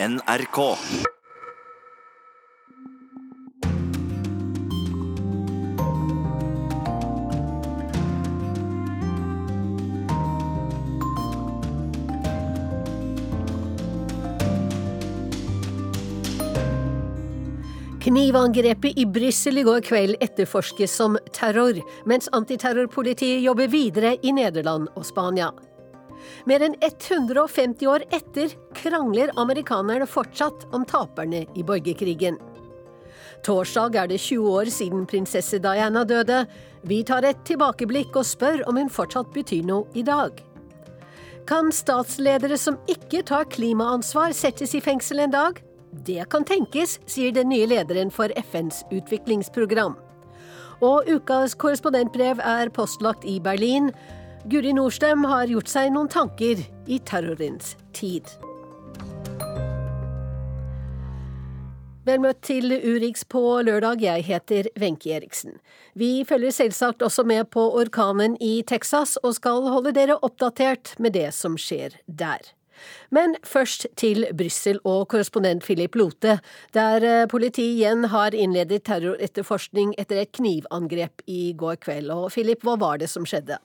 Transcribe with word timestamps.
NRK. 0.00 0.76
Knivangrepet 18.00 18.94
i 18.96 19.06
Brussel 19.06 19.58
i 19.58 19.62
går 19.62 19.80
kveld 19.80 20.14
etterforskes 20.20 20.94
som 20.94 21.18
terror, 21.34 21.82
mens 22.06 22.30
antiterrorpolitiet 22.30 23.42
jobber 23.42 23.66
videre 23.66 24.14
i 24.22 24.30
Nederland 24.30 24.86
og 24.94 25.10
Spania. 25.10 25.50
Mer 26.48 26.64
enn 26.64 26.76
150 26.80 27.88
år 27.90 28.04
etter 28.14 28.54
krangler 28.78 29.32
amerikanerne 29.36 30.06
fortsatt 30.06 30.66
om 30.72 30.86
taperne 30.88 31.44
i 31.54 31.64
borgerkrigen. 31.66 32.38
Torsdag 33.46 33.96
er 33.96 34.10
det 34.10 34.18
20 34.20 34.50
år 34.50 34.70
siden 34.72 35.06
prinsesse 35.06 35.60
Diana 35.62 36.04
døde. 36.04 36.42
Vi 36.82 37.02
tar 37.06 37.26
et 37.28 37.40
tilbakeblikk 37.46 38.16
og 38.18 38.26
spør 38.26 38.64
om 38.68 38.80
hun 38.80 38.90
fortsatt 38.92 39.30
betyr 39.34 39.66
noe 39.66 39.86
i 39.94 40.04
dag. 40.06 40.42
Kan 41.48 41.70
statsledere 41.72 42.58
som 42.60 42.76
ikke 42.90 43.22
tar 43.24 43.46
klimaansvar 43.48 44.34
settes 44.36 44.74
i 44.76 44.82
fengsel 44.84 45.22
en 45.24 45.32
dag? 45.32 45.62
Det 46.04 46.26
kan 46.28 46.44
tenkes, 46.44 46.98
sier 47.08 47.32
den 47.32 47.48
nye 47.48 47.68
lederen 47.70 48.10
for 48.12 48.32
FNs 48.36 48.82
utviklingsprogram. 48.92 49.96
Og 50.84 51.08
ukas 51.08 51.56
korrespondentbrev 51.58 52.42
er 52.44 52.70
postlagt 52.74 53.24
i 53.26 53.38
Berlin. 53.42 53.88
Guri 54.48 54.70
Norstem 54.72 55.26
har 55.28 55.50
gjort 55.50 55.68
seg 55.68 55.90
noen 55.92 56.08
tanker 56.08 56.62
i 56.88 56.96
terrorens 57.04 57.74
tid. 57.92 58.30
Vel 62.08 62.22
møtt 62.24 62.40
til 62.48 62.72
Urix 62.72 63.26
på 63.28 63.42
lørdag, 63.66 64.00
jeg 64.00 64.24
heter 64.24 64.70
Wenche 64.80 65.12
Eriksen. 65.18 65.58
Vi 65.92 66.24
følger 66.24 66.56
selvsagt 66.56 67.04
også 67.04 67.26
med 67.28 67.50
på 67.52 67.66
orkanen 67.76 68.38
i 68.40 68.62
Texas, 68.64 69.18
og 69.20 69.36
skal 69.36 69.68
holde 69.68 69.92
dere 69.92 70.16
oppdatert 70.16 70.94
med 70.96 71.18
det 71.18 71.28
som 71.36 71.60
skjer 71.60 72.00
der. 72.08 72.40
Men 73.12 73.36
først 73.44 73.84
til 74.00 74.30
Brussel 74.32 74.80
og 74.80 75.10
korrespondent 75.12 75.66
Philip 75.66 75.98
Lote, 75.98 76.38
der 76.72 77.04
eh, 77.04 77.26
politiet 77.28 77.74
igjen 77.82 78.08
har 78.14 78.32
innledet 78.32 78.86
terroretterforskning 78.88 79.92
etter 79.98 80.22
et 80.22 80.32
knivangrep 80.32 81.26
i 81.26 81.50
går 81.52 81.82
kveld. 81.84 82.14
Og 82.14 82.30
Philip, 82.32 82.64
hva 82.64 82.80
var 82.80 83.02
det 83.02 83.10
som 83.12 83.28
skjedde? 83.28 83.58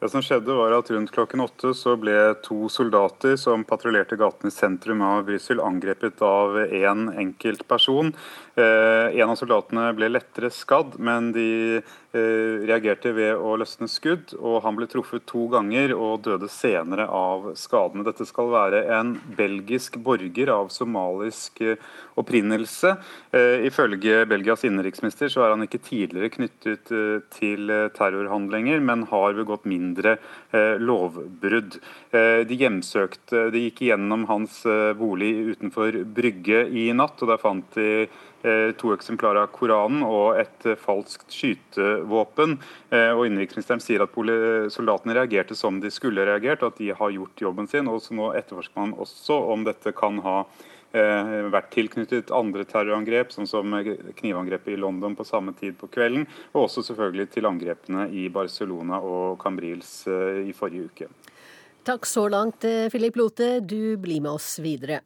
Det 0.00 0.08
som 0.08 0.22
skjedde 0.24 0.54
var 0.56 0.72
at 0.72 0.88
Rundt 0.90 1.10
klokken 1.12 1.42
åtte 1.44 1.74
så 1.76 1.92
ble 2.00 2.14
to 2.40 2.70
soldater 2.72 3.34
som 3.36 3.66
patruljerte 3.68 4.16
gatene 4.16 4.48
i 4.48 4.54
sentrum 4.54 5.02
av 5.04 5.26
Brussel, 5.26 5.60
angrepet 5.60 6.22
av 6.24 6.56
én 6.62 6.86
en 6.88 7.02
enkelt 7.12 7.66
person. 7.68 8.08
Eh, 8.56 9.12
en 9.20 9.28
av 9.28 9.36
soldatene 9.36 9.90
ble 9.98 10.08
lettere 10.08 10.48
skadd, 10.56 10.96
men 10.96 11.34
de 11.36 11.82
reagerte 12.12 13.12
ved 13.14 13.38
å 13.38 13.52
løsne 13.60 13.86
skudd, 13.90 14.32
og 14.38 14.64
han 14.64 14.74
ble 14.74 14.88
truffet 14.90 15.22
to 15.30 15.44
ganger 15.52 15.92
og 15.94 16.24
døde 16.26 16.48
senere 16.50 17.06
av 17.06 17.52
skadene. 17.58 18.02
Dette 18.06 18.26
skal 18.26 18.50
være 18.50 18.82
en 18.96 19.12
belgisk 19.38 19.98
borger 20.02 20.50
av 20.50 20.72
somalisk 20.74 21.60
eh, 21.62 21.78
opprinnelse. 22.18 22.96
Eh, 23.30 23.66
ifølge 23.68 24.24
Belgias 24.30 24.66
innenriksminister 24.66 25.30
så 25.30 25.44
er 25.44 25.54
han 25.54 25.62
ikke 25.66 25.82
tidligere 25.86 26.32
knyttet 26.34 26.90
til 27.36 27.70
terrorhandlinger, 27.94 28.82
men 28.82 29.06
har 29.10 29.36
begått 29.38 29.68
mindre 29.70 30.16
lovbrudd. 30.80 31.76
De 32.10 32.56
hjemsøkte, 32.58 33.46
de 33.54 33.62
gikk 33.66 33.84
gjennom 33.86 34.26
hans 34.30 34.60
bolig 34.98 35.30
utenfor 35.52 36.00
Brygge 36.16 36.64
i 36.66 36.88
natt, 36.96 37.20
og 37.22 37.30
der 37.30 37.42
fant 37.42 37.78
de 37.78 38.08
Eh, 38.08 38.08
to 38.80 38.94
eksemplarer 38.94 39.44
av 39.44 39.52
Koranen 39.52 40.02
og 40.06 40.38
et 40.40 40.66
eh, 40.68 40.78
falskt 40.80 41.32
skytevåpen. 41.34 42.56
Eh, 42.88 43.12
og 43.12 43.26
Innenriksministeren 43.26 43.82
sier 43.84 44.04
at 44.04 44.16
soldatene 44.72 45.16
reagerte 45.16 45.56
som 45.58 45.80
de 45.82 45.92
skulle 45.92 46.24
reagert, 46.28 46.64
at 46.64 46.80
de 46.80 46.90
har 46.96 47.14
gjort 47.14 47.44
jobben 47.44 47.68
sin. 47.68 47.88
og 47.88 48.00
så 48.04 48.16
Nå 48.16 48.32
etterforsker 48.38 48.80
man 48.80 48.96
også 48.98 49.36
om 49.52 49.64
dette 49.68 49.94
kan 49.96 50.20
ha 50.24 50.42
vært 50.90 51.68
tilknyttet 51.70 52.32
andre 52.34 52.64
terrorangrep, 52.66 53.28
sånn 53.30 53.46
som 53.46 53.76
knivangrepet 54.18 54.72
i 54.74 54.80
London 54.82 55.14
på 55.14 55.22
samme 55.22 55.54
tid 55.54 55.76
på 55.78 55.86
kvelden, 55.86 56.24
og 56.50 56.64
også 56.64 56.82
selvfølgelig 56.88 57.28
til 57.30 57.46
angrepene 57.46 58.08
i 58.10 58.24
Barcelona 58.26 58.98
og 58.98 59.38
Cambrils 59.38 59.92
i 60.10 60.50
forrige 60.50 60.90
uke. 60.90 61.08
Takk 61.86 62.10
så 62.10 62.26
langt, 62.26 62.66
Philip 62.90 63.22
Lote. 63.22 63.52
Du 63.62 63.94
blir 64.02 64.18
med 64.18 64.34
oss 64.34 64.56
videre. 64.58 65.04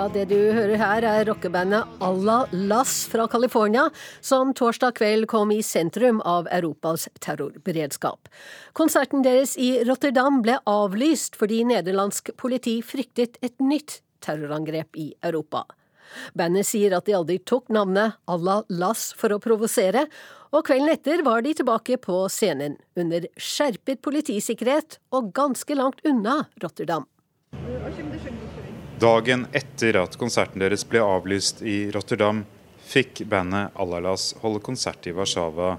Ja, 0.00 0.06
det 0.08 0.30
du 0.30 0.38
hører 0.56 0.78
her 0.80 1.04
er 1.04 1.26
rockebandet 1.28 1.98
Alla 2.00 2.46
Lass 2.56 3.02
fra 3.12 3.26
California, 3.28 3.82
som 4.24 4.54
torsdag 4.56 4.94
kveld 4.96 5.26
kom 5.28 5.50
i 5.52 5.58
sentrum 5.60 6.22
av 6.24 6.48
Europas 6.56 7.04
terrorberedskap. 7.20 8.30
Konserten 8.72 9.20
deres 9.26 9.58
i 9.60 9.82
Rotterdam 9.84 10.38
ble 10.40 10.54
avlyst 10.72 11.36
fordi 11.36 11.58
nederlandsk 11.68 12.32
politi 12.40 12.78
fryktet 12.80 13.36
et 13.44 13.60
nytt 13.60 13.98
terrorangrep 14.24 14.96
i 14.96 15.10
Europa. 15.20 15.66
Bandet 16.32 16.70
sier 16.70 16.96
at 16.96 17.04
de 17.04 17.18
aldri 17.20 17.36
tok 17.44 17.68
navnet 17.68 18.16
Alla 18.24 18.62
Lass 18.72 19.10
for 19.20 19.36
å 19.36 19.42
provosere, 19.44 20.06
og 20.56 20.64
kvelden 20.70 20.94
etter 20.96 21.20
var 21.28 21.44
de 21.44 21.52
tilbake 21.60 22.00
på 22.00 22.24
scenen, 22.32 22.80
under 22.96 23.28
skjerpet 23.36 24.00
politisikkerhet 24.00 24.96
og 25.12 25.34
ganske 25.36 25.76
langt 25.76 26.00
unna 26.08 26.46
Rotterdam. 26.64 27.04
Dagen 29.00 29.46
etter 29.56 29.96
at 29.96 30.16
konserten 30.20 30.60
deres 30.60 30.82
ble 30.84 31.00
avlyst 31.00 31.62
i 31.64 31.88
Rotterdam, 31.94 32.42
fikk 32.84 33.22
bandet 33.30 33.72
Alalas 33.80 34.34
holde 34.42 34.60
konsert 34.60 35.06
i 35.08 35.14
Warszawa 35.16 35.78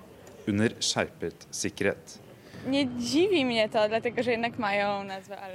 under 0.49 0.73
skjerpet 0.81 1.45
sikkerhet. 1.53 2.15
Jeg 2.65 2.87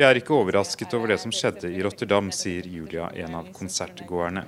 er 0.06 0.21
ikke 0.21 0.37
overrasket 0.37 0.94
over 0.94 1.10
det 1.10 1.19
som 1.25 1.34
skjedde 1.34 1.71
i 1.75 1.82
Rotterdam, 1.82 2.31
sier 2.31 2.66
Julia, 2.71 3.09
en 3.19 3.34
av 3.41 3.50
konsertgåerne. 3.56 4.44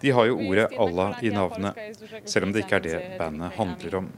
De 0.00 0.12
har 0.16 0.28
jo 0.28 0.36
ordet 0.50 0.68
Allah 0.84 1.16
i 1.24 1.32
navnet, 1.32 1.80
selv 2.28 2.48
om 2.48 2.52
det 2.52 2.66
ikke 2.66 2.76
er 2.82 2.84
det 2.90 3.00
bandet 3.16 3.56
handler 3.56 4.02
om. 4.02 4.12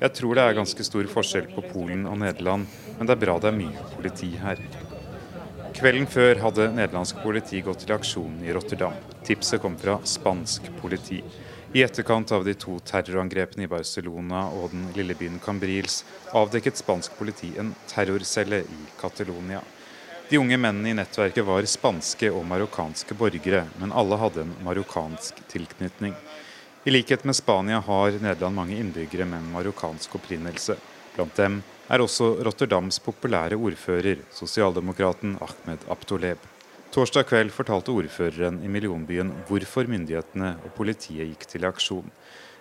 Jeg 0.00 0.14
tror 0.16 0.38
det 0.38 0.46
er 0.46 0.56
ganske 0.62 0.86
stor 0.86 1.10
forskjell 1.10 1.50
på 1.58 1.66
Polen 1.74 2.06
og 2.06 2.22
Nederland, 2.22 2.70
men 2.94 3.04
det 3.10 3.18
er 3.18 3.22
bra 3.26 3.34
det 3.42 3.50
er 3.50 3.58
mye 3.58 3.90
politi 3.98 4.30
her. 4.38 4.62
Kvelden 5.80 6.04
før 6.12 6.36
hadde 6.42 6.66
nederlandsk 6.76 7.22
politi 7.22 7.62
gått 7.64 7.86
til 7.86 7.94
aksjon 7.94 8.42
i 8.44 8.52
Rotterdam. 8.52 8.92
Tipset 9.24 9.62
kom 9.62 9.78
fra 9.80 9.94
spansk 10.04 10.66
politi. 10.76 11.22
I 11.72 11.80
etterkant 11.86 12.34
av 12.36 12.44
de 12.44 12.52
to 12.52 12.74
terrorangrepene 12.84 13.64
i 13.64 13.70
Barcelona 13.70 14.42
og 14.52 14.74
den 14.74 14.90
lille 14.92 15.16
byen 15.16 15.38
Cambrils 15.40 16.02
avdekket 16.36 16.82
spansk 16.82 17.16
politi 17.16 17.54
en 17.56 17.72
terrorcelle 17.88 18.60
i 18.60 18.82
Catalonia. 19.00 19.62
De 20.28 20.42
unge 20.42 20.60
mennene 20.60 20.92
i 20.92 20.98
nettverket 21.00 21.48
var 21.48 21.64
spanske 21.64 22.28
og 22.28 22.44
marokkanske 22.52 23.16
borgere, 23.16 23.64
men 23.80 23.96
alle 23.96 24.20
hadde 24.20 24.44
en 24.44 24.54
marokkansk 24.66 25.40
tilknytning. 25.48 26.12
I 26.84 26.92
likhet 26.92 27.24
med 27.24 27.40
Spania 27.40 27.80
har 27.88 28.20
Nederland 28.20 28.60
mange 28.60 28.76
innbyggere 28.76 29.24
med 29.32 29.48
marokkansk 29.56 30.20
opprinnelse. 30.20 30.76
Blant 31.16 31.40
dem 31.40 31.62
er 31.90 32.02
også 32.04 32.36
Rotterdams 32.46 33.00
populære 33.02 33.58
ordfører, 33.58 34.22
sosialdemokraten 34.30 35.36
Ahmed 35.42 35.82
Abtoleb. 35.90 36.38
Torsdag 36.94 37.26
kveld 37.26 37.50
fortalte 37.54 37.90
ordføreren 37.90 38.60
i 38.64 38.70
millionbyen 38.70 39.32
hvorfor 39.48 39.86
myndighetene 39.90 40.56
og 40.64 40.72
politiet 40.78 41.26
gikk 41.32 41.46
til 41.50 41.66
aksjon. 41.66 42.06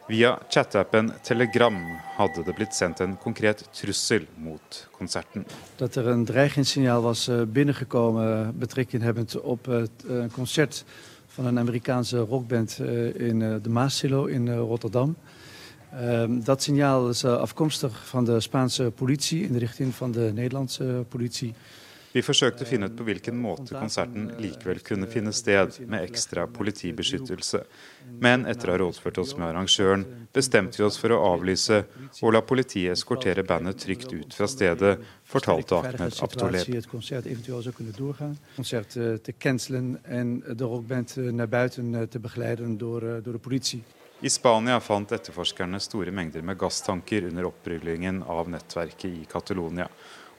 Via 0.09 0.31
chattappen 0.49 1.11
Telegram 1.21 1.75
hadde 2.17 2.41
det 2.45 2.55
blitt 2.57 2.73
sendt 2.73 3.01
en 3.05 3.13
konkret 3.21 3.61
trussel 3.77 4.25
mot 4.41 4.79
konserten. 4.97 5.45
Dat 5.77 5.97
er 6.01 6.09
en 6.09 6.25
dreigingssignaal 6.25 7.05
was 7.05 7.27
eh, 7.29 7.43
binnengekomen 7.45 8.53
betrekking 8.57 9.05
hebbend 9.05 9.37
op 9.41 9.69
het 9.69 10.05
eh, 10.09 10.25
concert 10.33 10.83
van 11.35 11.45
een 11.45 11.59
Amerikaanse 11.59 12.17
rockband 12.17 12.79
eh, 12.81 13.29
in 13.29 13.39
de 13.61 13.69
Maasilo 13.69 14.25
in 14.25 14.49
Rotterdam. 14.49 15.15
Ehm, 15.91 16.39
dat 16.43 16.61
signaal 16.63 17.09
is 17.09 17.23
eh, 17.23 17.37
afkomstig 17.37 18.07
van 18.07 18.25
de 18.25 18.39
Spaanse 18.39 18.91
politie 18.95 19.43
in 19.43 19.53
de 19.53 19.59
richting 19.59 19.95
van 19.95 20.11
de 20.11 20.31
Nederlandse 20.33 21.05
politie. 21.09 21.53
Vi 22.09 22.21
forsøkte 22.25 22.65
å 22.65 22.67
finne 22.67 22.87
ut 22.89 22.95
på 22.97 23.05
hvilken 23.05 23.37
måte 23.37 23.75
konserten 23.77 24.31
likevel 24.41 24.79
kunne 24.81 25.05
finne 25.09 25.29
sted, 25.35 25.75
med 25.85 26.07
ekstra 26.07 26.47
politibeskyttelse. 26.49 27.61
Men 28.17 28.47
etter 28.49 28.71
å 28.71 28.73
ha 28.73 28.79
rådført 28.81 29.19
oss 29.21 29.35
med 29.37 29.45
arrangøren, 29.51 30.07
bestemte 30.33 30.81
vi 30.81 30.87
oss 30.87 30.97
for 30.97 31.13
å 31.13 31.19
avlyse 31.35 31.83
og 32.23 32.33
la 32.33 32.41
politiet 32.41 32.95
eskortere 32.95 33.45
bandet 33.45 33.77
trygt 33.85 34.09
ut 34.15 34.33
fra 34.33 34.49
stedet, 34.49 34.95
fortalte 35.21 35.77
Ahmed 35.77 36.17
Abtoleb. 36.25 36.73
Konsert 38.57 38.97
til 38.97 39.37
cancelen 39.37 39.93
en 40.09 40.39
de 40.49 40.65
rockband 40.65 41.13
naar 41.29 41.53
buiten 41.53 41.93
te 42.09 42.25
begeleiden 42.25 42.77
door 42.81 43.21
de 43.21 43.37
politie. 43.37 43.85
I 44.21 44.29
Spania 44.29 44.79
fant 44.83 45.11
etterforskerne 45.15 45.79
store 45.79 46.11
mengder 46.11 46.41
med 46.43 46.57
gasstanker 46.59 47.23
under 47.29 47.45
opprullingen 47.47 48.17
av 48.27 48.49
nettverket 48.51 49.05
i 49.07 49.27
Catalonia. 49.31 49.85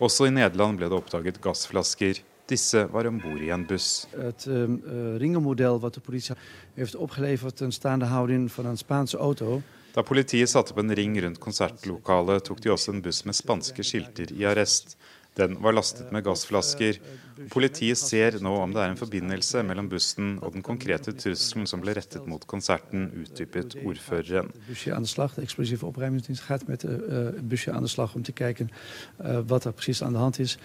Også 0.05 0.27
i 0.29 0.33
Nederland 0.35 0.77
ble 0.77 0.91
det 0.91 0.99
oppdaget 0.99 1.39
gassflasker. 1.41 2.21
Disse 2.51 2.83
var 2.93 3.09
om 3.09 3.17
bord 3.23 3.41
i 3.41 3.49
en 3.55 3.65
buss. 3.65 4.05
Et 4.13 4.47
uh, 4.53 5.17
ringemodell 5.23 5.81
som 5.81 6.05
politiet 6.05 6.37
har 6.37 7.25
heeft 7.25 7.63
en 7.63 7.73
een 7.73 8.49
for 8.51 8.69
en 8.69 8.77
spansk 8.77 9.15
auto. 9.15 9.63
Da 9.95 10.03
politiet 10.03 10.51
satte 10.51 10.75
opp 10.75 10.79
en 10.79 10.95
ring 10.95 11.17
rundt 11.23 11.41
konsertlokalet, 11.41 12.45
tok 12.45 12.61
de 12.61 12.71
også 12.71 12.93
en 12.93 13.03
buss 13.03 13.25
med 13.25 13.35
spanske 13.35 13.83
skilter 13.83 14.29
i 14.37 14.45
arrest. 14.45 14.99
Den 15.41 15.57
var 15.65 15.73
lastet 15.73 16.11
med 16.13 16.25
gassflasker. 16.27 16.99
Politiet 17.49 17.97
ser 17.97 18.37
nå 18.45 18.53
om 18.61 18.75
det 18.75 18.83
er 18.83 18.93
en 18.93 18.99
forbindelse 19.01 19.63
mellom 19.65 19.89
bussen 19.89 20.35
og 20.45 20.53
den 20.57 20.65
konkrete 20.67 21.15
trusselen 21.17 21.69
som 21.71 21.81
ble 21.81 21.95
rettet 21.97 22.27
mot 22.29 22.45
konserten, 22.51 23.09
utdypet 23.23 23.79
ordføreren. 23.81 24.51
Slag 24.77 24.99
om 30.11 30.21
hand 30.21 30.43
is. 30.45 30.59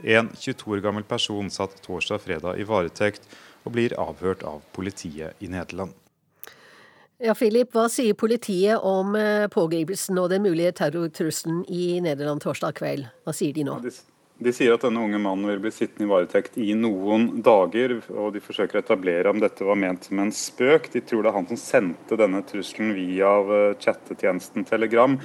En 0.00 0.28
22 0.32 0.74
år 0.74 0.84
gammel 0.84 1.04
person 1.04 1.50
satt 1.52 1.80
torsdag 1.84 2.22
fredag 2.24 2.60
i 2.60 2.68
varetekt 2.68 3.26
og 3.64 3.74
blir 3.76 3.96
avhørt 4.00 4.44
av 4.48 4.62
politiet 4.76 5.40
i 5.40 5.48
Nederland. 5.52 5.92
Ja, 7.20 7.34
Philip, 7.36 7.68
hva 7.76 7.84
sier 7.92 8.16
politiet 8.16 8.80
om 8.86 9.12
eh, 9.18 9.44
pågripelsen 9.52 10.16
og 10.22 10.30
den 10.32 10.40
mulige 10.46 10.72
terrortrusselen 10.78 11.66
i 11.68 11.98
Nederland 12.00 12.40
torsdag 12.40 12.78
kveld? 12.78 13.10
Hva 13.28 13.34
sier 13.36 13.52
de 13.52 13.66
nå? 13.66 13.74
Ja, 13.76 13.90
de, 13.90 14.22
de, 14.46 14.54
sier 14.56 14.72
at 14.72 14.86
denne 14.86 15.02
unge 15.04 15.20
mannen 15.20 15.50
vil 15.50 15.60
bli 15.60 15.72
sittende 15.74 16.06
i 16.06 16.10
varetekt 16.14 16.56
i 16.56 16.72
noen 16.72 17.42
dager, 17.44 17.98
og 18.08 18.32
de 18.32 18.40
forsøker 18.40 18.80
å 18.80 18.84
etablere 18.86 19.34
om 19.34 19.42
dette 19.42 19.68
var 19.68 19.76
ment 19.82 20.08
som 20.08 20.22
en 20.24 20.32
spøk. 20.32 20.88
De 20.94 21.04
tror 21.04 21.26
det 21.26 21.32
er 21.34 21.36
han 21.36 21.50
som 21.50 21.60
sendte 21.60 22.16
denne 22.22 22.40
trusselen 22.48 22.94
via 22.96 23.34
eh, 23.44 23.76
chattetjenesten 23.84 24.64
Telegram. 24.72 25.18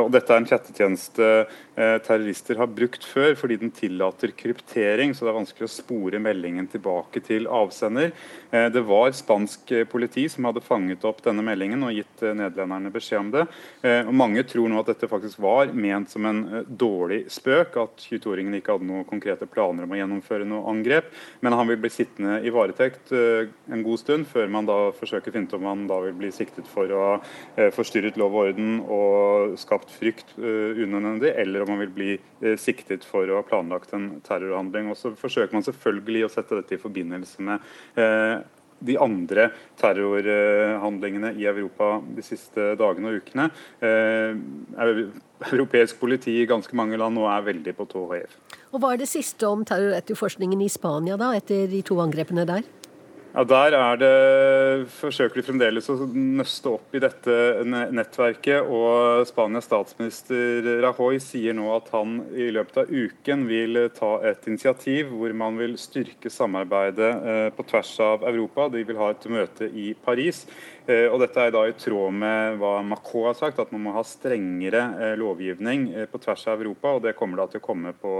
Og 0.00 0.08
dette 0.16 0.32
er 0.32 0.40
en 0.40 0.48
chattetjeneste 0.48 1.30
terrorister 1.74 2.58
har 2.60 2.68
brukt 2.68 3.04
før, 3.06 3.34
fordi 3.38 3.56
den 3.60 3.72
tillater 3.74 4.32
kryptering. 4.36 5.14
Så 5.14 5.24
det 5.24 5.32
er 5.32 5.38
vanskelig 5.38 5.68
å 5.68 5.72
spore 5.72 6.20
meldingen 6.22 6.68
tilbake 6.70 7.22
til 7.24 7.48
avsender. 7.50 8.12
Eh, 8.52 8.68
det 8.72 8.82
var 8.84 9.12
spansk 9.16 9.72
eh, 9.72 9.86
politi 9.88 10.26
som 10.30 10.46
hadde 10.48 10.62
fanget 10.64 11.04
opp 11.08 11.22
denne 11.24 11.44
meldingen 11.44 11.82
og 11.86 11.94
gitt 11.96 12.22
nederlenderne 12.22 12.92
beskjed 12.92 13.20
om 13.22 13.30
det. 13.32 13.46
Og 13.82 14.12
mange 14.14 14.42
tror 14.46 14.68
nå 14.70 14.78
at 14.80 14.90
dette 14.92 15.08
faktisk 15.10 15.40
var 15.42 15.72
ment 15.74 16.10
som 16.12 16.26
en 16.28 16.40
dårlig 16.66 17.24
spøk, 17.32 17.76
at 17.80 18.04
22-åringen 18.04 18.54
ikke 18.58 18.76
hadde 18.76 18.86
noen 18.88 19.06
konkrete 19.08 19.48
planer 19.50 19.86
om 19.86 19.94
å 19.94 19.98
gjennomføre 19.98 20.46
noe 20.48 20.68
angrep. 20.70 21.08
Men 21.42 21.56
han 21.56 21.68
vil 21.70 21.80
bli 21.82 21.90
sittende 21.92 22.38
i 22.44 22.52
varetekt 22.54 23.12
en 23.12 23.84
god 23.84 24.00
stund, 24.00 24.28
før 24.30 24.50
man 24.52 24.68
da 24.68 24.78
forsøker 24.96 25.32
å 25.32 25.34
finne 25.34 25.50
ut 25.50 25.56
om 25.58 25.68
han 25.70 25.86
da 25.90 25.98
vil 26.06 26.16
bli 26.20 26.30
siktet 26.34 26.68
for 26.70 26.92
å 26.92 27.02
ha 27.02 27.70
forstyrret 27.74 28.18
lov 28.20 28.36
og 28.36 28.52
orden 28.52 28.78
og 28.82 29.56
skapt 29.60 29.92
frykt 29.96 30.34
unødvendig, 30.38 31.34
eller 31.42 31.61
om 31.64 31.74
man 31.74 31.82
vil 31.84 31.94
bli 31.94 32.10
eh, 32.16 32.56
siktet 32.60 33.06
for 33.08 33.28
å 33.28 33.40
ha 33.40 33.46
planlagt 33.46 33.94
en 33.96 34.08
terrorhandling. 34.26 34.90
Og 34.92 34.98
så 34.98 35.14
forsøker 35.18 35.54
man 35.56 35.66
selvfølgelig 35.66 36.26
å 36.26 36.32
sette 36.32 36.58
dette 36.58 36.76
i 36.76 36.82
forbindelse 36.82 37.46
med 37.46 37.70
eh, 38.00 38.42
de 38.82 38.96
andre 38.98 39.48
terrorhandlingene 39.78 41.32
i 41.38 41.46
Europa 41.46 41.96
de 42.16 42.24
siste 42.26 42.72
dagene 42.78 43.12
og 43.12 43.22
ukene. 43.22 43.48
Eh, 43.82 44.34
europeisk 45.52 46.00
politi 46.02 46.36
i 46.40 46.48
ganske 46.50 46.76
mange 46.78 46.98
land 47.00 47.18
nå 47.18 47.26
er 47.30 47.46
veldig 47.46 47.76
på 47.78 47.88
tå 47.90 48.04
hev. 48.14 48.36
Og 48.72 48.82
Hva 48.82 48.94
er 48.94 49.02
det 49.02 49.10
siste 49.10 49.48
om 49.48 49.64
terroretterforskningen 49.68 50.62
i 50.64 50.70
Spania 50.72 51.18
da, 51.20 51.32
etter 51.38 51.66
de 51.70 51.82
to 51.86 51.98
angrepene 52.02 52.46
der? 52.48 52.66
Ja, 53.32 53.44
Der 53.48 53.72
er 53.72 53.96
det, 53.96 54.88
forsøker 54.92 55.38
de 55.38 55.42
fremdeles 55.46 55.86
å 55.88 55.94
nøste 56.04 56.68
opp 56.74 56.92
i 56.92 57.00
dette 57.00 57.32
nettverket. 57.64 58.60
og 58.60 59.24
Spanias 59.24 59.64
statsminister 59.64 60.68
Rajoy 60.84 61.16
sier 61.16 61.56
nå 61.56 61.70
at 61.72 61.88
han 61.94 62.18
i 62.36 62.50
løpet 62.52 62.82
av 62.82 62.92
uken 62.92 63.46
vil 63.48 63.88
ta 63.96 64.18
et 64.28 64.44
initiativ 64.52 65.16
hvor 65.16 65.32
man 65.32 65.56
vil 65.56 65.78
styrke 65.80 66.28
samarbeidet 66.28 67.08
eh, 67.08 67.48
på 67.56 67.64
tvers 67.72 67.94
av 68.04 68.28
Europa. 68.28 68.68
De 68.68 68.84
vil 68.84 69.00
ha 69.00 69.10
et 69.14 69.26
møte 69.32 69.64
i 69.64 69.94
Paris. 69.94 70.44
Eh, 70.84 71.08
og 71.08 71.24
Dette 71.24 71.40
er 71.40 71.56
da 71.56 71.64
i 71.64 71.72
tråd 71.72 72.12
med 72.12 72.60
hva 72.60 72.82
Macron 72.84 73.30
har 73.30 73.40
sagt, 73.40 73.64
at 73.64 73.72
man 73.72 73.86
må 73.88 73.96
ha 73.96 74.04
strengere 74.04 74.86
eh, 75.00 75.16
lovgivning 75.16 75.88
på 76.12 76.20
tvers 76.20 76.50
av 76.52 76.60
Europa. 76.60 76.98
og 76.98 77.04
Det 77.08 77.16
kommer 77.16 77.40
da 77.40 77.48
til 77.48 77.64
å 77.64 77.96
på, 77.96 78.14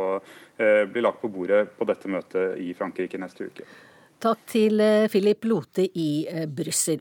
bli 0.57 1.05
lagt 1.05 1.21
på 1.21 1.29
bordet 1.29 1.67
på 1.77 1.85
dette 1.85 2.09
møtet 2.09 2.57
i 2.65 2.73
Frankrike 2.73 3.21
neste 3.21 3.53
uke. 3.53 3.69
Takk 4.23 4.43
til 4.51 4.81
eh, 4.83 5.09
Philip 5.11 5.45
Lote 5.51 5.89
i 5.99 6.27
eh, 6.31 6.47
Brussel. 6.47 7.01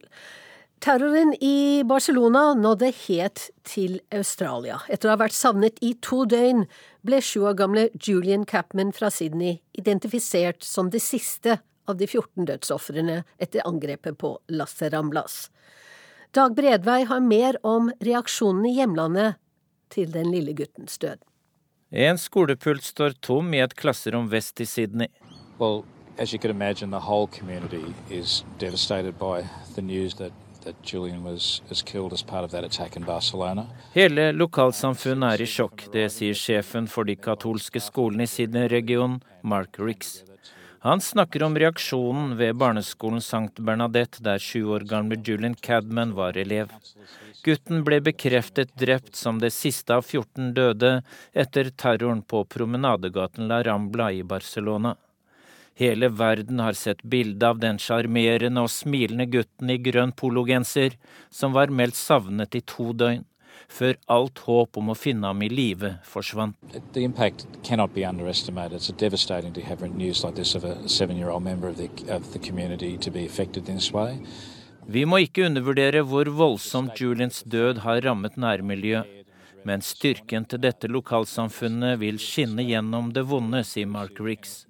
Terroren 0.81 1.35
i 1.37 1.83
Barcelona 1.85 2.55
nådde 2.57 2.87
helt 3.03 3.43
til 3.67 3.99
Australia. 4.09 4.79
Etter 4.89 5.11
å 5.11 5.13
ha 5.13 5.19
vært 5.21 5.37
savnet 5.37 5.77
i 5.85 5.91
to 6.01 6.23
døgn 6.25 6.63
ble 7.05 7.19
sju 7.21 7.43
år 7.45 7.59
gamle 7.59 7.83
Julian 7.93 8.47
Capman 8.49 8.89
fra 8.95 9.11
Sydney 9.13 9.59
identifisert 9.77 10.65
som 10.65 10.89
det 10.89 11.03
siste 11.05 11.59
av 11.85 11.99
de 12.01 12.07
14 12.09 12.49
dødsofrene 12.49 13.19
etter 13.37 13.61
angrepet 13.69 14.17
på 14.17 14.33
Las 14.49 14.79
Ramblas. 14.81 15.51
Dag 16.33 16.57
Bredvei 16.57 17.03
har 17.05 17.21
mer 17.21 17.61
om 17.67 17.91
reaksjonene 18.01 18.71
i 18.71 18.77
hjemlandet 18.79 19.37
til 19.93 20.09
den 20.09 20.33
lille 20.33 20.57
guttens 20.57 20.97
død. 20.97 21.21
En 21.91 22.17
skolepult 22.17 22.87
står 22.87 23.19
tom 23.21 23.53
i 23.53 23.61
et 23.61 23.77
klasserom 23.77 24.31
vest 24.31 24.63
i 24.63 24.65
Sydney. 24.65 25.11
Well, 25.59 25.83
as 26.21 26.31
you 26.31 26.39
could 26.39 26.51
imagine, 26.51 26.91
the 26.91 26.99
whole 26.99 27.27
community 27.27 27.83
is 28.09 28.43
devastated 28.59 29.17
by 29.17 29.43
the 29.75 29.81
news 29.81 30.13
that 30.15 30.31
Hele 33.93 34.25
lokalsamfunnet 34.31 35.33
er 35.33 35.41
i 35.41 35.47
sjokk, 35.49 35.87
det 35.89 36.03
sier 36.13 36.37
sjefen 36.37 36.85
for 36.85 37.09
de 37.09 37.15
katolske 37.17 37.81
skolene 37.81 38.27
i 38.27 38.29
Sydney-regionen, 38.29 39.23
Mark 39.41 39.79
Ricks. 39.81 40.21
Han 40.85 41.01
snakker 41.01 41.47
om 41.47 41.57
reaksjonen 41.57 42.37
ved 42.37 42.61
barneskolen 42.61 43.25
St. 43.25 43.57
Bernadette, 43.57 44.21
der 44.21 44.37
sju 44.37 44.69
år 44.77 44.85
gamle 44.85 45.17
Julian 45.17 45.57
Cadman 45.57 46.13
var 46.13 46.37
elev. 46.37 46.69
Gutten 47.41 47.81
ble 47.81 47.97
bekreftet 48.05 48.77
drept 48.77 49.17
som 49.17 49.41
det 49.41 49.55
siste 49.57 49.97
av 49.97 50.05
14 50.05 50.53
døde 50.53 50.99
etter 51.33 51.73
terroren 51.73 52.21
på 52.21 52.45
promenadegaten 52.45 53.49
La 53.49 53.63
Rambla 53.65 54.11
i 54.13 54.21
Barcelona. 54.21 54.93
Hele 55.79 56.09
verden 56.09 56.59
har 56.59 56.73
sett 56.73 57.03
bilde 57.03 57.47
av 57.47 57.59
den 57.59 57.79
sjarmerende 57.79 58.65
og 58.65 58.69
smilende 58.69 59.25
gutten 59.31 59.71
i 59.71 59.79
grønn 59.81 60.11
pologenser 60.11 60.97
som 61.29 61.55
var 61.55 61.71
meldt 61.71 61.95
savnet 61.95 62.55
i 62.55 62.61
to 62.61 62.91
døgn, 62.93 63.23
før 63.71 63.95
alt 64.11 64.41
håp 64.45 64.77
om 64.77 64.91
å 64.91 64.97
finne 64.99 65.31
ham 65.31 65.41
i 65.41 65.49
live 65.49 65.95
forsvant. 66.03 66.57
The 66.93 67.03
impact 67.07 67.45
cannot 67.63 67.93
be 67.95 68.03
underestimated. 68.03 68.81
It's 68.81 68.91
devastating 68.91 69.53
to 69.53 69.61
have 69.61 69.87
news 69.87 70.23
like 70.23 70.35
this 70.35 70.55
of 70.55 70.65
a 70.65 70.89
seven-year-old 70.89 71.43
member 71.43 71.69
of 71.69 71.77
the, 71.77 71.89
of 72.13 72.33
the 72.33 72.39
community 72.39 72.97
to 72.97 73.11
be 73.11 73.25
affected 73.25 73.69
in 73.69 73.75
this 73.75 73.93
way. 73.93 74.19
Vi 74.91 75.05
må 75.05 75.21
ikke 75.23 75.45
undervurdere 75.45 76.01
hvor 76.03 76.27
voldsomt 76.35 76.99
Julians 76.99 77.43
død 77.45 77.83
har 77.85 78.01
rammet 78.03 78.37
nærmiljøet. 78.37 79.17
Men 79.63 79.83
styrken 79.85 80.47
til 80.49 80.57
dette 80.63 80.89
lokalsamfunnet 80.89 81.99
vil 82.01 82.17
skinne 82.19 82.65
gjennom 82.65 83.11
det 83.13 83.27
vonde, 83.29 83.61
sier 83.61 83.85
Mark 83.85 84.17
Ricks. 84.17 84.63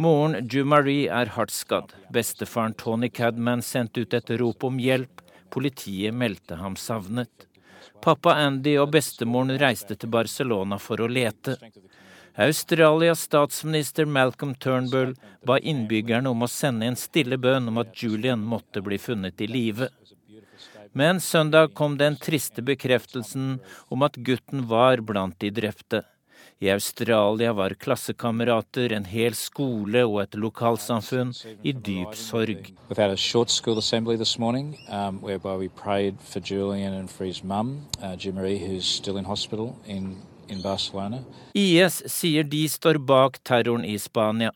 Moren 0.00 0.48
Ju-Marie 0.48 1.10
er 1.12 1.28
hardt 1.34 1.52
skadd. 1.52 1.90
Bestefaren 2.08 2.72
Tony 2.72 3.08
Cadman 3.08 3.60
sendte 3.62 4.00
ut 4.00 4.14
et 4.16 4.30
rop 4.40 4.64
om 4.64 4.78
hjelp. 4.80 5.20
Politiet 5.52 6.14
meldte 6.16 6.56
ham 6.56 6.76
savnet. 6.80 7.44
Pappa 8.00 8.32
Andy 8.46 8.78
og 8.80 8.94
bestemoren 8.94 9.58
reiste 9.60 9.98
til 10.00 10.08
Barcelona 10.14 10.78
for 10.80 11.04
å 11.04 11.08
lete. 11.10 11.58
Australias 12.40 13.26
statsminister 13.28 14.08
Malcolm 14.08 14.54
Turnbull 14.54 15.12
ba 15.44 15.58
innbyggerne 15.60 16.32
om 16.32 16.46
å 16.46 16.48
sende 16.48 16.88
en 16.88 16.96
stille 16.96 17.36
bønn 17.36 17.68
om 17.68 17.82
at 17.82 17.92
Julian 18.00 18.40
måtte 18.40 18.80
bli 18.86 18.96
funnet 18.96 19.44
i 19.44 19.50
live. 19.52 19.90
Men 20.96 21.20
søndag 21.20 21.74
kom 21.76 21.98
den 22.00 22.16
triste 22.16 22.64
bekreftelsen 22.64 23.58
om 23.92 24.08
at 24.08 24.16
gutten 24.16 24.64
var 24.72 25.04
blant 25.04 25.36
de 25.44 25.52
drepte. 25.60 26.06
I 26.62 26.70
Australia 26.70 27.52
var 27.52 27.70
klassekamerater, 27.70 28.92
en 28.92 29.06
hel 29.08 29.32
skole 29.32 30.02
og 30.04 30.18
et 30.20 30.34
lokalsamfunn 30.36 31.30
i 31.64 31.72
dyp 31.72 32.12
sorg. 32.12 32.66
Morning, 34.38 34.76
um, 34.92 35.24
uh, 35.24 35.30
Marie, 38.34 38.80
in 39.86 40.16
in 40.48 40.60
in 40.60 41.24
IS 41.54 42.02
sier 42.06 42.44
de 42.44 42.68
står 42.68 42.98
bak 42.98 43.38
terroren 43.42 43.84
i 43.84 43.96
Spania. 43.98 44.52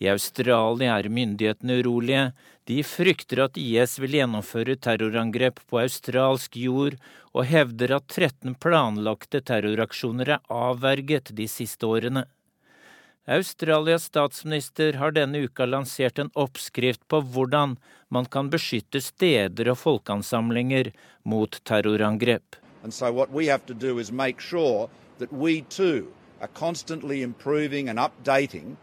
I 0.00 0.08
Australia 0.08 0.98
er 0.98 1.08
myndighetene 1.08 1.78
urolige. 1.78 2.32
De 2.66 2.82
frykter 2.82 3.44
at 3.44 3.58
IS 3.60 3.92
vil 4.02 4.16
gjennomføre 4.18 4.74
terrorangrep 4.82 5.60
på 5.70 5.78
australsk 5.84 6.56
jord, 6.58 6.96
og 7.30 7.46
hevder 7.46 7.92
at 8.00 8.08
13 8.10 8.56
planlagte 8.58 9.38
terroraksjoner 9.46 10.32
er 10.34 10.48
avverget 10.50 11.30
de 11.38 11.46
siste 11.46 11.86
årene. 11.86 12.24
Australias 13.26 14.08
statsminister 14.10 14.98
har 14.98 15.14
denne 15.14 15.44
uka 15.46 15.66
lansert 15.66 16.18
en 16.22 16.30
oppskrift 16.34 17.02
på 17.10 17.20
hvordan 17.22 17.76
man 18.10 18.26
kan 18.30 18.50
beskytte 18.50 19.02
steder 19.02 19.70
og 19.70 19.78
folkeansamlinger 19.82 20.92
mot 21.22 21.58
terrorangrep. 21.66 22.58
So 22.88 23.26
sure 24.38 24.88
that 25.18 25.32
we 25.32 25.60
too 25.62 26.12
are 26.40 26.48
constantly 26.54 27.22
improving 27.22 27.88
and 27.88 27.98
updating 27.98 28.76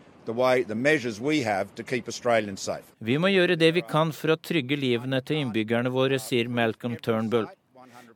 Vi 3.00 3.18
må 3.20 3.32
gjøre 3.34 3.58
det 3.60 3.72
vi 3.76 3.84
kan 3.88 4.14
for 4.16 4.34
å 4.34 4.40
trygge 4.40 4.78
livene 4.80 5.20
til 5.26 5.44
innbyggerne 5.44 5.92
våre, 5.92 6.20
sier 6.20 6.48
Malcolm 6.48 6.96
Turnbull. 6.96 7.50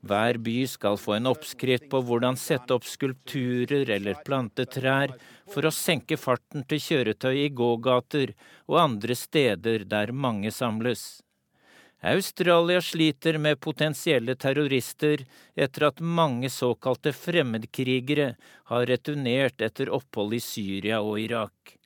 Hver 0.08 0.38
by 0.40 0.58
skal 0.70 0.98
få 1.02 1.18
en 1.18 1.30
oppskrift 1.32 1.90
på 1.92 2.02
hvordan 2.06 2.38
sette 2.40 2.76
opp 2.76 2.86
skulpturer 2.88 3.90
eller 3.98 4.20
plante 4.26 4.66
trær 4.70 5.16
for 5.52 5.68
å 5.68 5.74
senke 5.74 6.20
farten 6.22 6.64
til 6.70 6.82
kjøretøy 6.84 7.36
i 7.46 7.50
gågater 7.50 8.36
og 8.68 8.82
andre 8.84 9.18
steder 9.18 9.88
der 9.90 10.14
mange 10.14 10.54
samles. 10.54 11.08
Australia 12.06 12.82
sliter 12.82 13.40
med 13.42 13.60
potensielle 13.60 14.36
terrorister 14.38 15.24
etter 15.56 15.88
at 15.88 16.00
mange 16.00 16.52
såkalte 16.54 17.14
fremmedkrigere 17.14 18.36
har 18.70 18.86
returnert 18.86 19.66
etter 19.66 19.90
opphold 19.90 20.38
i 20.38 20.44
Syria 20.44 21.02
og 21.02 21.18
Irak. 21.24 21.77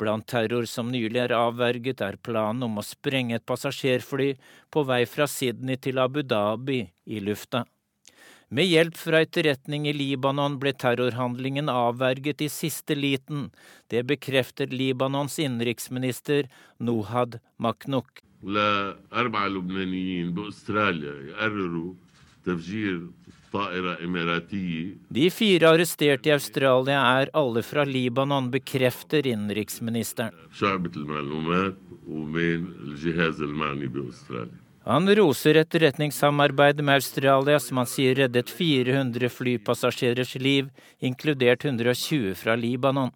Blant 0.00 0.24
terror 0.32 0.64
som 0.64 0.88
nylig 0.88 1.20
er 1.20 1.34
avverget, 1.36 2.00
er 2.00 2.16
planen 2.24 2.64
om 2.64 2.80
å 2.80 2.84
sprenge 2.86 3.36
et 3.36 3.44
passasjerfly 3.44 4.30
på 4.72 4.84
vei 4.88 5.02
fra 5.04 5.26
Sydney 5.28 5.76
til 5.76 6.00
Abu 6.00 6.22
Dhabi 6.24 6.86
i 7.04 7.20
lufta. 7.20 7.66
Med 8.50 8.66
hjelp 8.66 8.96
fra 8.98 9.20
etterretning 9.22 9.84
i 9.86 9.92
Libanon 9.94 10.56
ble 10.62 10.72
terrorhandlingen 10.74 11.68
avverget 11.70 12.40
i 12.42 12.48
siste 12.50 12.96
liten. 12.98 13.50
Det 13.92 14.02
bekrefter 14.08 14.72
Libanons 14.72 15.36
innenriksminister 15.38 16.48
Nohad 16.82 17.38
Maknouk. 17.62 18.24
De 25.08 25.30
fire 25.30 25.68
arresterte 25.68 26.30
i 26.30 26.32
Australia 26.32 27.00
er 27.20 27.30
alle 27.34 27.62
fra 27.66 27.84
Libanon, 27.84 28.50
bekrefter 28.50 29.26
innenriksministeren. 29.26 30.34
Han 34.84 35.14
roser 35.14 35.54
etterretningssamarbeidet 35.60 36.84
med 36.84 36.94
Australia, 36.94 37.60
som 37.60 37.82
han 37.82 37.90
sier 37.90 38.14
reddet 38.22 38.50
400 38.50 39.28
flypassasjerers 39.28 40.34
liv, 40.40 40.70
inkludert 40.98 41.64
120 41.64 42.34
fra 42.38 42.56
Libanon. 42.56 43.10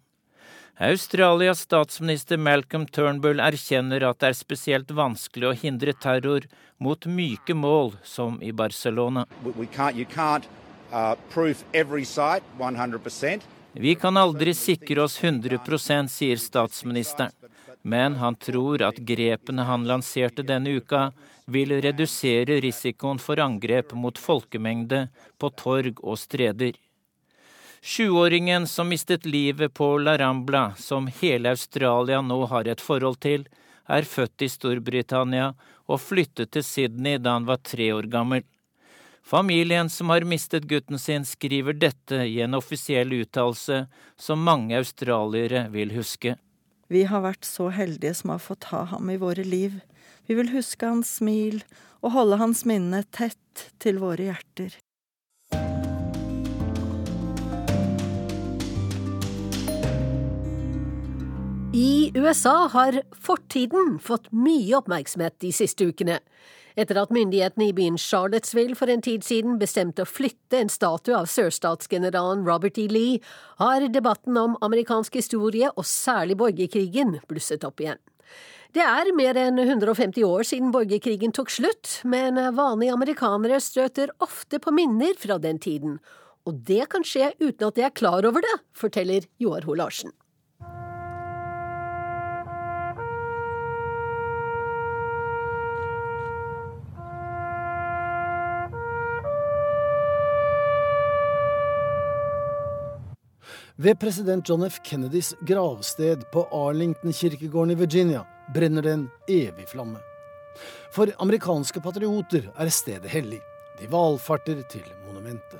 Australias 0.77 1.59
statsminister 1.59 2.37
Malcolm 2.37 2.83
Turnbull 2.85 3.39
erkjenner 3.39 4.03
at 4.03 4.19
det 4.19 4.27
er 4.27 4.35
spesielt 4.35 4.89
vanskelig 4.91 5.47
å 5.47 5.55
hindre 5.55 5.93
terror 5.95 6.43
mot 6.83 7.05
myke 7.07 7.55
mål, 7.55 7.93
som 8.03 8.41
i 8.43 8.51
Barcelona. 8.51 9.23
Uh, 10.91 11.15
Vi 13.73 13.95
kan 13.95 14.17
aldri 14.17 14.53
sikre 14.53 15.01
oss 15.07 15.15
100% 15.23 16.11
sier 16.11 16.43
statsministeren. 16.43 17.31
Men 17.81 18.15
han 18.19 18.35
tror 18.35 18.83
at 18.83 18.99
grepene 18.99 19.63
han 19.63 19.87
lanserte 19.87 20.43
denne 20.43 20.75
uka, 20.75 21.13
vil 21.45 21.71
redusere 21.79 22.59
risikoen 22.59 23.19
for 23.21 23.39
angrep 23.39 23.93
mot 23.93 24.17
folkemengde 24.19 25.05
på 25.39 25.53
torg 25.55 26.03
og 26.03 26.19
streder. 26.19 26.75
Sjuåringen 27.85 28.67
som 28.67 28.89
mistet 28.89 29.25
livet 29.25 29.73
på 29.73 29.97
La 29.97 30.17
Rambla, 30.17 30.73
som 30.75 31.07
hele 31.07 31.49
Australia 31.49 32.21
nå 32.21 32.39
har 32.49 32.65
et 32.65 32.81
forhold 32.81 33.19
til, 33.21 33.43
er 33.85 34.07
født 34.09 34.41
i 34.41 34.47
Storbritannia 34.49 35.51
og 35.85 35.99
flyttet 36.01 36.49
til 36.55 36.63
Sydney 36.65 37.19
da 37.21 37.35
han 37.35 37.45
var 37.45 37.59
tre 37.61 37.91
år 37.93 38.07
gammel. 38.09 38.41
Familien 39.21 39.91
som 39.93 40.09
har 40.09 40.25
mistet 40.25 40.65
gutten 40.65 40.97
sin, 40.97 41.27
skriver 41.29 41.77
dette 41.77 42.23
i 42.25 42.39
en 42.41 42.57
offisiell 42.57 43.13
uttalelse 43.19 43.83
som 44.17 44.41
mange 44.41 44.73
australiere 44.81 45.67
vil 45.75 45.93
huske. 45.93 46.33
Vi 46.89 47.03
har 47.05 47.21
vært 47.21 47.45
så 47.45 47.69
heldige 47.69 48.15
som 48.17 48.33
har 48.33 48.41
fått 48.41 48.71
ha 48.73 48.81
ham 48.95 49.13
i 49.13 49.19
våre 49.21 49.45
liv. 49.45 49.77
Vi 50.25 50.33
vil 50.41 50.49
huske 50.57 50.89
hans 50.89 51.19
smil 51.21 51.61
og 52.01 52.17
holde 52.17 52.41
hans 52.41 52.65
minne 52.65 53.05
tett 53.13 53.69
til 53.77 54.01
våre 54.01 54.31
hjerter. 54.31 54.73
I 61.75 62.11
USA 62.15 62.69
har 62.71 63.01
fortiden 63.11 63.97
fått 63.99 64.29
mye 64.31 64.77
oppmerksomhet 64.77 65.33
de 65.43 65.49
siste 65.51 65.83
ukene. 65.83 66.21
Etter 66.79 66.95
at 67.01 67.11
myndighetene 67.11 67.67
i 67.67 67.73
byen 67.75 67.97
Charlottesville 67.99 68.77
for 68.79 68.87
en 68.93 69.03
tid 69.03 69.25
siden 69.27 69.57
bestemte 69.59 70.05
å 70.05 70.07
flytte 70.07 70.61
en 70.61 70.71
statue 70.71 71.17
av 71.17 71.27
sørstatsgeneralen 71.27 72.47
Robert 72.47 72.79
E. 72.79 72.87
Lee, 72.87 73.19
har 73.59 73.89
debatten 73.91 74.39
om 74.39 74.55
amerikansk 74.63 75.19
historie, 75.19 75.67
og 75.75 75.83
særlig 75.83 76.39
borgerkrigen, 76.39 77.17
blusset 77.27 77.67
opp 77.67 77.83
igjen. 77.83 77.99
Det 78.71 78.87
er 78.87 79.11
mer 79.19 79.35
enn 79.43 79.59
150 79.59 80.23
år 80.23 80.47
siden 80.47 80.71
borgerkrigen 80.71 81.35
tok 81.35 81.51
slutt, 81.51 81.97
men 82.07 82.39
vanlige 82.55 82.95
amerikanere 82.95 83.59
støter 83.59 84.15
ofte 84.23 84.63
på 84.63 84.71
minner 84.71 85.19
fra 85.19 85.41
den 85.43 85.59
tiden. 85.59 85.99
Og 86.47 86.63
det 86.71 86.85
kan 86.95 87.03
skje 87.03 87.33
uten 87.41 87.67
at 87.67 87.75
de 87.75 87.89
er 87.89 87.97
klar 87.99 88.23
over 88.23 88.47
det, 88.47 88.61
forteller 88.71 89.27
Joar 89.43 89.67
Ho 89.67 89.75
Larsen. 89.75 90.15
Ved 103.77 103.99
president 103.99 104.49
John 104.49 104.63
F. 104.69 104.79
Kennedys 104.83 105.35
gravsted 105.41 106.31
på 106.31 106.47
Arlington-kirkegården 106.51 107.71
i 107.71 107.75
Virginia 107.75 108.25
brenner 108.53 108.81
det 108.81 108.91
en 108.91 109.09
evig 109.27 109.65
flamme. 109.67 109.99
For 110.95 111.11
amerikanske 111.19 111.81
patrioter 111.83 112.47
er 112.55 112.71
stedet 112.71 113.11
hellig. 113.11 113.41
De 113.75 113.89
valfarter 113.91 114.61
til 114.71 114.85
monumentet. 115.07 115.59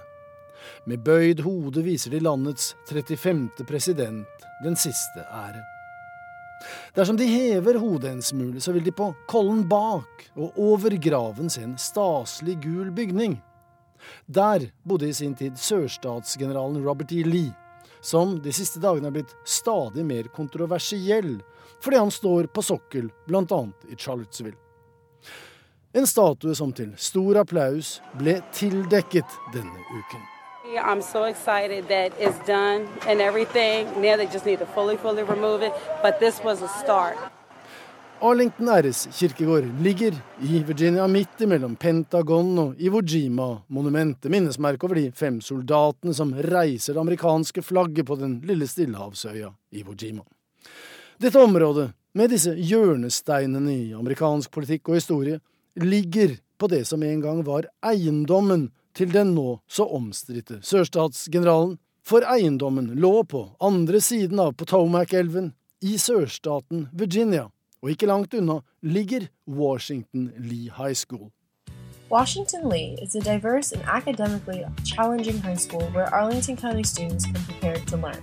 Med 0.88 1.03
bøyd 1.03 1.43
hode 1.43 1.84
viser 1.84 2.15
de 2.15 2.22
landets 2.24 2.69
35. 2.88 3.65
president 3.67 4.48
den 4.63 4.79
siste 4.79 5.27
ære. 5.27 5.65
Dersom 6.95 7.19
de 7.19 7.27
hever 7.27 7.81
hodet 7.84 8.13
en 8.13 8.24
smule, 8.24 8.63
så 8.63 8.72
vil 8.72 8.86
de 8.86 8.95
på 8.95 9.10
kollen 9.27 9.67
bak 9.67 10.24
og 10.38 10.55
over 10.55 10.95
graven 11.03 11.51
se 11.51 11.67
en 11.67 11.75
staselig 11.77 12.62
gul 12.63 12.95
bygning. 12.95 13.41
Der 14.31 14.69
bodde 14.88 15.12
i 15.12 15.13
sin 15.13 15.36
tid 15.36 15.60
sørstatsgeneralen 15.60 16.79
Robert 16.88 17.12
E. 17.12 17.27
Lee 17.27 17.51
som 18.05 18.38
de 18.41 18.53
siste 18.53 18.79
dagene 18.83 19.09
er 19.09 19.15
blitt 19.17 19.33
stadig 19.43 20.05
mer 20.05 20.29
kontroversiell 20.35 21.39
fordi 21.81 21.97
han 21.97 22.12
står 22.12 22.47
på 22.53 22.62
sokkel, 22.62 23.09
bl.a. 23.27 23.62
i 23.89 23.95
Charlottesville. 23.97 24.57
En 25.95 26.07
statue 26.07 26.55
som 26.55 26.74
til 26.75 26.93
stor 26.97 27.41
applaus 27.41 28.00
ble 28.19 28.39
tildekket 28.53 29.38
denne 29.53 29.85
uken. 29.91 30.24
I'm 30.75 31.01
so 31.01 31.24
excited 31.24 31.88
that 31.88 32.12
it's 32.19 32.39
done 32.45 32.88
and 33.07 33.21
everything. 33.21 33.88
Now 34.01 34.17
they 34.17 34.25
just 34.25 34.45
need 34.45 34.59
to 34.59 34.65
fully, 34.65 34.97
fully 34.97 35.24
remove 35.24 35.62
it. 35.62 35.74
But 36.01 36.19
this 36.19 36.43
was 36.43 36.62
a 36.62 36.67
start. 36.67 37.17
Arlington 38.22 38.69
RS 38.69 39.07
kirkegård 39.12 39.81
ligger 39.81 40.13
i 40.41 40.63
Virginia 40.63 41.07
midt 41.07 41.41
imellom 41.41 41.75
Pentagon 41.75 42.60
og 42.60 42.81
Iwo 42.81 43.01
Jima-monumentet, 43.03 44.31
minnesmerket 44.31 44.84
over 44.88 44.95
de 44.95 45.10
fem 45.12 45.41
soldatene 45.43 46.13
som 46.15 46.31
reiser 46.34 46.95
det 46.95 47.01
amerikanske 47.01 47.62
flagget 47.62 48.07
på 48.07 48.15
den 48.15 48.38
lille 48.48 48.67
stillehavsøya 48.72 49.51
Iwo 49.75 49.95
Jima. 50.00 50.24
Dette 51.19 51.41
området, 51.43 51.89
med 52.15 52.31
disse 52.31 52.53
hjørnesteinene 52.55 53.74
i 53.74 53.93
amerikansk 53.93 54.51
politikk 54.51 54.93
og 54.93 55.00
historie, 55.01 55.41
ligger 55.75 56.38
på 56.57 56.69
det 56.72 56.86
som 56.88 57.03
en 57.03 57.19
gang 57.22 57.43
var 57.43 57.67
eiendommen 57.84 58.69
til 58.95 59.12
den 59.12 59.34
nå 59.36 59.57
så 59.67 59.89
omstridte 59.91 60.62
sørstatsgeneralen, 60.63 61.75
for 62.05 62.24
eiendommen 62.31 62.93
lå 62.95 63.25
på 63.27 63.43
andre 63.60 64.00
siden 64.00 64.39
av 64.39 64.55
Potomac-elven 64.55 65.51
i 65.84 65.98
sørstaten 66.00 66.88
Virginia 66.95 67.50
og 67.82 67.89
ikke 67.91 68.08
langt 68.10 68.34
unna 68.34 68.60
ligger 68.82 69.27
Washington 69.48 70.32
Lee 70.38 70.72
High 70.77 70.96
School. 70.96 71.32
Washington 72.12 72.70
Lee 72.70 72.96
is 73.01 73.15
a 73.15 73.22
diverse 73.22 73.72
and 73.72 73.84
academically 73.86 74.63
challenging 74.84 75.41
high 75.41 75.58
school 75.58 75.82
where 75.94 76.13
Arlington 76.13 76.55
County 76.55 76.84
students 76.84 77.25
can 77.25 77.41
prepare 77.50 77.79
to 77.86 77.98
learn. 77.98 78.22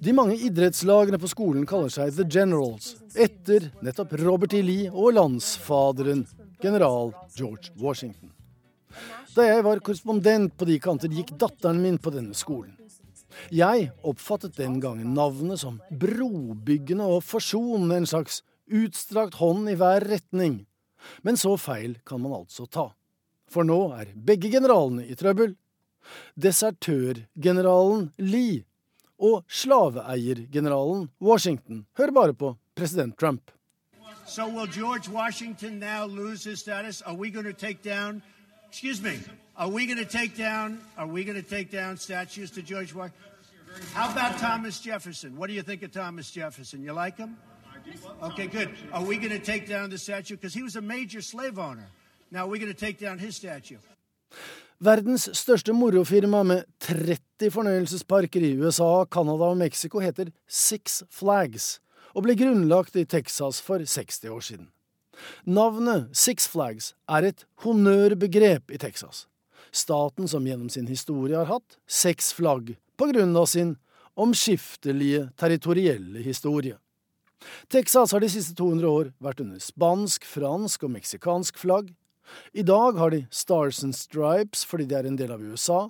De 0.00 0.12
mange 0.12 0.36
idrettslagene 0.36 1.18
på 1.20 1.28
skolen 1.30 1.66
kaller 1.68 1.92
seg 1.92 2.14
The 2.16 2.24
Generals, 2.24 2.96
etter 3.14 3.68
nettopp 3.84 4.16
Robert 4.22 4.56
E. 4.56 4.62
Lee 4.64 4.88
og 4.90 5.14
landsfaderen, 5.14 6.24
general 6.62 7.12
George 7.36 7.70
Washington. 7.78 8.32
Da 9.36 9.44
jeg 9.46 9.62
var 9.62 9.78
korrespondent 9.84 10.56
på 10.58 10.66
de 10.66 10.80
kanter, 10.82 11.12
gikk 11.12 11.36
datteren 11.38 11.78
min 11.82 12.00
på 12.02 12.10
denne 12.10 12.34
skolen. 12.34 12.74
Jeg 13.54 13.90
oppfattet 14.02 14.56
den 14.58 14.78
gangen 14.82 15.14
navnet 15.16 15.60
som 15.62 15.80
brobyggende 15.90 17.06
og 17.06 17.22
forsonende, 17.26 18.02
en 18.02 18.10
slags 18.10 18.42
utstrakt 18.68 19.38
hånd 19.40 19.70
i 19.70 19.76
hver 19.78 20.04
retning. 20.08 20.64
Men 21.22 21.38
så 21.40 21.56
feil 21.60 21.98
kan 22.06 22.20
man 22.22 22.34
altså 22.40 22.66
ta. 22.66 22.90
For 23.48 23.64
nå 23.64 23.78
er 23.96 24.12
begge 24.14 24.50
generalene 24.52 25.06
i 25.08 25.16
trøbbel. 25.16 25.54
Desertørgeneralen 26.40 28.10
Lee 28.18 28.64
og 29.18 29.44
slaveeiergeneralen 29.50 31.08
Washington 31.20 31.84
Hør 31.98 32.12
bare 32.14 32.34
på 32.34 32.54
president 32.76 33.18
Trump. 33.18 33.50
So 34.26 34.46
will 34.46 34.66
George 34.66 35.08
Washington 35.08 35.78
now 35.78 36.06
lose 36.06 36.44
his 36.44 36.60
status? 36.60 37.02
Are 37.02 37.14
we 37.14 37.30
going 37.30 37.46
to 37.46 37.52
take 37.52 37.82
down? 37.82 38.22
Excuse 38.68 39.02
me. 39.02 39.18
Are 39.56 39.68
we 39.68 39.86
going 39.86 39.98
to 39.98 40.04
take 40.04 40.36
down? 40.36 40.78
Are 40.96 41.06
we 41.06 41.24
going 41.24 41.42
to 41.42 41.50
take 41.56 41.70
down 41.70 41.96
statues 41.96 42.50
to 42.50 42.62
George 42.62 42.94
Washington? 42.94 43.27
How 43.94 44.10
about 44.12 44.38
Thomas 44.38 44.80
Jefferson? 44.80 45.36
What 45.36 45.48
do 45.48 45.54
you 45.54 45.62
think 45.62 45.82
of 45.82 45.90
Thomas 45.90 46.30
Jefferson? 46.30 46.82
You 46.82 46.92
like 46.92 47.16
him? 47.16 47.36
Okay, 48.22 48.46
good. 48.46 48.70
Are 48.92 49.04
we 49.04 49.16
going 49.16 49.30
to 49.30 49.44
take 49.52 49.66
down 49.68 49.90
the 49.90 49.98
statue? 49.98 50.36
Because 50.36 50.54
he 50.54 50.62
was 50.62 50.76
a 50.76 50.80
major 50.80 51.22
slave 51.22 51.58
owner. 51.58 51.88
Now 52.30 52.46
we're 52.46 52.60
going 52.60 52.74
to 52.74 52.86
take 52.86 52.98
down 52.98 53.18
his 53.18 53.36
statue. 53.36 53.78
Verdens 54.80 55.24
største 55.34 55.72
morofirma 55.74 56.44
med 56.46 56.64
30 56.80 57.50
fornøyelsesparker 57.50 58.44
i 58.46 58.52
USA, 58.60 59.04
Canada 59.10 59.48
og 59.50 59.56
Mexico 59.56 59.98
heter 59.98 60.30
Six 60.46 61.02
Flags 61.10 61.80
og 62.14 62.22
ble 62.22 62.36
grunnlagt 62.38 62.96
i 62.96 63.04
Texas 63.04 63.58
for 63.62 63.82
60 63.82 64.24
år 64.30 64.40
siden. 64.40 64.68
Navnet 65.46 66.08
Six 66.12 66.46
Flags 66.48 66.94
er 67.08 67.26
et 67.32 67.42
honnørbegrep 67.64 68.70
i 68.70 68.78
Texas, 68.78 69.26
staten 69.70 70.28
som 70.28 70.46
gjennom 70.46 70.70
sin 70.72 70.86
historie 70.86 71.36
har 71.36 71.50
hatt 71.50 71.78
seks 71.88 72.32
flagg 72.36 72.74
på 72.98 73.10
grunn 73.12 73.36
av 73.36 73.46
sin 73.46 73.76
omskiftelige 74.18 75.28
territorielle 75.38 76.22
historie. 76.24 76.76
Texas 77.70 78.12
har 78.12 78.20
de 78.20 78.30
siste 78.32 78.56
200 78.58 78.88
år 78.90 79.12
vært 79.22 79.44
under 79.44 79.62
spansk, 79.62 80.26
fransk 80.26 80.88
og 80.88 80.96
meksikansk 80.96 81.60
flagg, 81.60 81.92
i 82.52 82.62
dag 82.62 82.98
har 82.98 83.10
de 83.10 83.26
Stars 83.30 83.82
and 83.84 83.96
Stripes 83.96 84.64
fordi 84.68 84.88
de 84.88 84.98
er 84.98 85.08
en 85.08 85.16
del 85.16 85.32
av 85.32 85.42
USA, 85.42 85.88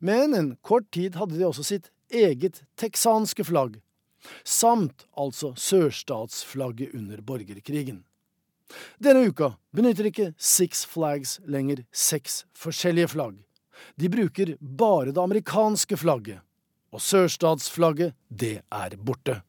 men 0.00 0.34
en 0.34 0.54
kort 0.66 0.88
tid 0.94 1.18
hadde 1.20 1.38
de 1.38 1.46
også 1.46 1.66
sitt 1.66 1.90
eget 2.10 2.62
texanske 2.80 3.44
flagg, 3.46 3.78
samt 4.42 5.06
altså 5.18 5.52
sørstatsflagget 5.58 6.94
under 6.96 7.22
borgerkrigen. 7.22 8.02
Denne 9.02 9.28
uka 9.28 9.52
benytter 9.76 10.08
ikke 10.10 10.32
Six 10.38 10.86
Flags 10.86 11.40
lenger 11.46 11.84
seks 11.92 12.44
forskjellige 12.56 13.08
flagg. 13.14 13.42
De 14.00 14.08
bruker 14.08 14.56
bare 14.60 15.12
det 15.12 15.22
amerikanske 15.22 15.96
flagget, 15.96 16.40
og 16.92 17.00
sørstatsflagget, 17.00 18.14
det 18.30 18.60
er 18.72 18.96
borte. 18.96 19.42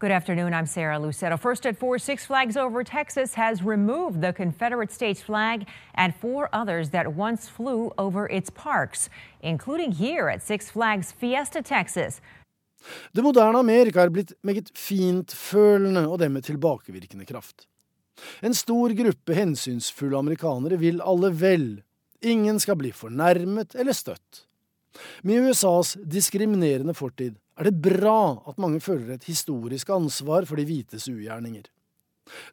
Good 0.00 0.12
afternoon. 0.12 0.52
I'm 0.54 0.66
Sarah 0.66 1.02
Lucetto. 1.02 1.36
First 1.36 1.66
at 1.66 1.76
four, 1.76 1.98
Six 1.98 2.24
Flags 2.24 2.56
Over 2.56 2.84
Texas 2.84 3.34
has 3.34 3.64
removed 3.64 4.22
the 4.22 4.32
Confederate 4.32 4.92
States 4.92 5.20
flag 5.20 5.66
and 5.94 6.12
four 6.20 6.48
others 6.52 6.90
that 6.90 7.06
once 7.16 7.48
flew 7.48 7.90
over 7.98 8.28
its 8.30 8.48
parks, 8.50 9.10
including 9.42 9.90
here 9.90 10.28
at 10.28 10.40
Six 10.42 10.70
Flags 10.70 11.12
Fiesta 11.12 11.62
Texas. 11.62 12.20
Det 13.12 13.22
moderne 13.24 13.58
Amerika 13.58 14.00
er 14.00 14.08
blitt 14.08 14.32
meget 14.42 14.70
fintfølende, 14.74 16.08
og 16.08 16.18
det 16.18 16.30
med 16.30 16.42
tilbakevirkende 16.42 17.26
kraft. 17.26 17.66
En 18.42 18.54
stor 18.54 18.94
gruppe 18.98 19.36
hensynsfulle 19.36 20.18
amerikanere 20.18 20.78
vil 20.80 21.02
alle 21.02 21.30
vel. 21.34 21.68
Ingen 22.24 22.60
skal 22.60 22.78
bli 22.80 22.92
fornærmet 22.94 23.76
eller 23.78 23.96
støtt. 23.96 24.44
Med 25.22 25.48
USAs 25.48 25.94
diskriminerende 26.02 26.94
fortid 26.96 27.36
er 27.58 27.68
det 27.68 27.80
bra 27.82 28.42
at 28.48 28.58
mange 28.58 28.80
føler 28.82 29.14
et 29.14 29.28
historisk 29.28 29.90
ansvar 29.94 30.46
for 30.48 30.58
de 30.58 30.66
hvites 30.66 31.08
ugjerninger. 31.10 31.66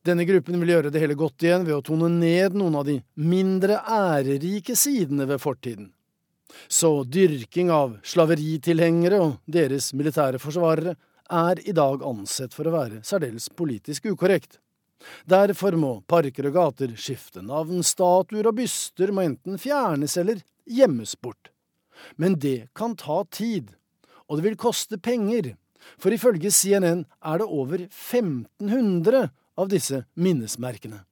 Denne 0.08 0.24
gruppen 0.28 0.58
vil 0.62 0.72
gjøre 0.72 0.92
det 0.94 1.02
hele 1.04 1.18
godt 1.20 1.44
igjen 1.44 1.66
ved 1.68 1.76
å 1.76 1.84
tone 1.86 2.08
ned 2.12 2.56
noen 2.56 2.78
av 2.80 2.86
de 2.88 3.00
mindre 3.20 3.82
ærerike 3.82 4.78
sidene 4.80 5.28
ved 5.30 5.42
fortiden. 5.44 5.90
Så 6.72 7.04
dyrking 7.04 7.72
av 7.74 7.98
slaveritilhengere 8.06 9.20
og 9.20 9.36
deres 9.50 9.92
militære 9.98 10.40
forsvarere 10.40 10.96
er 11.34 11.62
i 11.66 11.74
dag 11.76 12.04
ansett 12.06 12.54
for 12.56 12.70
å 12.70 12.76
være 12.76 13.02
særdeles 13.04 13.50
politisk 13.50 14.08
ukorrekt. 14.14 14.60
Derfor 15.26 15.78
må 15.80 16.00
parker 16.10 16.50
og 16.50 16.58
gater 16.58 16.96
skifte 17.00 17.44
navn, 17.46 17.84
statuer 17.84 18.50
og 18.50 18.58
byster 18.60 19.14
må 19.14 19.26
enten 19.26 19.60
fjernes 19.62 20.18
eller 20.22 20.42
gjemmes 20.66 21.16
bort. 21.22 21.52
Men 22.16 22.40
det 22.40 22.68
kan 22.76 22.96
ta 23.00 23.24
tid, 23.32 23.74
og 24.28 24.40
det 24.40 24.50
vil 24.50 24.60
koste 24.60 24.98
penger, 24.98 25.54
for 26.02 26.14
ifølge 26.14 26.52
CNN 26.52 27.06
er 27.24 27.42
det 27.42 27.48
over 27.48 27.86
1500 27.88 29.30
av 29.58 29.70
disse 29.70 30.04
minnesmerkene. 30.16 31.06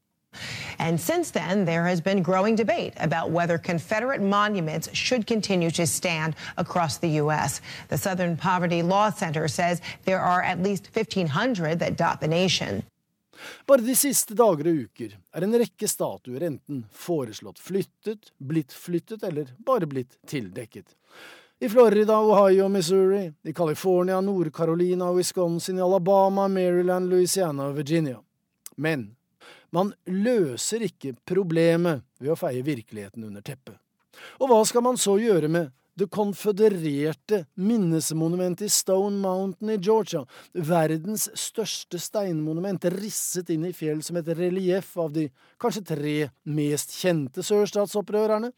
And 0.80 1.00
since 1.00 1.30
then, 1.32 1.66
there 1.66 1.86
has 1.86 2.02
been 2.02 2.24
growing 2.24 2.56
debate 2.56 2.94
about 2.98 3.30
whether 3.30 3.60
Confederate 3.60 4.22
monuments 4.22 4.90
should 4.94 5.28
continue 5.28 5.70
to 5.72 5.86
stand 5.86 6.36
across 6.58 6.98
the 6.98 7.10
U.S. 7.22 7.62
The 7.90 7.98
Southern 7.98 8.36
Poverty 8.36 8.82
Law 8.82 9.12
Center 9.12 9.48
says 9.48 9.82
there 10.06 10.20
are 10.20 10.42
at 10.42 10.62
least 10.64 10.90
1,500 10.94 11.80
that 11.80 11.98
dot 11.98 12.20
the 12.20 12.28
nation. 12.28 12.84
Bare 13.68 13.86
de 13.86 13.96
siste 13.98 14.36
dager 14.38 14.70
og 14.70 14.82
uker 14.88 15.16
er 15.34 15.46
en 15.46 15.58
rekke 15.58 15.88
statuer 15.90 16.46
enten 16.48 16.84
foreslått 16.94 17.62
flyttet, 17.62 18.32
blitt 18.38 18.74
flyttet 18.74 19.24
eller 19.24 19.50
bare 19.58 19.90
blitt 19.90 20.18
tildekket. 20.30 20.96
I 21.64 21.70
Florida, 21.70 22.20
Ohio, 22.20 22.68
Missouri, 22.70 23.32
i 23.44 23.54
California, 23.54 24.20
Nord-Carolina, 24.22 25.12
Wisconsin, 25.16 25.80
i 25.80 25.82
Alabama, 25.82 26.48
Maryland, 26.48 27.10
Louisiana 27.10 27.70
og 27.70 27.78
Virginia. 27.78 28.20
Men 28.76 29.14
man 29.74 29.94
løser 30.06 30.84
ikke 30.86 31.16
problemet 31.26 32.04
ved 32.20 32.34
å 32.34 32.38
feie 32.38 32.66
virkeligheten 32.66 33.24
under 33.24 33.42
teppet. 33.42 33.78
Og 34.42 34.52
hva 34.52 34.60
skal 34.68 34.84
man 34.86 35.00
så 35.00 35.16
gjøre 35.22 35.50
med 35.50 35.72
det 36.00 36.10
konfødererte 36.14 37.44
minnesmonumentet 37.56 38.66
i 38.66 38.74
Stone 38.74 39.20
Mountain 39.22 39.76
i 39.76 39.78
Georgia, 39.78 40.24
verdens 40.54 41.28
største 41.38 42.00
steinmonument, 42.02 42.88
risset 42.98 43.52
inn 43.54 43.68
i 43.70 43.74
fjell 43.78 44.02
som 44.06 44.18
et 44.18 44.32
relieff 44.38 44.96
av 44.98 45.14
de 45.14 45.28
kanskje 45.62 45.86
tre 45.94 46.18
mest 46.50 46.96
kjente 46.98 47.46
sørstatsopprørerne, 47.46 48.52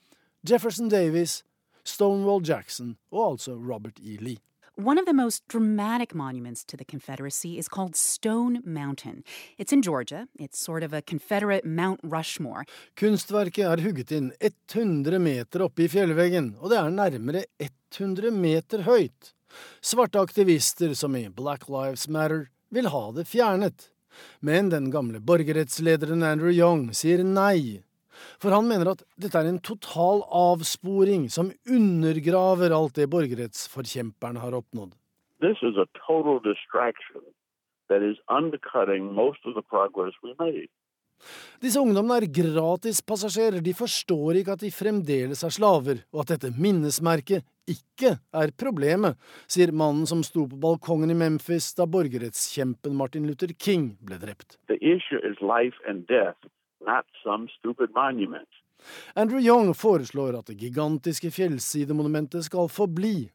Jefferson 0.46 0.90
Davis, 0.92 1.42
Stonewall 1.86 2.44
Jackson 2.46 2.96
og 3.12 3.32
altså 3.32 3.56
Robert 3.60 4.00
E. 4.02 4.18
Lee. 4.22 4.42
One 4.78 4.98
of 4.98 5.06
the 5.06 5.14
most 5.14 5.48
dramatic 5.48 6.14
monuments 6.14 6.66
to 6.66 6.76
the 6.76 6.84
Confederacy 6.84 7.58
is 7.58 7.70
called 7.70 7.96
Stone 7.96 8.62
Mountain. 8.66 9.24
It's 9.58 9.72
in 9.72 9.82
Georgia. 9.82 10.28
It's 10.38 10.60
sort 10.60 10.84
of 10.84 10.92
a 10.92 11.02
Confederate 11.02 11.64
Mount 11.64 12.02
Rushmore. 12.04 12.66
Kunstverket 12.98 13.72
er 13.72 13.82
hugget 13.82 14.12
inn 14.12 14.34
100 14.42 15.18
meter 15.20 15.64
oppe 15.64 15.86
i 15.86 15.88
fjellveggen, 15.88 16.58
og 16.60 16.74
det 16.74 16.82
er 16.82 16.92
nærmere 16.92 17.46
100 17.58 18.36
meter 18.36 18.84
høyt. 18.84 19.32
Svarte 19.80 20.20
aktivister, 20.20 20.92
som 20.94 21.16
i 21.16 21.30
Black 21.30 21.70
Lives 21.70 22.10
Matter, 22.10 22.50
vil 22.68 22.92
ha 22.92 23.06
det 23.16 23.30
fjernet. 23.32 23.94
Men 24.44 24.74
den 24.76 24.92
gamle 24.92 25.24
borgerrettslederen 25.24 26.24
Andrew 26.24 26.52
Young 26.52 26.90
sier 26.92 27.24
nei. 27.24 27.85
For 28.42 28.54
han 28.56 28.68
mener 28.70 28.94
at 28.94 29.04
dette 29.22 29.40
er 29.40 29.50
en 29.50 29.62
total 29.64 30.24
avsporing 30.30 31.28
som 31.34 31.52
undergraver 31.70 32.76
alt 32.76 32.98
det 33.00 33.10
borgerrettsforkjemperne 33.14 34.44
har 34.44 34.58
oppnådd. 34.62 34.94
This 35.44 35.60
is 35.62 35.78
a 35.78 35.88
total 36.08 36.40
distraction 36.40 37.22
that 37.90 38.02
is 38.02 38.18
undercutting 38.30 39.14
most 39.14 39.46
of 39.46 39.54
the 39.54 39.62
progress 39.62 40.14
we 40.24 40.34
made. 40.40 40.72
Disse 41.64 41.80
ungdommene 41.80 42.18
er 42.20 42.32
gratispassasjerer, 42.36 43.62
de 43.64 43.74
forstår 43.74 44.42
ikke 44.42 44.56
at 44.58 44.64
de 44.66 44.72
fremdeles 44.74 45.44
er 45.48 45.54
slaver, 45.54 46.02
og 46.14 46.26
at 46.26 46.34
dette 46.36 46.52
minnesmerket 46.60 47.46
ikke 47.72 48.18
er 48.36 48.52
problemet, 48.60 49.16
sier 49.50 49.72
mannen 49.74 50.06
som 50.10 50.22
sto 50.28 50.44
på 50.50 50.60
balkongen 50.62 51.14
i 51.14 51.18
Memphis 51.18 51.72
da 51.78 51.88
borgerrettskjempen 51.90 52.98
Martin 53.00 53.26
Luther 53.30 53.56
King 53.58 53.96
ble 54.06 54.20
drept. 54.22 54.60
The 54.70 54.78
issue 54.82 55.22
is 55.24 55.40
life 55.42 55.80
and 55.88 56.06
death 56.12 56.38
not 56.86 57.06
some 57.24 57.48
stupid 57.60 57.90
monument. 57.96 58.50
Andrew 59.16 59.40
Young 59.40 59.74
foreslår 59.74 60.40
at 60.40 60.46
det 60.48 60.60
gigantiske 60.60 61.32
fjellsidemonumentet 61.32 62.46
skal 62.46 62.70
forbli, 62.70 63.32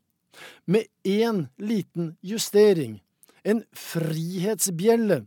med 0.64 0.84
én 1.04 1.46
liten 1.58 2.16
justering, 2.22 3.00
en 3.42 3.64
frihetsbjelle, 3.72 5.26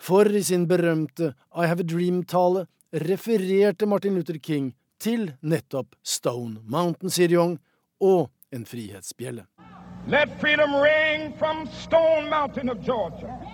For 0.00 0.24
i 0.36 0.42
sin 0.42 0.68
berømte 0.68 1.34
I 1.52 1.66
Have 1.66 1.80
a 1.80 1.84
Dream-tale 1.84 2.66
refererte 2.92 3.86
Martin 3.86 4.14
Luther 4.14 4.38
King 4.38 4.72
til 4.98 5.32
nettopp 5.42 5.94
Stone 6.02 6.60
Mountain, 6.64 7.10
sier 7.10 7.32
Young, 7.32 7.58
og 8.00 8.30
en 8.52 8.64
frihetsbjelle. 8.64 9.46
Let 10.08 10.30
freedom 10.40 10.74
ring 10.74 11.34
from 11.38 11.66
Stone 11.66 12.30
Mountain 12.30 12.70
of 12.70 12.78
Georgia. 12.86 13.45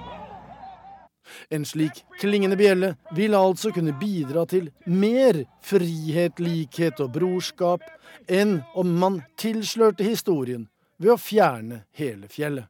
En 1.50 1.64
slik 1.68 2.02
klingende 2.20 2.58
bjelle 2.60 2.94
vil 3.16 3.36
altså 3.38 3.72
kunne 3.74 3.94
bidra 4.00 4.44
til 4.50 4.70
mer 4.86 5.44
frihet, 5.64 6.40
likhet 6.42 7.00
og 7.02 7.12
brorskap 7.16 7.84
enn 8.28 8.60
om 8.78 8.92
man 9.00 9.22
tilslørte 9.40 10.06
historien 10.06 10.68
ved 11.02 11.14
å 11.14 11.20
fjerne 11.20 11.84
hele 11.98 12.30
fjellet. 12.30 12.68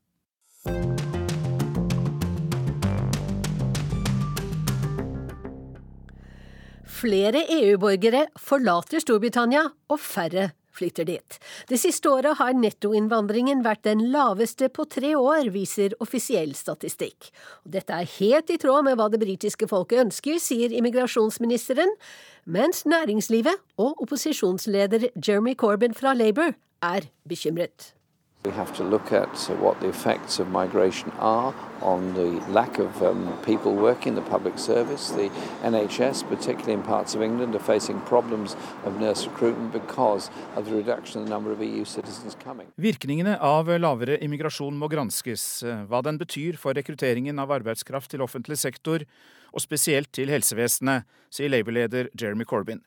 Flere 7.03 7.41
EU-borgere 7.51 8.29
forlater 8.39 9.03
Storbritannia, 9.03 9.65
og 9.91 9.99
færre 9.99 10.53
flytter 10.83 11.07
dit. 11.09 11.39
Det 11.71 11.79
siste 11.81 12.11
året 12.11 12.41
har 12.41 12.59
nettoinnvandringen 12.59 13.63
vært 13.65 13.85
den 13.87 14.09
laveste 14.13 14.69
på 14.75 14.89
tre 14.91 15.15
år, 15.19 15.53
viser 15.55 15.95
offisiell 16.03 16.57
statistikk. 16.59 17.31
Dette 17.63 17.95
er 17.95 18.11
helt 18.19 18.51
i 18.51 18.59
tråd 18.59 18.89
med 18.89 18.99
hva 18.99 19.09
det 19.13 19.23
britiske 19.23 19.71
folket 19.71 20.03
ønsker, 20.09 20.43
sier 20.43 20.75
immigrasjonsministeren, 20.75 21.95
mens 22.45 22.83
næringslivet 22.89 23.63
og 23.79 24.03
opposisjonsleder 24.03 25.13
Jeremy 25.15 25.55
Corbyn 25.55 25.95
fra 25.95 26.17
Labour 26.19 26.57
er 26.83 27.11
bekymret. 27.29 27.93
We 28.45 28.51
have 28.51 28.75
to 28.79 28.83
look 28.83 29.13
at 29.13 29.39
what 29.61 29.81
the 29.81 29.89
effects 29.89 30.41
of 30.41 30.49
migration 30.49 31.13
are 31.21 31.55
on 31.81 32.15
the 32.15 32.31
lack 32.51 32.81
of 32.81 33.01
um, 33.01 33.39
people 33.45 33.73
working 33.73 34.09
in 34.09 34.15
the 34.17 34.29
public 34.31 34.59
service. 34.59 35.11
The 35.11 35.31
NHS, 35.63 36.29
particularly 36.29 36.73
in 36.73 36.83
parts 36.83 37.15
of 37.15 37.23
England, 37.23 37.55
are 37.55 37.61
facing 37.61 38.01
problems 38.01 38.57
of 38.85 38.99
nurse 38.99 39.27
recruitment 39.27 39.73
because 39.73 40.29
of 40.57 40.67
the 40.67 40.75
reduction 40.75 41.21
in 41.21 41.27
the 41.27 41.31
number 41.31 41.53
of 41.53 41.63
EU 41.63 41.85
citizens 41.85 42.35
coming. 42.45 42.67
Virkningene 42.77 43.39
av 43.39 43.71
lavere 43.79 44.19
immigrasjon 44.19 44.75
må 44.75 44.91
granskes. 44.91 45.63
Hva 45.87 46.03
den 46.03 46.19
betyr 46.19 46.59
for 46.59 46.75
rekrutteringen 46.75 47.39
av 47.39 47.55
arbeidskraft 47.55 48.11
til 48.11 48.27
offentlig 48.27 48.59
sektor, 48.59 49.07
og 49.55 49.63
spesielt 49.63 50.11
til 50.11 50.35
helsevesenet, 50.35 51.07
sier 51.31 51.53
Labour-leder 51.53 52.11
Jeremy 52.19 52.43
Corbyn. 52.43 52.83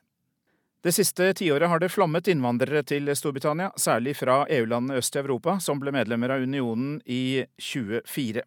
Det 0.86 0.92
siste 0.94 1.32
tiåret 1.34 1.66
har 1.66 1.80
det 1.82 1.88
flommet 1.90 2.28
innvandrere 2.30 2.84
til 2.86 3.10
Storbritannia, 3.18 3.72
særlig 3.74 4.12
fra 4.14 4.44
EU-landene 4.54 5.00
øst 5.00 5.16
i 5.16 5.18
Europa, 5.18 5.56
som 5.58 5.80
ble 5.82 5.90
medlemmer 5.90 6.30
av 6.30 6.44
unionen 6.46 7.00
i 7.10 7.42
2004. 7.58 8.44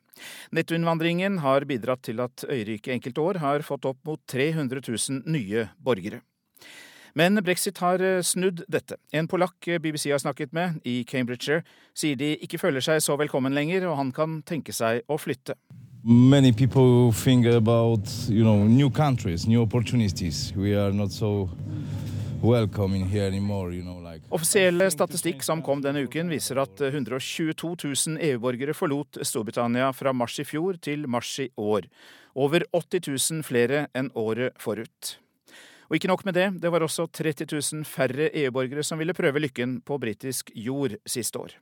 Nettoinnvandringen 0.56 1.42
har 1.44 1.66
bidratt 1.68 2.06
til 2.08 2.24
at 2.24 2.46
øyriket 2.48 2.94
enkelte 2.94 3.26
år 3.26 3.42
har 3.44 3.66
fått 3.68 3.90
opp 3.92 4.00
mot 4.08 4.24
300 4.32 4.80
000 4.88 5.28
nye 5.28 5.66
borgere. 5.84 6.22
Men 7.12 7.44
brexit 7.44 7.84
har 7.84 8.00
snudd 8.24 8.64
dette. 8.72 8.96
En 9.12 9.28
polakk 9.28 9.74
BBC 9.84 10.08
har 10.14 10.24
snakket 10.24 10.56
med, 10.56 10.80
i 10.88 11.04
Cambridgeshire, 11.04 11.68
sier 11.92 12.16
de 12.16 12.38
ikke 12.40 12.62
føler 12.64 12.80
seg 12.80 13.04
så 13.04 13.20
velkommen 13.20 13.52
lenger, 13.52 13.90
og 13.92 14.00
han 14.00 14.16
kan 14.16 14.40
tenke 14.48 14.72
seg 14.72 15.04
å 15.12 15.20
flytte. 15.20 15.60
Many 16.06 16.54
people 16.54 17.12
think 17.12 17.46
about, 17.46 18.08
you 18.30 18.46
know, 18.46 18.64
new 18.64 18.90
countries, 18.90 19.46
new 19.46 19.62
opportunities. 19.62 20.54
We 20.56 20.74
are 20.80 20.94
not 20.94 21.12
so 21.12 21.50
Offisiell 24.32 24.86
statistikk 24.94 25.42
som 25.44 25.60
kom 25.66 25.82
denne 25.84 26.06
uken, 26.08 26.30
viser 26.32 26.62
at 26.62 26.80
122 26.80 27.74
000 27.84 28.22
EU-borgere 28.30 28.76
forlot 28.78 29.20
Storbritannia 29.28 29.90
fra 29.92 30.14
mars 30.16 30.38
i 30.40 30.46
fjor 30.48 30.80
til 30.80 31.04
mars 31.12 31.34
i 31.44 31.50
år. 31.60 31.90
Over 32.40 32.64
80 32.72 33.10
000 33.12 33.44
flere 33.44 33.88
enn 33.92 34.08
året 34.16 34.56
forut. 34.62 35.18
Og 35.90 35.98
ikke 35.98 36.12
nok 36.12 36.24
med 36.30 36.38
det, 36.38 36.48
det 36.64 36.72
var 36.72 36.86
også 36.86 37.10
30 37.12 37.50
000 37.52 37.84
færre 37.90 38.30
EU-borgere 38.32 38.86
som 38.88 39.02
ville 39.02 39.18
prøve 39.18 39.42
lykken 39.44 39.82
på 39.84 40.00
britisk 40.00 40.54
jord 40.56 40.96
siste 41.04 41.44
år. 41.44 41.58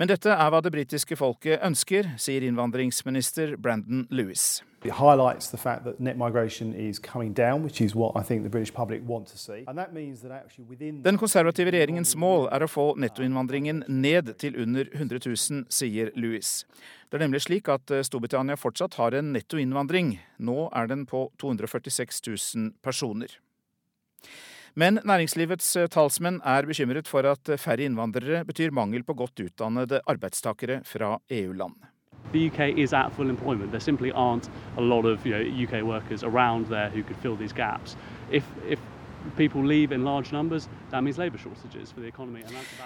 Men 0.00 0.08
dette 0.08 0.32
er 0.32 0.48
hva 0.48 0.62
det 0.64 0.72
britiske 0.72 1.20
folket 1.20 1.60
ønsker, 1.66 2.14
sier 2.16 2.48
innvandringsminister 2.48 3.58
Brandon 3.60 4.06
Lewis. 4.08 4.62
It 4.82 4.92
highlights 4.92 5.50
the 5.50 5.58
fact 5.58 5.84
that 5.84 6.00
net 6.00 6.16
migration 6.16 6.72
is 6.72 6.98
coming 6.98 7.34
down, 7.34 7.62
which 7.62 7.82
is 7.82 7.94
what 7.94 8.16
I 8.16 8.22
think 8.22 8.44
the 8.44 8.48
British 8.48 8.72
public 8.72 9.02
want 9.06 9.26
to 9.28 9.36
see. 9.36 9.64
And 9.68 9.76
that 9.76 9.92
means 9.92 10.22
that 10.22 10.32
actually 10.32 10.64
within 10.64 11.02
Den 11.02 11.18
konservative 11.18 11.68
regjeringens 11.68 12.14
mål 12.16 12.48
er 12.48 12.64
å 12.64 12.68
få 12.68 12.94
nettoinnvandringen 12.96 13.84
ned 13.88 14.32
til 14.40 14.56
under 14.56 14.88
100 14.94 15.20
000, 15.26 15.66
sier 15.68 16.08
Louis. 16.16 16.64
Det 17.10 17.20
er 17.20 17.26
nemlig 17.26 17.42
slik 17.44 17.68
at 17.68 17.92
eh, 17.92 18.00
Storbritannia 18.06 18.56
fortsatt 18.56 18.96
har 18.96 19.18
en 19.18 19.34
nettoinnvandring. 19.36 20.14
Nå 20.40 20.70
er 20.72 20.88
den 20.88 21.04
på 21.04 21.26
246 21.42 22.24
000 22.56 22.72
personer. 22.80 23.36
Men 24.80 25.02
næringslivets 25.04 25.74
eh, 25.76 25.92
talsmenn 25.92 26.40
er 26.40 26.64
bekymret 26.64 27.10
for 27.10 27.28
at 27.28 27.52
færre 27.60 27.84
innvandrere 27.84 28.46
betyr 28.48 28.72
mangel 28.72 29.04
på 29.04 29.18
godt 29.18 29.44
utdannede 29.44 30.00
arbeidstakere 30.08 30.80
fra 30.88 31.18
EU-land. 31.28 31.76
The 32.32 32.46
UK 32.46 32.78
is 32.78 32.92
at 32.92 33.12
full 33.12 33.28
employment. 33.28 33.72
There 33.72 33.80
simply 33.80 34.12
aren't 34.12 34.48
a 34.76 34.80
lot 34.80 35.04
of 35.04 35.26
you 35.26 35.32
know, 35.32 35.42
UK 35.64 35.82
workers 35.82 36.22
around 36.22 36.66
there 36.66 36.88
who 36.90 37.02
could 37.02 37.16
fill 37.16 37.36
these 37.36 37.52
gaps. 37.52 37.96
If, 38.30 38.44
if 38.68 38.78
numbers. 40.32 40.68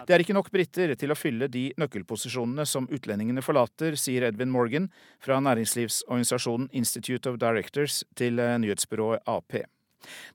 Det 0.06 0.14
er 0.14 0.18
ikke 0.18 0.34
nok 0.34 0.50
briter 0.50 0.94
til 0.98 1.12
å 1.12 1.16
fylle 1.18 1.48
de 1.48 1.72
nøkkelposisjonene 1.80 2.66
som 2.66 2.88
utlendingene 2.90 3.42
forlater, 3.42 3.94
sier 4.00 4.26
Edvin 4.28 4.50
Morgan 4.50 4.90
fra 5.22 5.40
næringslivsorganisasjonen 5.40 6.68
Institute 6.72 7.30
of 7.30 7.38
Directors 7.38 8.02
til 8.18 8.38
eh, 8.42 8.56
nyhetsbyrået 8.58 9.22
AP. 9.30 9.62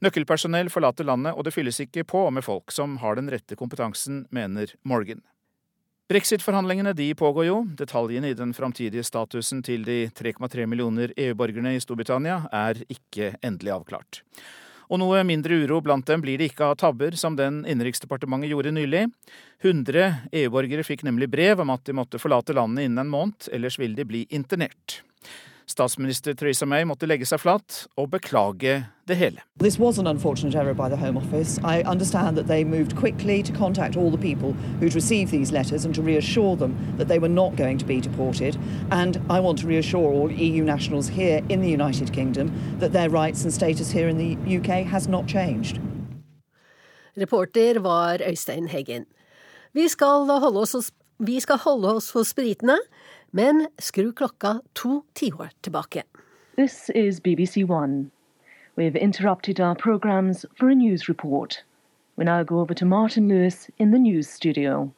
Nøkkelpersonell 0.01 0.71
forlater 0.73 1.05
landet, 1.05 1.35
og 1.35 1.45
det 1.45 1.53
fylles 1.53 1.79
ikke 1.83 2.07
på 2.07 2.23
med 2.33 2.45
folk 2.45 2.71
som 2.73 2.97
har 3.03 3.19
den 3.19 3.29
rette 3.29 3.55
kompetansen, 3.59 4.25
mener 4.31 4.73
Morgan. 4.83 5.21
Brexit-forhandlingene 6.09 6.95
de 6.97 7.11
pågår 7.13 7.45
jo. 7.45 7.57
Detaljene 7.77 8.31
i 8.31 8.33
den 8.33 8.49
framtidige 8.57 9.03
statusen 9.05 9.59
til 9.61 9.83
de 9.85 10.07
3,3 10.17 10.63
millioner 10.65 11.11
EU-borgerne 11.13 11.75
i 11.77 11.81
Storbritannia 11.83 12.47
er 12.49 12.79
ikke 12.89 13.35
endelig 13.45 13.75
avklart. 13.75 14.23
Og 14.89 14.97
noe 15.03 15.21
mindre 15.21 15.59
uro 15.61 15.77
blant 15.85 16.07
dem 16.09 16.23
blir 16.25 16.41
det 16.41 16.47
ikke 16.49 16.71
av 16.71 16.79
tabber 16.81 17.13
som 17.13 17.37
den 17.37 17.59
Innenriksdepartementet 17.61 18.49
gjorde 18.49 18.73
nylig. 18.73 19.03
100 19.61 20.33
EU-borgere 20.41 20.87
fikk 20.87 21.05
nemlig 21.05 21.29
brev 21.29 21.61
om 21.61 21.75
at 21.75 21.85
de 21.85 21.93
måtte 22.01 22.17
forlate 22.17 22.57
landet 22.57 22.87
innen 22.87 23.03
en 23.05 23.13
måned, 23.13 23.51
ellers 23.53 23.77
ville 23.77 23.93
de 24.01 24.09
bli 24.09 24.23
internert. 24.33 25.03
Statsminister 25.69 26.33
Theresa 26.33 26.65
May 26.65 26.83
måtte 26.83 27.05
legge 27.05 27.27
seg 27.29 27.43
flat 27.43 27.83
og 27.93 28.09
beklage 28.09 28.87
det 29.07 29.17
hele. 29.19 29.43
This 29.61 29.77
was 29.77 29.99
an 29.99 30.07
unfortunate 30.07 30.55
error 30.55 30.73
by 30.73 30.89
the 30.89 30.97
Home 30.97 31.15
Office. 31.17 31.59
I 31.63 31.83
understand 31.83 32.37
that 32.37 32.47
they 32.47 32.63
moved 32.63 32.95
quickly 32.95 33.43
to 33.43 33.53
contact 33.53 33.95
all 33.95 34.09
the 34.09 34.17
people 34.17 34.53
who'd 34.79 34.95
received 34.95 35.31
these 35.31 35.51
letters 35.51 35.85
and 35.85 35.93
to 35.93 36.01
reassure 36.01 36.55
them 36.55 36.73
that 36.97 37.07
they 37.07 37.19
were 37.19 37.33
not 37.33 37.55
going 37.55 37.77
to 37.77 37.85
be 37.85 38.01
deported. 38.01 38.57
And 38.89 39.21
I 39.29 39.39
want 39.39 39.59
to 39.59 39.67
reassure 39.67 40.11
all 40.11 40.31
EU 40.31 40.63
nationals 40.63 41.07
here 41.07 41.41
in 41.49 41.61
the 41.61 41.69
United 41.69 42.11
Kingdom 42.13 42.51
that 42.79 42.91
their 42.91 43.09
rights 43.09 43.43
and 43.43 43.53
status 43.53 43.91
here 43.91 44.09
in 44.09 44.17
the 44.17 44.57
UK 44.57 44.85
has 44.85 45.07
not 45.07 45.27
changed. 45.27 45.79
Reporter 47.15 47.79
var 47.79 48.21
Øystein 48.27 48.67
Heggen. 48.67 49.05
Vi 49.73 49.87
skal 49.87 50.25
holde 50.25 50.59
oss 50.59 50.71
hos, 50.71 50.91
vi 51.19 51.39
skal 51.39 51.57
holde 51.57 51.95
oss 51.95 52.11
hos 52.11 52.33
britene. 52.33 52.77
Men 53.31 53.67
skru 53.77 54.11
klokka 54.11 54.61
to 54.73 55.03
tiår 55.13 55.49
tilbake. 55.61 56.03
This 56.55 56.89
is 56.89 57.19
BBC 57.19 57.63
One. 57.63 58.09
We've 58.75 58.95
interrupted 58.95 59.59
our 59.59 59.75
programs 59.75 60.45
for 60.55 60.69
a 60.69 60.75
news 60.75 61.07
report. 61.07 61.63
We 62.15 62.25
now 62.25 62.41
go 62.41 62.59
over 62.59 62.73
to 62.73 62.85
Martin 62.85 63.27
Lewis 63.27 63.69
in 63.77 63.91
the 63.91 63.99
news 63.99 64.27
studio. 64.27 64.91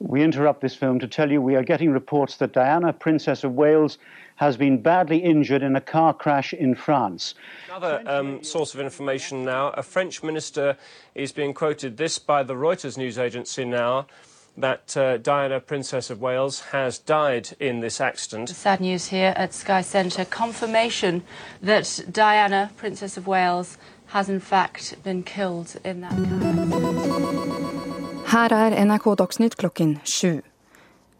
We 0.00 0.22
interrupt 0.22 0.60
this 0.60 0.74
film 0.74 0.98
to 0.98 1.08
tell 1.08 1.32
you 1.32 1.40
we 1.40 1.56
are 1.56 1.62
getting 1.62 1.92
reports 1.92 2.36
that 2.36 2.52
Diana, 2.52 2.92
Princess 2.92 3.42
of 3.42 3.54
Wales, 3.54 3.96
has 4.34 4.58
been 4.58 4.82
badly 4.82 5.16
injured 5.16 5.62
in 5.62 5.76
a 5.76 5.80
car 5.80 6.12
crash 6.12 6.52
in 6.52 6.74
France. 6.74 7.34
Another 7.70 8.02
um, 8.04 8.42
source 8.42 8.74
of 8.74 8.80
information 8.80 9.46
now 9.46 9.70
a 9.70 9.82
French 9.82 10.22
minister 10.22 10.76
is 11.14 11.32
being 11.32 11.54
quoted 11.54 11.96
this 11.96 12.18
by 12.18 12.42
the 12.42 12.54
Reuters 12.54 12.98
news 12.98 13.16
agency 13.18 13.64
now 13.64 14.06
that 14.56 14.96
uh, 14.96 15.16
Diana, 15.18 15.60
Princess 15.60 16.10
of 16.10 16.20
Wales, 16.20 16.60
has 16.72 16.98
died 16.98 17.48
in 17.58 17.80
this 17.80 18.00
accident. 18.00 18.48
Sad 18.48 18.80
news 18.80 19.08
here 19.08 19.34
at 19.36 19.54
Sky 19.54 19.82
Centre. 19.82 20.24
Confirmation 20.24 21.22
that 21.62 22.04
Diana, 22.12 22.70
Princess 22.76 23.16
of 23.18 23.26
Wales, 23.26 23.78
has 24.06 24.28
in 24.28 24.40
fact 24.40 24.96
been 25.02 25.22
killed 25.22 25.76
in 25.84 26.00
that 26.00 26.12
Her 28.26 28.52
er 28.52 28.84
NRK 28.84 29.14
Dagsnytt 29.14 29.56
klokken 29.56 30.00
sju. 30.04 30.40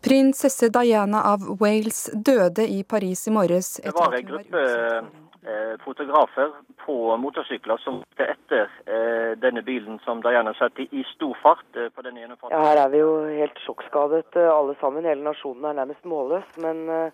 Prinsesse 0.01 0.69
Diana 0.69 1.23
av 1.23 1.61
Wales 1.61 2.11
døde 2.13 2.69
i 2.69 2.83
Paris 2.83 3.27
i 3.27 3.31
morges. 3.31 3.81
Det 3.85 3.93
var 3.95 4.13
en 4.13 4.27
gruppe 4.27 4.57
Eh, 4.57 5.05
fotografer 5.85 6.51
på 6.83 6.97
motorsykler 7.23 7.79
som 7.83 8.01
gikk 8.03 8.25
etter 8.27 8.73
eh, 8.91 9.33
denne 9.39 9.63
bilen 9.63 10.01
som 10.05 10.21
Diana 10.25 10.55
satt 10.59 10.79
i, 10.83 10.89
i 10.91 11.05
stor 11.13 11.37
fart 11.43 11.79
eh, 11.79 11.89
på 11.95 12.03
denne 12.03 12.25
gjennomfarten. 12.25 12.57
Ja, 12.57 12.65
her 12.67 12.83
er 12.85 12.93
vi 12.93 13.05
jo 13.05 13.15
helt 13.31 13.63
sjokkskadet 13.63 14.37
alle 14.43 14.75
sammen. 14.83 15.07
Hele 15.07 15.27
nasjonen 15.27 15.71
er 15.71 15.81
nærmest 15.81 16.09
målløs. 16.09 16.49
Men 16.65 17.13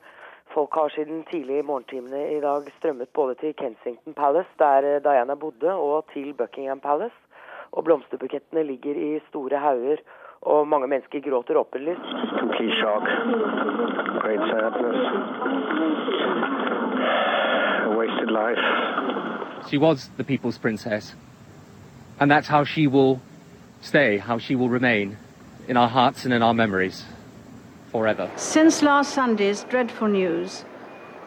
Folk 0.54 0.74
har 0.74 0.88
siden 0.88 1.24
tidlig 1.24 1.58
i 1.58 1.62
morgentimene 1.62 2.22
i 2.36 2.40
dag 2.40 2.66
strømmet 2.78 3.08
både 3.16 3.34
til 3.40 3.54
Kensington 3.56 4.14
Palace, 4.14 4.50
der 4.58 4.84
eh, 4.96 5.02
Diana 5.04 5.34
bodde, 5.34 5.72
og 5.72 6.04
til 6.12 6.34
Buckingham 6.34 6.80
Palace. 6.80 7.16
Og 7.72 7.84
blomsterbukettene 7.84 8.62
ligger 8.62 8.94
i 8.94 9.20
store 9.28 9.58
hauger, 9.58 9.96
og 10.42 10.68
mange 10.68 10.86
mennesker 10.86 11.20
gråter 11.20 11.56
åpenlyst. 11.56 12.04
Complete 12.38 12.76
shock. 12.80 13.04
Great 14.22 14.44
sadness. 14.50 15.00
A 17.92 17.94
wasted 17.94 18.30
life. 18.30 19.68
She 19.68 19.76
was 19.76 20.08
the 20.16 20.24
people's 20.24 20.56
princess. 20.56 21.14
And 22.18 22.30
that's 22.30 22.48
how 22.48 22.64
she 22.64 22.86
will 22.86 23.20
stay, 23.82 24.16
how 24.16 24.38
she 24.38 24.54
will 24.54 24.70
remain 24.70 25.18
in 25.68 25.76
our 25.76 25.88
hearts 25.88 26.24
and 26.24 26.32
in 26.32 26.42
our 26.42 26.54
memories 26.54 27.04
forever. 27.90 28.30
Since 28.36 28.82
last 28.82 29.12
Sunday's 29.12 29.64
dreadful 29.64 30.08
news, 30.08 30.64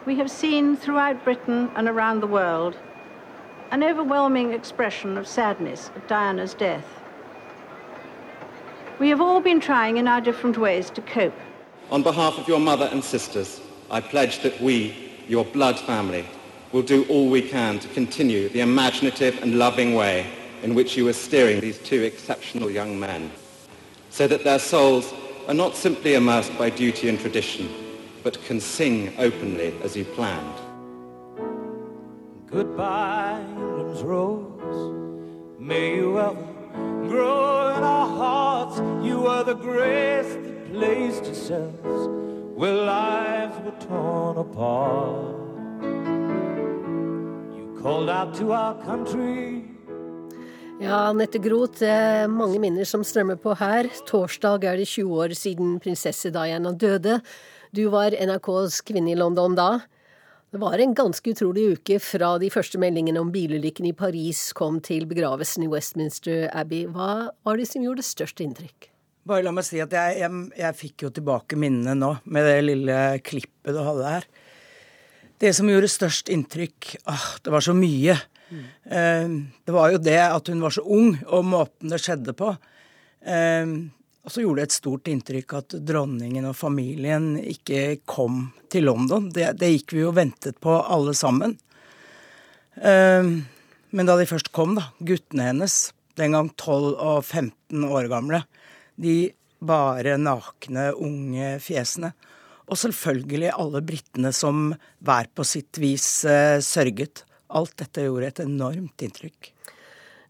we 0.08 0.16
have 0.16 0.32
seen 0.32 0.76
throughout 0.76 1.24
Britain 1.24 1.70
and 1.76 1.88
around 1.88 2.22
the 2.22 2.28
world 2.28 2.76
an 3.72 3.84
overwhelming 3.84 4.52
expression 4.52 5.18
of 5.18 5.28
sadness 5.28 5.92
at 5.96 6.08
Diana's 6.08 6.56
death. 6.56 6.86
We 9.00 9.10
have 9.10 9.22
all 9.22 9.42
been 9.42 9.60
trying 9.60 9.98
in 9.98 10.08
our 10.08 10.22
different 10.22 10.58
ways 10.58 10.90
to 10.92 11.02
cope. 11.02 11.38
On 11.92 12.02
behalf 12.02 12.40
of 12.40 12.48
your 12.48 12.60
mother 12.60 12.90
and 12.92 13.04
sisters, 13.04 13.62
I 13.92 14.02
pledge 14.02 14.40
that 14.40 14.60
we, 14.60 14.96
your 15.28 15.46
blood 15.46 15.80
family, 15.80 16.26
will 16.76 16.82
do 16.82 17.06
all 17.06 17.30
we 17.30 17.42
can 17.42 17.80
to 17.80 17.88
continue 17.94 18.50
the 18.50 18.60
imaginative 18.60 19.42
and 19.42 19.58
loving 19.58 19.96
way 19.96 20.30
in 20.62 20.76
which 20.76 20.98
you 20.98 21.08
are 21.08 21.14
steering 21.14 21.62
these 21.62 21.78
two 21.78 22.04
exceptional 22.04 22.70
young 22.70 23.00
men, 23.00 23.32
so 24.10 24.28
that 24.28 24.44
their 24.44 24.60
souls 24.60 25.14
are 25.48 25.54
not 25.54 25.74
simply 25.74 26.16
immersed 26.16 26.52
by 26.58 26.70
duty 26.70 27.08
and 27.08 27.18
tradition, 27.18 27.70
but 28.24 28.44
can 28.44 28.60
sing 28.60 29.14
openly 29.18 29.74
as 29.84 29.96
you 29.96 30.04
planned. 30.04 30.60
Goodbye, 32.48 33.40
England's 33.52 34.04
rose. 34.04 35.58
May 35.58 35.96
you 35.96 36.20
ever 36.20 36.36
grow 37.08 37.74
in 37.78 37.84
our 37.84 38.08
hearts. 38.18 38.80
You 39.02 39.22
were 39.22 39.46
the 39.46 39.54
grace 39.54 40.28
that 40.28 40.74
placed 40.74 41.24
yourselves 41.24 42.10
where 42.54 42.74
lives 42.74 43.64
were 43.64 43.80
torn 43.88 44.38
apart. 44.40 45.45
Called 47.86 48.10
out 48.10 48.34
to 48.40 48.52
our 48.52 48.74
country. 48.84 49.62
Ja, 50.82 51.14
Nette 51.14 51.38
Groth, 51.38 51.86
mange 52.34 52.58
minner 52.58 52.88
som 52.90 53.04
strømmer 53.06 53.38
på 53.38 53.54
her. 53.60 53.86
Torsdag 54.10 54.64
er 54.66 54.80
det 54.82 54.88
20 54.90 55.12
år 55.22 55.36
siden 55.38 55.76
prinsesse 55.84 56.32
Diana 56.34 56.72
døde. 56.74 57.20
Du 57.78 57.84
var 57.94 58.16
NRKs 58.18 58.80
kvinne 58.88 59.14
i 59.14 59.20
London 59.20 59.54
da. 59.54 59.68
Det 60.50 60.64
var 60.64 60.82
en 60.82 60.96
ganske 60.98 61.30
utrolig 61.30 61.68
uke 61.76 62.00
fra 62.02 62.32
de 62.42 62.50
første 62.50 62.82
meldingene 62.82 63.22
om 63.22 63.30
bilulykken 63.30 63.86
i 63.92 63.94
Paris 63.94 64.48
kom 64.58 64.82
til 64.82 65.06
begravelsen 65.06 65.68
i 65.68 65.70
Westminster 65.70 66.48
Abbey. 66.58 66.88
Hva 66.90 67.30
var 67.46 67.62
det 67.62 67.70
som 67.70 67.86
gjorde 67.86 68.08
størst 68.08 68.42
inntrykk? 68.42 68.90
Bare 69.30 69.46
la 69.46 69.54
meg 69.54 69.70
si 69.70 69.78
at 69.86 69.94
jeg, 69.94 70.24
jeg, 70.24 70.42
jeg 70.58 70.80
fikk 70.82 71.06
jo 71.06 71.14
tilbake 71.14 71.62
minnene 71.62 71.94
nå, 72.02 72.16
med 72.26 72.50
det 72.50 72.58
lille 72.66 72.98
klippet 73.22 73.78
du 73.78 73.84
hadde 73.86 74.10
her. 74.16 74.28
Det 75.42 75.52
som 75.56 75.68
gjorde 75.70 75.92
størst 75.92 76.32
inntrykk 76.32 76.96
ah, 77.12 77.28
Det 77.44 77.52
var 77.52 77.64
så 77.64 77.76
mye. 77.76 78.16
Mm. 78.50 78.64
Eh, 78.86 79.36
det 79.66 79.76
var 79.76 79.92
jo 79.92 80.00
det 80.00 80.22
at 80.22 80.48
hun 80.52 80.64
var 80.64 80.76
så 80.76 80.86
ung, 80.86 81.16
og 81.28 81.46
måten 81.50 81.92
det 81.92 82.00
skjedde 82.04 82.36
på. 82.38 82.54
Eh, 83.26 83.74
og 84.26 84.34
så 84.34 84.42
gjorde 84.42 84.64
det 84.64 84.70
et 84.70 84.78
stort 84.80 85.10
inntrykk 85.12 85.58
at 85.60 85.76
dronningen 85.86 86.48
og 86.50 86.58
familien 86.58 87.36
ikke 87.38 88.00
kom 88.10 88.48
til 88.74 88.88
London. 88.90 89.28
Det, 89.34 89.52
det 89.60 89.74
gikk 89.76 89.94
vi 89.94 90.02
jo 90.02 90.16
ventet 90.16 90.58
på 90.64 90.80
alle 90.82 91.14
sammen. 91.18 91.58
Eh, 92.82 93.34
men 93.96 94.10
da 94.10 94.18
de 94.20 94.28
først 94.30 94.50
kom, 94.56 94.74
da, 94.80 94.90
guttene 95.00 95.52
hennes, 95.52 95.76
den 96.20 96.34
gang 96.36 96.50
12 96.56 96.96
og 96.96 97.20
15 97.24 97.86
år 97.86 98.10
gamle, 98.12 98.42
de 98.96 99.36
bare 99.66 100.18
nakne, 100.20 100.90
unge 100.98 101.56
fjesene. 101.64 102.14
Og 102.66 102.80
selvfølgelig 102.82 103.54
alle 103.54 103.82
britene 103.86 104.32
som 104.34 104.72
hver 105.06 105.30
på 105.38 105.46
sitt 105.46 105.78
vis 105.82 106.08
uh, 106.28 106.58
sørget. 106.64 107.26
Alt 107.56 107.76
dette 107.82 108.08
gjorde 108.08 108.32
et 108.32 108.42
enormt 108.42 109.06
inntrykk. 109.06 109.52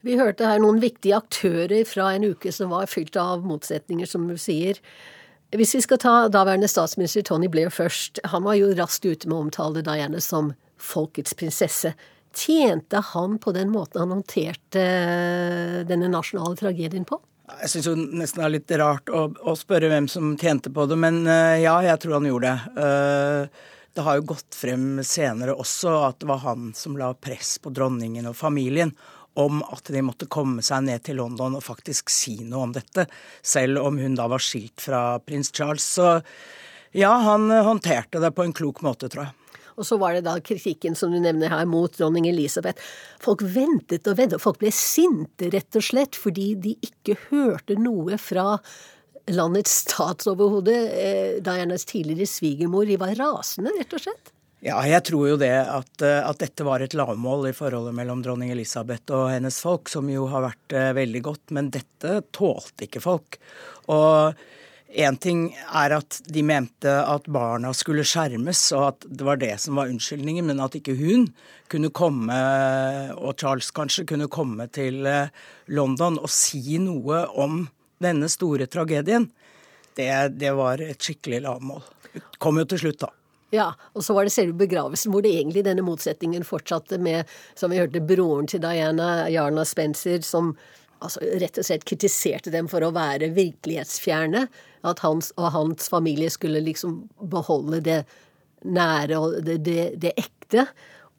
Vi 0.06 0.18
hørte 0.20 0.46
her 0.46 0.60
noen 0.62 0.82
viktige 0.84 1.18
aktører 1.18 1.86
fra 1.90 2.12
en 2.14 2.28
uke 2.36 2.52
som 2.54 2.70
var 2.76 2.90
fylt 2.92 3.16
av 3.18 3.46
motsetninger, 3.48 4.06
som 4.06 4.28
du 4.30 4.36
sier. 4.38 4.78
Hvis 5.56 5.74
vi 5.78 5.82
skal 5.86 6.02
ta 6.02 6.14
daværende 6.30 6.70
statsminister 6.70 7.24
Tony 7.26 7.48
Blair 7.50 7.72
først. 7.74 8.20
Han 8.28 8.44
var 8.46 8.58
jo 8.60 8.74
raskt 8.78 9.06
ute 9.08 9.30
med 9.30 9.38
å 9.38 9.46
omtale 9.48 9.86
Diana 9.86 10.22
som 10.22 10.52
folkets 10.82 11.34
prinsesse. 11.38 11.94
Tjente 12.36 13.00
han 13.14 13.38
på 13.40 13.54
den 13.56 13.72
måten 13.72 14.04
han 14.04 14.12
håndterte 14.12 14.82
eh, 14.84 15.80
denne 15.88 16.12
nasjonale 16.12 16.58
tragedien 16.60 17.08
på? 17.08 17.22
Jeg 17.46 17.70
syns 17.70 17.88
nesten 18.18 18.42
det 18.42 18.46
er 18.46 18.54
litt 18.56 18.76
rart 18.82 19.10
å, 19.14 19.28
å, 19.30 19.54
spørre 19.58 19.92
hvem 19.92 20.08
som 20.10 20.34
tjente 20.40 20.72
på 20.74 20.88
det, 20.90 20.98
men 20.98 21.22
uh, 21.30 21.54
ja, 21.62 21.76
jeg 21.86 22.02
tror 22.02 22.18
han 22.18 22.30
gjorde 22.30 22.54
det. 22.54 22.82
Uh, 22.82 23.74
det 23.96 24.04
har 24.04 24.18
jo 24.18 24.26
gått 24.34 24.58
frem 24.58 24.88
senere 25.06 25.54
også 25.56 25.94
at 26.08 26.18
det 26.20 26.28
var 26.28 26.42
han 26.44 26.74
som 26.76 26.98
la 27.00 27.14
press 27.14 27.56
på 27.64 27.72
dronningen 27.72 28.28
og 28.28 28.36
familien 28.36 28.92
om 29.40 29.62
at 29.64 29.92
de 29.92 30.02
måtte 30.04 30.28
komme 30.32 30.64
seg 30.66 30.84
ned 30.88 31.04
til 31.06 31.20
London 31.20 31.58
og 31.58 31.64
faktisk 31.64 32.12
si 32.12 32.38
noe 32.44 32.66
om 32.66 32.76
dette, 32.76 33.06
selv 33.44 33.84
om 33.84 34.00
hun 34.00 34.16
da 34.18 34.28
var 34.32 34.44
skilt 34.44 34.84
fra 34.84 35.20
prins 35.24 35.52
Charles. 35.52 35.86
Så 35.86 36.18
ja, 36.96 37.12
han 37.24 37.52
håndterte 37.52 38.22
det 38.24 38.32
på 38.36 38.46
en 38.46 38.56
klok 38.56 38.82
måte, 38.84 39.12
tror 39.12 39.28
jeg. 39.28 39.45
Og 39.76 39.88
så 39.88 39.98
var 40.02 40.16
det 40.16 40.26
da 40.28 40.38
kritikken 40.40 40.96
som 40.98 41.14
du 41.14 41.20
nevner 41.20 41.52
her 41.52 41.66
mot 41.70 41.94
dronning 41.96 42.30
Elisabeth. 42.30 42.82
Folk 43.24 43.44
ventet 43.44 44.08
og 44.08 44.20
ventet, 44.20 44.44
folk 44.44 44.60
ble 44.62 44.72
sinte 44.74 45.52
rett 45.54 45.78
og 45.78 45.86
slett 45.86 46.20
fordi 46.20 46.54
de 46.68 46.76
ikke 46.86 47.18
hørte 47.30 47.78
noe 47.80 48.20
fra 48.22 48.56
landets 49.32 49.82
statsoverhode, 49.86 50.76
eh, 50.94 51.42
Dianas 51.42 51.86
tidligere 51.86 52.30
svigermor. 52.30 52.86
De 52.86 52.98
var 53.02 53.16
rasende, 53.18 53.74
rett 53.80 53.94
og 53.94 54.04
slett. 54.04 54.32
Ja, 54.66 54.80
jeg 54.88 55.04
tror 55.06 55.28
jo 55.30 55.38
det 55.38 55.54
at, 55.54 56.02
eh, 56.02 56.22
at, 56.26 56.40
dette 56.42 56.66
var 56.66 56.82
et 56.82 56.96
lavmål 56.98 57.50
i 57.52 57.54
forholdet 57.54 57.94
mellom 57.94 58.24
dronning 58.26 58.50
Elisabeth 58.54 59.14
og 59.14 59.30
hennes 59.34 59.60
folk, 59.62 59.92
som 59.92 60.10
jo 60.10 60.26
har 60.32 60.46
vært 60.48 60.74
uh, 60.74 60.90
veldig 60.98 61.22
godt. 61.26 61.54
Men 61.54 61.70
dette 61.74 62.22
tålte 62.34 62.88
ikke 62.88 63.04
folk. 63.04 63.38
Og 63.94 64.34
én 64.96 65.18
ting 65.20 65.50
er 65.76 65.94
at 65.98 66.22
de 66.32 66.44
mente 66.46 66.92
at 66.92 67.28
barna 67.32 67.74
skulle 67.76 68.06
skjermes, 68.08 68.62
og 68.78 68.86
at 68.88 69.08
det 69.10 69.28
var 69.28 69.40
det 69.42 69.54
som 69.62 69.80
var 69.80 69.92
unnskyldningen, 69.92 70.48
men 70.48 70.62
at 70.64 70.78
ikke 70.80 70.96
hun 71.00 71.28
kunne 71.72 71.92
komme, 71.96 72.38
og 73.18 73.36
Charles 73.42 73.72
kanskje, 73.76 74.06
kunne 74.10 74.30
komme 74.32 74.70
til 74.74 75.04
uh, 75.08 75.34
London 75.68 76.20
og 76.22 76.32
si 76.32 76.80
noe 76.82 77.26
om 77.36 77.66
denne 78.04 78.30
store 78.32 78.70
tragedien, 78.72 79.28
det, 79.96 80.10
det 80.40 80.52
var 80.56 80.82
et 80.84 81.02
skikkelig 81.02 81.44
lavmål. 81.46 81.84
Kom 82.40 82.60
jo 82.60 82.68
til 82.70 82.86
slutt, 82.86 83.04
da. 83.04 83.12
Ja, 83.54 83.70
og 83.94 84.04
så 84.04 84.16
var 84.16 84.26
det 84.26 84.34
selve 84.34 84.58
begravelsen 84.58 85.14
hvor 85.14 85.24
det 85.24 85.32
egentlig 85.36 85.64
denne 85.68 85.86
motsetningen 85.86 86.44
fortsatte 86.48 86.98
med, 87.00 87.30
som 87.56 87.72
vi 87.72 87.80
hørte, 87.80 88.04
broren 88.04 88.50
til 88.52 88.64
Diana, 88.64 89.30
Jarna 89.32 89.64
Spencer, 89.68 90.20
som 90.26 90.56
altså, 91.00 91.22
rett 91.40 91.60
og 91.62 91.68
slett 91.68 91.86
kritiserte 91.88 92.54
dem 92.54 92.68
for 92.72 92.84
å 92.84 92.94
være 92.96 93.32
virkelighetsfjerne. 93.36 94.46
At 94.86 95.02
hans 95.06 95.32
og 95.40 95.52
hans 95.56 95.90
familie 95.92 96.30
skulle 96.34 96.62
liksom 96.64 97.04
beholde 97.32 97.82
det 97.86 98.04
nære 98.66 99.18
og 99.22 99.40
det, 99.46 99.60
det, 99.66 99.96
det 100.02 100.14
ekte. 100.20 100.68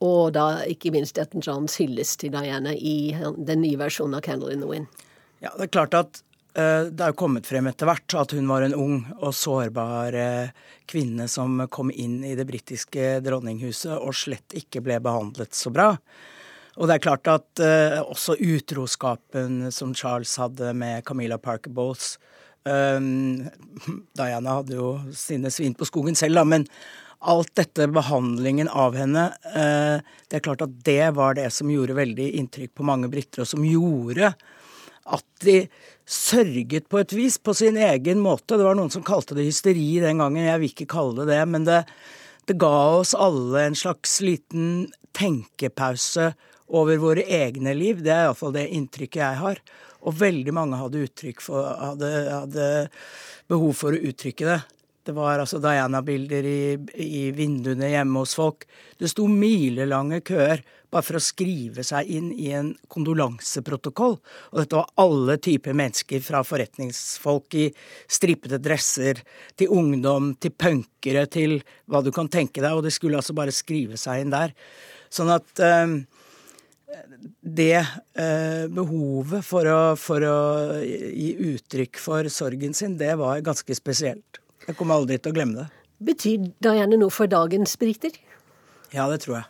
Og 0.05 0.35
da 0.37 0.62
ikke 0.68 0.92
minst 0.92 1.18
Elton 1.18 1.44
Johns 1.44 1.79
hyllest 1.81 2.20
til 2.20 2.35
Diana 2.35 2.74
i 2.74 3.16
den 3.16 3.62
nye 3.62 3.81
versjonen 3.81 4.18
av 4.18 4.24
'Candle 4.26 4.52
in 4.52 4.61
the 4.61 4.68
Wind'. 4.68 5.05
Ja, 5.40 5.52
det 5.57 5.68
er 5.68 5.72
klart 5.72 5.94
at 5.94 6.20
uh, 6.57 6.88
det 6.92 7.00
er 7.00 7.12
jo 7.12 7.20
kommet 7.20 7.48
frem 7.48 7.68
etter 7.68 7.88
hvert 7.88 8.16
at 8.16 8.33
hun 8.37 8.48
var 8.48 8.64
en 8.64 8.76
ung 8.76 8.96
og 9.16 9.35
sårbar 9.37 10.16
uh, 10.16 10.52
kvinne 10.88 11.29
som 11.29 11.64
kom 11.72 11.90
inn 11.90 12.22
i 12.24 12.35
det 12.37 12.46
britiske 12.48 13.20
dronninghuset 13.24 13.96
og 13.96 14.16
slett 14.16 14.57
ikke 14.57 14.85
ble 14.85 15.00
behandlet 15.00 15.57
så 15.57 15.72
bra. 15.72 15.94
Og 16.76 16.88
det 16.88 16.98
er 16.98 17.05
klart 17.05 17.29
at 17.33 17.64
uh, 17.64 18.00
også 18.05 18.37
utroskapen 18.37 19.70
som 19.72 19.94
Charles 19.96 20.37
hadde 20.37 20.74
med 20.76 21.05
Camilla 21.09 21.40
Parker 21.40 21.72
Bowles 21.72 22.16
Diana 22.66 24.59
hadde 24.59 24.74
jo 24.79 24.92
sine 25.14 25.52
svin 25.55 25.76
på 25.79 25.87
skogen 25.87 26.18
selv, 26.18 26.40
da, 26.40 26.44
men 26.48 26.66
alt 27.26 27.52
dette, 27.57 27.87
behandlingen 27.88 28.68
av 28.68 28.96
henne, 28.98 29.29
uh, 29.55 30.02
det 30.29 30.38
er 30.38 30.44
klart 30.44 30.64
at 30.66 30.74
det 30.87 31.14
var 31.16 31.38
det 31.38 31.48
som 31.55 31.70
gjorde 31.72 31.96
veldig 31.96 32.29
inntrykk 32.40 32.74
på 32.76 32.87
mange 32.87 33.11
briter, 33.12 33.44
og 33.44 33.50
som 33.50 33.64
gjorde 33.64 34.35
at 35.07 35.26
de 35.46 35.61
sørget 36.07 36.88
på 36.90 37.00
et 37.00 37.14
vis, 37.14 37.38
på 37.38 37.55
sin 37.55 37.79
egen 37.79 38.20
måte. 38.22 38.57
Det 38.57 38.66
var 38.66 38.79
noen 38.79 38.92
som 38.92 39.05
kalte 39.07 39.37
det 39.38 39.46
hysteri 39.46 40.00
den 40.02 40.22
gangen, 40.22 40.46
jeg 40.46 40.62
vil 40.62 40.72
ikke 40.72 40.90
kalle 40.96 41.22
det 41.22 41.35
det. 41.35 41.42
Men 41.50 41.66
det, 41.66 41.81
det 42.50 42.59
ga 42.62 42.74
oss 42.98 43.14
alle 43.14 43.68
en 43.68 43.79
slags 43.79 44.18
liten 44.24 44.87
tenkepause 45.16 46.33
over 46.66 46.98
våre 47.02 47.22
egne 47.22 47.74
liv. 47.79 48.02
Det 48.02 48.14
er 48.14 48.26
iallfall 48.26 48.55
det 48.57 48.68
inntrykket 48.74 49.22
jeg 49.22 49.42
har. 49.42 49.62
Og 50.07 50.14
veldig 50.14 50.55
mange 50.55 50.79
hadde, 50.79 51.07
for, 51.42 51.66
hadde, 51.66 52.11
hadde 52.31 52.71
behov 53.51 53.75
for 53.79 53.97
å 53.97 54.03
uttrykke 54.11 54.49
det. 54.49 54.61
Det 55.07 55.14
var 55.14 55.38
altså 55.38 55.61
Diana-bilder 55.62 56.47
i, 56.51 56.62
i, 56.99 57.29
vinduene 57.31 57.92
hjemme 57.92 58.25
hos 58.25 58.35
folk. 58.35 58.64
Det 58.99 59.07
sto 59.12 59.29
milelange 59.31 60.19
køer 60.27 60.64
bare 60.90 61.07
for 61.07 61.19
å 61.19 61.23
skrive 61.23 61.85
seg 61.87 62.11
inn 62.11 62.33
i 62.35 62.49
en 62.59 62.73
kondolanseprotokoll. 62.90 64.16
Og 64.51 64.59
dette 64.59 64.79
var 64.81 64.90
alle 65.03 65.38
typer 65.42 65.79
mennesker, 65.79 66.25
fra 66.27 66.42
forretningsfolk 66.47 67.59
i 67.59 67.69
stripete 68.11 68.59
dresser, 68.62 69.23
til 69.55 69.71
ungdom, 69.79 70.33
til 70.42 70.55
punkere, 70.59 71.27
til 71.31 71.61
hva 71.87 72.03
du 72.03 72.11
kan 72.14 72.31
tenke 72.31 72.64
deg. 72.64 72.75
Og 72.75 72.83
det 72.87 72.95
skulle 72.97 73.23
altså 73.23 73.37
bare 73.38 73.55
skrive 73.55 73.99
seg 74.01 74.25
inn 74.25 74.35
der. 74.35 74.55
Sånn 75.07 75.31
at 75.31 75.62
eh, 75.62 75.87
det 77.40 77.79
eh, 77.79 78.66
behovet 78.70 79.44
for 79.46 79.66
å, 79.70 79.81
for 79.99 80.22
å 80.22 80.38
gi 80.85 81.33
uttrykk 81.53 81.99
for 82.01 82.29
sorgen 82.33 82.77
sin, 82.77 82.96
det 83.01 83.14
var 83.18 83.42
ganske 83.46 83.75
spesielt. 83.79 84.40
Jeg 84.66 84.79
kommer 84.79 84.99
aldri 85.01 85.18
til 85.18 85.35
å 85.35 85.37
glemme 85.37 85.64
det. 85.64 85.66
Betyr 86.07 86.51
Diane 86.62 86.99
noe 86.99 87.12
for 87.14 87.31
dagens 87.31 87.77
briter? 87.81 88.14
Ja, 88.94 89.07
det 89.11 89.22
tror 89.25 89.40
jeg. 89.40 89.46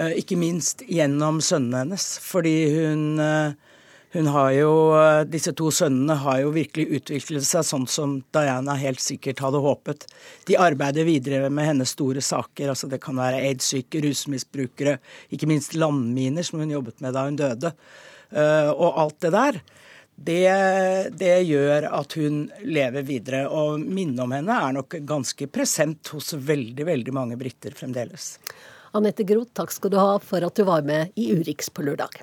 Eh, 0.00 0.14
ikke 0.22 0.38
minst 0.40 0.84
gjennom 0.88 1.40
sønnene 1.44 1.84
hennes. 1.84 2.06
Fordi 2.24 2.56
hun, 2.76 3.20
eh, 3.20 3.54
hun 4.12 4.28
har 4.28 4.50
jo 4.52 4.72
eh, 4.98 5.24
Disse 5.28 5.54
to 5.56 5.70
sønnene 5.72 6.18
har 6.20 6.42
jo 6.42 6.52
virkelig 6.52 6.98
utviklet 6.98 7.46
seg 7.48 7.64
sånn 7.64 7.86
som 7.88 8.18
Diana 8.34 8.76
helt 8.80 9.00
sikkert 9.00 9.40
hadde 9.44 9.62
håpet. 9.64 10.06
De 10.48 10.58
arbeider 10.60 11.08
videre 11.08 11.50
med 11.50 11.70
hennes 11.70 11.94
store 11.96 12.20
saker. 12.24 12.72
altså 12.72 12.90
Det 12.92 13.00
kan 13.02 13.16
være 13.16 13.40
aids-syke, 13.40 14.02
rusmisbrukere, 14.04 14.98
ikke 15.32 15.48
minst 15.48 15.76
landminer, 15.78 16.44
som 16.44 16.60
hun 16.60 16.74
jobbet 16.74 17.00
med 17.00 17.16
da 17.16 17.24
hun 17.28 17.40
døde. 17.40 17.72
Og 18.32 18.96
alt 18.96 19.18
det 19.20 19.30
der 19.34 19.58
det, 20.16 20.48
det, 21.18 21.40
gjør 21.48 21.88
at 21.90 22.16
hun 22.16 22.44
lever 22.64 23.06
videre. 23.06 23.42
Og 23.48 23.80
minnet 23.80 24.22
om 24.24 24.34
henne 24.34 24.58
er 24.66 24.76
nok 24.76 24.98
ganske 25.08 25.48
present 25.52 26.12
hos 26.14 26.32
veldig, 26.36 26.86
veldig 26.86 27.16
mange 27.16 27.38
briter 27.40 27.74
fremdeles. 27.76 28.36
Anette 28.92 29.24
Groth, 29.24 29.54
takk 29.56 29.72
skal 29.72 29.92
du 29.92 29.98
ha 30.00 30.18
for 30.22 30.44
at 30.44 30.58
du 30.58 30.66
var 30.68 30.84
med 30.86 31.16
i 31.16 31.32
Urix 31.32 31.72
på 31.72 31.86
lørdag. 31.86 32.22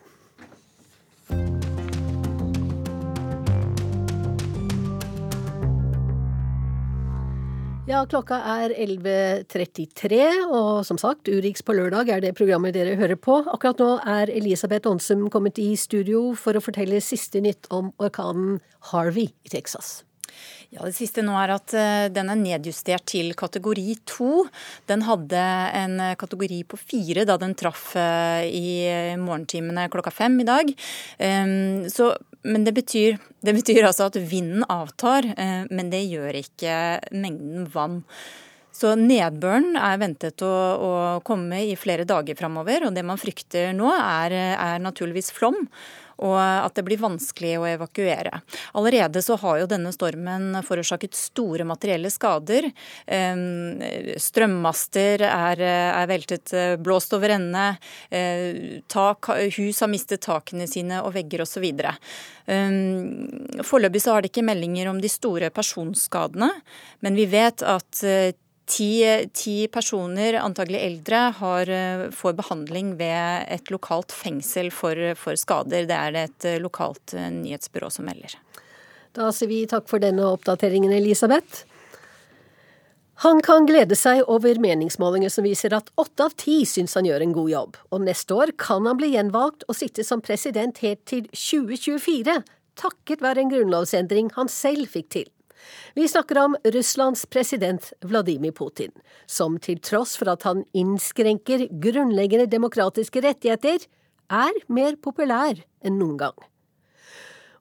Ja, 7.90 8.04
klokka 8.06 8.38
er 8.46 8.70
11.33, 8.70 10.18
og 10.54 10.84
som 10.86 11.00
sagt, 11.02 11.26
Urix 11.26 11.64
på 11.66 11.74
lørdag 11.74 12.12
er 12.14 12.22
det 12.22 12.36
programmet 12.38 12.76
dere 12.76 12.94
hører 13.00 13.18
på. 13.18 13.40
Akkurat 13.50 13.82
nå 13.82 13.88
er 14.06 14.30
Elisabeth 14.30 14.86
Aansum 14.92 15.24
kommet 15.34 15.58
i 15.58 15.72
studio 15.74 16.36
for 16.38 16.54
å 16.54 16.62
fortelle 16.62 17.02
siste 17.02 17.42
nytt 17.42 17.66
om 17.74 17.90
orkanen 17.98 18.60
Harvey 18.92 19.32
i 19.42 19.54
Texas. 19.56 20.04
Ja, 20.70 20.84
Det 20.86 20.94
siste 20.94 21.24
nå 21.26 21.34
er 21.42 21.56
at 21.56 21.74
eh, 21.74 22.08
den 22.14 22.30
er 22.30 22.38
nedjustert 22.38 23.08
til 23.10 23.32
kategori 23.38 23.96
to. 24.10 24.44
Den 24.90 25.02
hadde 25.08 25.42
en 25.80 25.96
kategori 26.22 26.60
på 26.70 26.78
fire 26.78 27.24
da 27.26 27.40
den 27.42 27.56
traff 27.58 27.96
eh, 27.98 28.46
i 28.46 28.68
morgentimene 29.18 29.88
klokka 29.90 30.14
fem 30.14 30.38
i 30.44 30.46
dag. 30.46 30.70
Ehm, 31.26 31.88
så, 31.90 32.12
men 32.46 32.68
det 32.68 32.76
betyr, 32.78 33.18
det 33.46 33.56
betyr 33.58 33.88
altså 33.90 34.12
at 34.12 34.20
vinden 34.22 34.68
avtar, 34.70 35.32
eh, 35.34 35.66
men 35.74 35.90
det 35.90 36.04
gjør 36.06 36.38
ikke 36.44 36.76
mengden 37.18 37.66
vann. 37.74 38.04
Så 38.70 38.94
nedbøren 38.94 39.74
er 39.74 39.98
ventet 40.00 40.46
å, 40.46 40.54
å, 40.54 40.92
komme 41.26 41.64
i 41.66 41.74
flere 41.82 42.06
dager 42.08 42.38
framover. 42.38 42.86
Og 42.86 42.94
det 42.94 43.02
man 43.10 43.18
frykter 43.20 43.74
nå, 43.74 43.90
er, 43.98 44.38
er 44.54 44.86
naturligvis 44.86 45.34
flom 45.34 45.58
og 46.20 46.38
at 46.40 46.76
det 46.76 46.86
blir 46.88 47.00
vanskelig 47.02 47.54
å 47.60 47.68
evakuere. 47.70 48.42
Allerede 48.78 49.22
så 49.24 49.38
har 49.40 49.62
jo 49.62 49.70
denne 49.72 49.92
stormen 49.96 50.60
forårsaket 50.66 51.16
store 51.18 51.68
materielle 51.68 52.12
skader. 52.12 52.70
Strømmaster 54.20 55.24
er, 55.28 55.64
er 55.64 56.10
veltet, 56.10 56.54
eh, 56.54 56.76
blåst 56.82 57.14
over 57.16 57.36
ende. 57.36 57.66
Eh, 58.12 58.82
tak, 58.92 59.32
hus 59.58 59.80
har 59.80 59.92
mistet 59.92 60.26
takene 60.28 60.68
sine 60.70 61.02
og 61.06 61.14
vegger 61.16 61.46
osv. 61.46 61.66
Foreløpig 63.70 64.04
så 64.04 64.16
har 64.16 64.24
det 64.24 64.34
ikke 64.34 64.46
meldinger 64.48 64.90
om 64.92 65.02
de 65.02 65.12
store 65.12 65.52
personskadene, 65.54 66.52
men 67.06 67.18
vi 67.18 67.28
vet 67.30 67.64
at 67.64 68.04
eh, 68.04 68.36
Ti, 68.70 68.90
ti, 69.34 69.56
personer, 69.74 70.36
antagelig 70.38 70.80
eldre, 70.86 71.20
har, 71.40 71.70
eh, 71.74 72.04
får 72.14 72.36
behandling 72.38 72.92
ved 73.00 73.48
et 73.50 73.72
lokalt 73.74 74.14
fengsel 74.14 74.70
for, 74.70 74.94
for, 75.18 75.34
skader. 75.34 75.88
Det 75.90 75.96
er 75.98 76.14
det 76.14 76.24
et 76.28 76.46
eh, 76.46 76.60
lokalt 76.62 77.16
eh, 77.18 77.32
nyhetsbyrå 77.34 77.90
som 77.90 78.06
melder. 78.06 78.36
Da 79.18 79.32
sier 79.34 79.50
vi 79.50 79.64
takk 79.66 79.90
for 79.90 80.04
denne 80.04 80.28
oppdateringen, 80.36 80.94
Elisabeth. 80.94 81.66
Han 83.26 83.42
kan 83.44 83.66
glede 83.68 83.98
seg 84.00 84.22
over 84.32 84.62
meningsmålinger 84.62 85.34
som 85.34 85.44
viser 85.44 85.74
at 85.76 85.90
åtte 86.00 86.30
av 86.30 86.38
ti 86.40 86.62
syns 86.70 86.94
han 86.96 87.10
gjør 87.10 87.26
en 87.26 87.34
god 87.36 87.50
jobb, 87.52 87.82
og 87.90 88.06
neste 88.06 88.38
år 88.38 88.54
kan 88.56 88.86
han 88.88 89.02
bli 89.02 89.10
gjenvalgt 89.16 89.66
og 89.68 89.76
sitte 89.76 90.06
som 90.08 90.22
president 90.24 90.78
helt 90.86 91.02
til 91.10 91.26
2024, 91.34 92.38
takket 92.80 93.26
være 93.26 93.44
en 93.44 93.52
grunnlovsendring 93.52 94.32
han 94.38 94.48
selv 94.48 94.88
fikk 94.94 95.12
til. 95.18 95.28
Vi 95.96 96.08
snakker 96.08 96.38
om 96.42 96.58
Russlands 96.76 97.26
president 97.26 97.92
Vladimir 98.06 98.52
Putin, 98.52 98.94
som 99.28 99.58
til 99.58 99.82
tross 99.84 100.16
for 100.20 100.32
at 100.32 100.46
han 100.48 100.64
innskrenker 100.78 101.68
grunnleggende 101.82 102.50
demokratiske 102.52 103.24
rettigheter, 103.26 103.88
er 104.30 104.62
mer 104.70 104.96
populær 105.02 105.58
enn 105.82 105.98
noen 105.98 106.18
gang. 106.22 106.38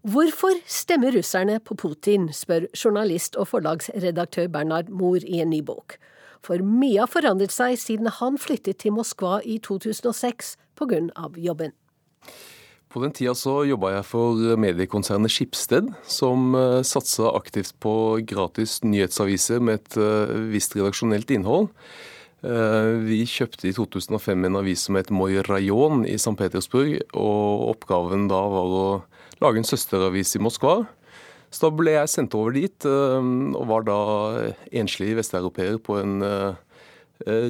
Hvorfor 0.08 0.60
stemmer 0.68 1.16
russerne 1.16 1.58
på 1.60 1.74
Putin, 1.74 2.28
spør 2.32 2.68
journalist 2.76 3.34
og 3.36 3.48
forlagsredaktør 3.50 4.46
Bernhard 4.48 4.92
Mohr 4.94 5.24
i 5.24 5.40
en 5.42 5.50
ny 5.50 5.58
bok. 5.64 5.98
For 6.44 6.62
mye 6.62 7.02
har 7.02 7.10
forandret 7.10 7.52
seg 7.52 7.74
siden 7.80 8.06
han 8.20 8.38
flyttet 8.38 8.78
til 8.84 8.94
Moskva 8.94 9.40
i 9.42 9.58
2006 9.58 10.54
på 10.78 10.86
grunn 10.86 11.10
av 11.18 11.34
jobben. 11.36 11.74
På 12.88 13.02
den 13.02 13.12
tida 13.12 13.34
så 13.36 13.66
jobba 13.68 13.90
jeg 13.98 14.04
for 14.08 14.56
mediekonsernet 14.60 15.32
Skipsted, 15.32 15.90
som 16.08 16.54
uh, 16.56 16.80
satsa 16.86 17.34
aktivt 17.36 17.74
på 17.84 17.92
gratis 18.24 18.78
nyhetsaviser 18.80 19.60
med 19.60 19.82
et 19.82 19.98
uh, 20.00 20.32
visst 20.48 20.72
redaksjonelt 20.76 21.28
innhold. 21.36 21.68
Uh, 22.40 22.96
vi 23.04 23.20
kjøpte 23.28 23.68
i 23.68 23.74
2005 23.76 24.48
en 24.48 24.60
avis 24.62 24.86
som 24.88 24.96
het 24.96 25.12
Moi 25.12 25.36
Rayon 25.50 26.06
i 26.08 26.16
St. 26.16 26.32
Petersburg, 26.40 26.96
og 27.12 27.68
oppgaven 27.74 28.24
da 28.32 28.40
var 28.56 28.72
å 28.80 28.86
lage 29.44 29.60
en 29.60 29.68
søsteravis 29.68 30.38
i 30.38 30.42
Moskva. 30.48 30.80
Så 31.52 31.66
da 31.66 31.74
ble 31.76 31.92
jeg 31.92 32.12
sendt 32.14 32.36
over 32.40 32.56
dit, 32.56 32.88
og 32.88 33.68
var 33.68 33.84
da 33.84 34.00
enslig 34.76 35.14
vesteuropeer 35.16 35.78
på 35.80 35.96
en 35.96 36.18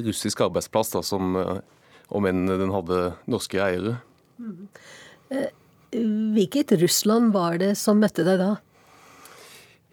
russisk 0.05 0.39
arbeidsplass, 0.45 0.93
da, 0.93 1.01
som 1.03 1.35
om 1.35 2.27
enn 2.29 2.45
den 2.47 2.71
hadde 2.71 3.01
norske 3.27 3.59
eiere. 3.59 3.97
Mm. 4.39 4.69
Eh, 5.29 5.49
hvilket 6.33 6.73
Russland 6.81 7.33
var 7.33 7.59
det 7.61 7.75
som 7.77 8.01
møtte 8.01 8.25
deg 8.25 8.41
da? 8.41 8.51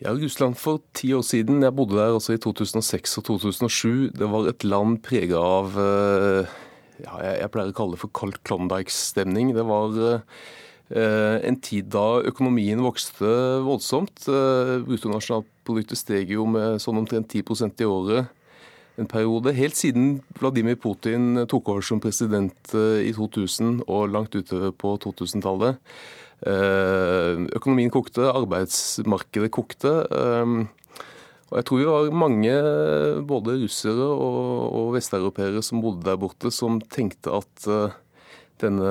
Ja, 0.03 0.13
Russland 0.13 0.59
for 0.61 0.83
ti 0.97 1.13
år 1.17 1.25
siden. 1.25 1.63
Jeg 1.65 1.73
bodde 1.77 1.97
der 1.97 2.17
også 2.17 2.37
i 2.37 2.41
2006 2.43 3.17
og 3.21 3.25
2007. 3.31 4.13
Det 4.17 4.29
var 4.29 4.51
et 4.51 4.65
land 4.65 5.01
prega 5.05 5.41
av 5.41 5.79
eh, 5.81 6.55
ja, 7.05 7.17
jeg 7.41 7.53
pleier 7.53 7.73
å 7.73 7.77
kalle 7.77 7.97
det 7.97 8.03
for 8.05 8.13
kalt 8.17 8.41
Klondyke-stemning. 8.49 9.55
Det 9.57 9.65
var 9.69 9.97
eh, 10.05 11.37
en 11.49 11.61
tid 11.65 11.89
da 11.93 12.21
økonomien 12.29 12.85
vokste 12.85 13.29
voldsomt. 13.65 14.29
Bruttonasjonalproduktet 14.29 16.01
steg 16.01 16.33
jo 16.37 16.45
med 16.49 16.81
sånn 16.85 17.01
omtrent 17.01 17.33
10% 17.33 17.85
i 17.85 17.89
året 17.89 18.36
en 19.01 19.09
periode. 19.09 19.55
Helt 19.57 19.77
siden 19.77 20.21
Vladimir 20.41 20.79
Putin 20.81 21.45
tok 21.51 21.69
over 21.73 21.85
som 21.85 22.01
president 22.03 22.75
eh, 22.75 23.07
i 23.09 23.13
2000 23.17 23.85
og 23.87 24.09
langt 24.13 24.37
utover 24.37 24.73
på 24.73 24.97
2000-tallet. 25.05 25.79
Eh, 26.47 27.45
økonomien 27.57 27.93
kokte, 27.93 28.31
arbeidsmarkedet 28.33 29.53
kokte. 29.55 29.95
Eh, 30.09 30.57
og 31.47 31.61
jeg 31.61 31.69
tror 31.69 31.79
vi 31.79 31.87
var 31.87 32.17
mange, 32.25 32.55
både 33.29 33.61
russere 33.61 34.09
og, 34.11 34.41
og 34.75 34.89
vesteuropeere 34.97 35.63
som 35.63 35.85
bodde 35.85 36.03
der 36.09 36.19
borte, 36.19 36.51
som 36.51 36.81
tenkte 36.91 37.31
at 37.37 37.69
denne 38.59 38.91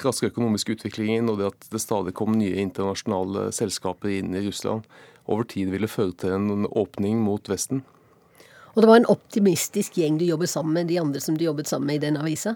raske 0.00 0.30
økonomiske 0.30 0.78
utviklingen 0.78 1.28
og 1.28 1.40
det 1.40 1.50
at 1.50 1.68
det 1.74 1.82
stadig 1.82 2.14
kom 2.16 2.36
nye 2.38 2.62
internasjonale 2.62 3.48
selskaper 3.52 4.14
inn 4.14 4.32
i 4.38 4.44
Russland, 4.46 4.86
over 5.28 5.44
tid 5.44 5.68
ville 5.74 5.90
føre 5.90 6.16
til 6.16 6.36
en 6.38 6.64
åpning 6.70 7.20
mot 7.20 7.50
Vesten. 7.50 7.82
Og 8.78 8.84
det 8.84 8.92
var 8.92 9.00
en 9.00 9.08
optimistisk 9.10 9.96
gjeng 9.98 10.20
du 10.20 10.28
jobbet 10.28 10.52
sammen 10.52 10.76
med, 10.76 10.86
de 10.86 11.00
andre 11.02 11.18
som 11.18 11.34
du 11.34 11.42
jobbet 11.42 11.66
sammen 11.66 11.90
med 11.90 11.98
i 11.98 12.04
den 12.04 12.18
avisa? 12.20 12.52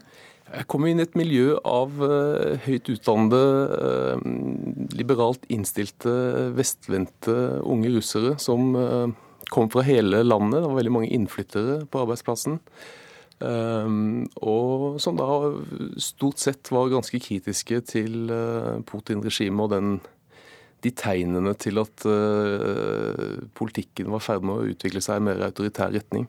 Jeg 0.52 0.68
kom 0.70 0.86
inn 0.86 1.02
i 1.02 1.02
et 1.02 1.16
miljø 1.18 1.56
av 1.66 1.98
uh, 1.98 2.54
høyt 2.62 2.92
utdannede, 2.92 3.40
uh, 3.74 4.94
liberalt 4.94 5.42
innstilte, 5.50 6.14
vestvendte 6.54 7.34
unge 7.66 7.90
russere 7.96 8.36
som 8.38 8.70
uh, 8.78 9.10
kom 9.50 9.66
fra 9.72 9.82
hele 9.82 10.22
landet. 10.22 10.60
Det 10.60 10.68
var 10.70 10.78
veldig 10.78 10.94
mange 10.94 11.10
innflyttere 11.10 11.80
på 11.90 12.06
arbeidsplassen. 12.06 12.60
og 13.42 15.00
som 15.02 15.16
da 15.18 15.26
stort 15.98 16.38
sett 16.38 16.68
var 16.70 16.92
ganske 16.92 17.18
kritiske 17.18 17.80
til 17.90 18.30
Putin-regimet 18.86 19.64
og 19.64 19.72
den 19.72 19.88
de 20.82 20.92
tegnene 20.96 21.54
til 21.60 21.80
at 21.82 22.06
uh, 22.08 23.38
politikken 23.58 24.10
var 24.12 24.22
i 24.22 24.26
ferd 24.26 24.46
med 24.46 24.58
å 24.58 24.70
utvikle 24.74 25.02
seg 25.04 25.20
i 25.20 25.26
mer 25.30 25.44
autoritær 25.46 25.92
retning. 25.94 26.28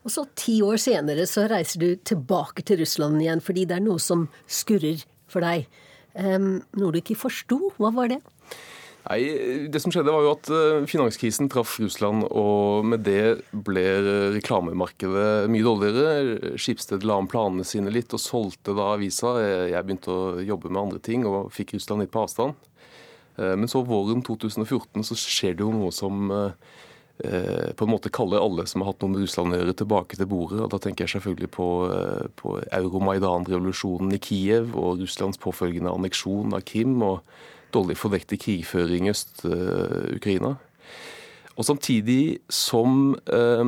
Og 0.00 0.12
så 0.14 0.24
ti 0.38 0.60
år 0.64 0.80
senere 0.80 1.26
så 1.28 1.44
reiser 1.50 1.82
du 1.82 1.88
tilbake 2.08 2.64
til 2.64 2.80
Russland 2.80 3.20
igjen 3.20 3.42
fordi 3.44 3.66
det 3.68 3.76
er 3.76 3.84
noe 3.84 4.00
som 4.00 4.28
skurrer 4.48 5.04
for 5.30 5.44
deg. 5.44 5.68
Um, 6.16 6.62
noe 6.80 6.94
du 6.94 7.02
ikke 7.02 7.18
forsto. 7.20 7.68
Hva 7.76 7.92
var 7.94 8.10
det? 8.14 8.22
Nei, 9.08 9.68
Det 9.72 9.80
som 9.80 9.92
skjedde 9.92 10.12
var 10.12 10.24
jo 10.26 10.32
at 10.34 10.48
eh, 10.52 10.86
finanskrisen 10.90 11.48
traff 11.50 11.78
Russland, 11.80 12.26
og 12.36 12.84
med 12.90 13.04
det 13.06 13.40
ble 13.50 13.84
reklamemarkedet 14.36 15.48
mye 15.52 15.64
dårligere. 15.64 16.56
Skipsted 16.60 17.06
la 17.08 17.16
om 17.20 17.28
planene 17.30 17.64
sine 17.66 17.92
litt 17.92 18.12
og 18.16 18.20
solgte 18.22 18.76
da 18.76 18.92
avisa. 18.96 19.38
Jeg 19.72 19.86
begynte 19.86 20.12
å 20.12 20.44
jobbe 20.44 20.72
med 20.72 20.82
andre 20.82 21.00
ting 21.04 21.24
og 21.28 21.48
fikk 21.54 21.78
Russland 21.78 22.04
litt 22.04 22.12
på 22.12 22.26
avstand. 22.26 22.69
Eh, 23.40 23.56
men 23.56 23.70
så 23.70 23.82
våren 23.86 24.22
2014 24.26 25.08
så 25.10 25.18
skjer 25.18 25.58
det 25.58 25.66
jo 25.66 25.72
noe 25.74 25.90
som 25.94 26.30
eh, 26.36 27.70
på 27.76 27.84
en 27.84 27.92
måte 27.92 28.12
kaller 28.12 28.40
alle 28.40 28.64
som 28.68 28.84
har 28.84 28.92
hatt 28.92 29.02
noe 29.04 29.12
med 29.12 29.24
Russland 29.26 29.52
å 29.52 29.60
gjøre, 29.60 29.76
tilbake 29.82 30.16
til 30.16 30.28
bordet. 30.30 30.62
og 30.64 30.70
Da 30.72 30.80
tenker 30.80 31.04
jeg 31.04 31.16
selvfølgelig 31.18 31.50
på, 31.52 31.68
på 32.40 32.54
Euromaidan-revolusjonen 32.70 34.16
i 34.16 34.22
Kiev 34.24 34.72
og 34.72 35.02
Russlands 35.02 35.40
påfølgende 35.42 35.92
anneksjon 35.92 36.56
av 36.56 36.64
Krim. 36.64 36.96
og 37.04 37.20
dårlig 37.72 37.96
fordekte 37.98 38.38
krigføring 38.40 39.06
i 39.06 39.10
Øst-Ukraina. 39.14 40.56
Og 41.56 41.64
Samtidig 41.64 42.38
som 42.48 43.16
eh, 43.28 43.64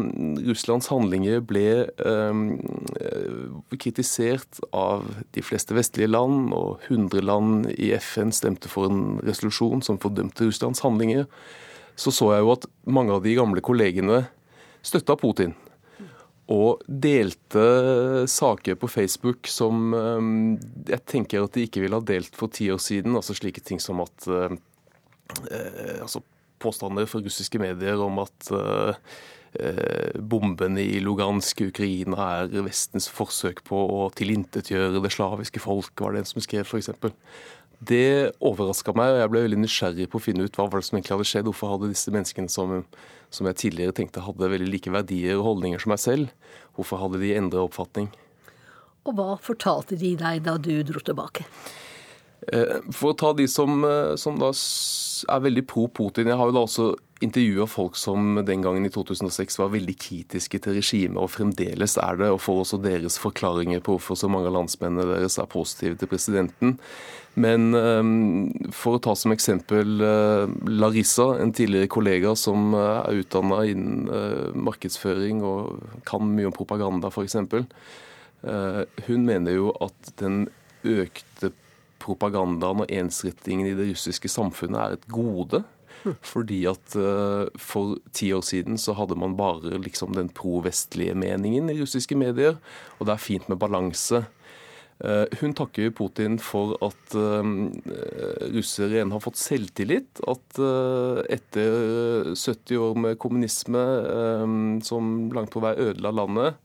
Russlands 0.49 0.89
handlinger 0.89 1.43
ble 1.45 1.67
eh, 1.93 2.39
kritisert 3.81 4.61
av 4.77 5.07
de 5.35 5.43
fleste 5.45 5.77
vestlige 5.77 6.11
land, 6.11 6.53
og 6.57 6.83
100 6.89 7.25
land 7.25 7.69
i 7.77 7.93
FN 7.99 8.33
stemte 8.35 8.71
for 8.73 8.91
en 8.91 9.19
resolusjon 9.25 9.83
som 9.85 10.01
fordømte 10.03 10.49
Russlands 10.49 10.85
handlinger, 10.85 11.29
så 11.97 12.13
så 12.15 12.33
jeg 12.33 12.45
jo 12.45 12.55
at 12.55 12.67
mange 12.89 13.13
av 13.13 13.23
de 13.25 13.37
gamle 13.37 13.61
kollegene 13.65 14.25
støtta 14.83 15.17
Putin 15.21 15.55
og 16.51 16.83
delte 16.87 18.27
saker 18.29 18.77
på 18.81 18.91
Facebook 18.91 19.49
som 19.51 19.95
ehm, 19.95 20.59
jeg 20.89 21.05
tenker 21.09 21.45
at 21.45 21.55
de 21.55 21.67
ikke 21.69 21.85
ville 21.85 21.97
ha 21.97 22.05
delt 22.05 22.35
for 22.37 22.53
ti 22.53 22.69
år 22.73 22.81
siden. 22.83 23.15
Altså 23.17 23.37
slike 23.39 23.63
ting 23.65 23.81
som 23.81 24.03
at 24.05 24.29
eh, 24.29 24.57
eh 25.51 26.03
altså 26.03 26.23
Påstander 26.63 27.09
fra 27.11 27.19
russiske 27.19 27.59
medier 27.59 27.99
om 27.99 28.21
at 28.23 28.51
eh, 28.55 28.91
eh 28.91 28.97
bombene 30.17 30.81
i 30.81 31.01
Lugansk 31.05 31.61
Ukraina 31.67 32.29
er 32.43 32.65
Vestens 32.65 33.09
forsøk 33.13 33.61
på 33.69 33.77
å 33.77 34.07
tilintetgjøre 34.17 35.03
det 35.05 35.13
slaviske 35.13 35.61
folk, 35.61 35.93
var 36.01 36.15
det 36.15 36.23
en 36.23 36.31
som 36.31 36.45
skrev 36.45 36.65
f.eks. 36.65 36.89
Det 37.83 38.31
overraska 38.39 38.95
meg, 38.95 39.11
og 39.11 39.21
jeg 39.21 39.31
ble 39.33 39.45
veldig 39.49 39.61
nysgjerrig 39.65 40.07
på 40.11 40.21
å 40.21 40.23
finne 40.23 40.47
ut 40.47 40.55
hva 40.55 40.69
var 40.71 40.79
det 40.79 40.87
som 40.87 40.97
egentlig 40.97 41.17
hadde 41.17 41.29
skjedd. 41.33 41.49
Hvorfor 41.51 41.73
hadde 41.73 41.91
disse 41.91 42.13
menneskene 42.15 42.53
som, 42.53 42.75
som 43.35 43.49
jeg 43.51 43.59
tidligere 43.59 43.97
tenkte 43.97 44.23
hadde 44.23 44.51
veldig 44.53 44.69
like 44.71 44.93
verdier 44.95 45.41
og 45.41 45.49
holdninger 45.49 45.83
som 45.83 45.91
meg 45.91 46.03
selv, 46.03 46.53
hvorfor 46.79 47.03
hadde 47.03 47.23
de 47.25 47.33
endra 47.35 47.65
oppfatning? 47.67 48.13
Og 49.03 49.17
hva 49.19 49.35
fortalte 49.43 49.99
de 49.99 50.13
deg 50.21 50.45
da 50.47 50.55
du 50.63 50.77
dro 50.87 51.03
tilbake? 51.03 51.49
Eh, 52.51 52.81
for 52.91 53.13
å 53.13 53.19
ta 53.19 53.31
de 53.39 53.47
som, 53.47 53.85
eh, 53.87 54.17
som 54.19 54.39
da 54.41 54.51
er 54.51 55.43
veldig 55.45 55.63
pro 55.71 55.87
Putin 55.87 56.27
Jeg 56.27 56.37
har 56.37 56.49
jo 56.51 56.57
da 56.57 56.65
også 56.67 56.87
intervjua 57.23 57.69
folk 57.71 57.95
som 57.95 58.41
den 58.43 58.65
gangen 58.65 58.85
i 58.85 58.91
2006 58.91 59.61
var 59.61 59.71
veldig 59.71 59.95
kritiske 59.95 60.59
til 60.59 60.75
regimet, 60.75 61.21
og 61.23 61.31
fremdeles 61.31 61.95
er 62.03 62.17
det, 62.19 62.31
og 62.35 62.41
får 62.43 62.63
også 62.65 62.83
deres 62.83 63.17
forklaringer 63.23 63.79
på 63.79 63.95
hvorfor 63.95 64.19
så 64.19 64.27
mange 64.27 64.51
av 64.51 64.57
landsmennene 64.57 65.07
deres 65.07 65.39
er 65.39 65.47
positive 65.47 65.95
til 66.01 66.11
presidenten. 66.11 66.75
Men 67.39 67.77
um, 67.79 68.51
for 68.75 68.99
å 68.99 69.03
ta 69.07 69.15
som 69.15 69.31
eksempel 69.31 70.03
Larissa, 70.67 71.39
en 71.39 71.55
tidligere 71.55 71.87
kollega 71.87 72.35
som 72.35 72.75
er 72.75 73.23
utdanna 73.23 73.63
innen 73.71 74.59
markedsføring 74.59 75.47
og 75.47 75.79
kan 76.05 76.27
mye 76.27 76.51
om 76.51 76.59
propaganda, 76.59 77.07
f.eks. 77.07 77.39
Hun 79.07 79.31
mener 79.31 79.55
jo 79.55 79.71
at 79.79 80.17
den 80.19 80.49
økte 80.83 81.55
propagandaen 82.03 82.83
og 82.85 82.91
ensrettingen 82.93 83.71
i 83.71 83.77
det 83.79 83.93
russiske 83.93 84.31
samfunnet 84.31 84.83
er 84.83 84.99
et 84.99 85.09
gode. 85.13 85.63
Fordi 86.33 86.65
at 86.71 86.97
uh, 86.99 87.47
for 87.61 87.97
ti 88.17 88.33
år 88.35 88.45
siden 88.47 88.79
så 88.81 88.95
hadde 88.99 89.19
man 89.19 89.37
bare 89.39 89.79
liksom 89.83 90.15
den 90.17 90.31
pro-vestlige 90.35 91.15
meningen 91.19 91.71
i 91.71 91.79
russiske 91.81 92.19
medier, 92.19 92.59
og 92.99 93.07
det 93.07 93.15
er 93.15 93.27
fint 93.27 93.51
med 93.51 93.61
balanse. 93.63 94.25
Uh, 95.03 95.27
hun 95.41 95.55
takker 95.59 95.91
Putin 95.99 96.39
for 96.43 96.77
at 96.85 97.17
uh, 97.19 97.43
russere 98.55 98.97
igjen 98.97 99.15
har 99.15 99.23
fått 99.23 99.41
selvtillit. 99.41 100.23
At 100.31 100.63
etter 101.33 102.33
70 102.35 102.83
år 102.83 102.99
med 103.07 103.21
kommunisme 103.23 103.87
som 104.87 105.15
langt 105.35 105.55
på 105.55 105.63
vei 105.63 105.77
ødela 105.91 106.13
landet, 106.15 106.59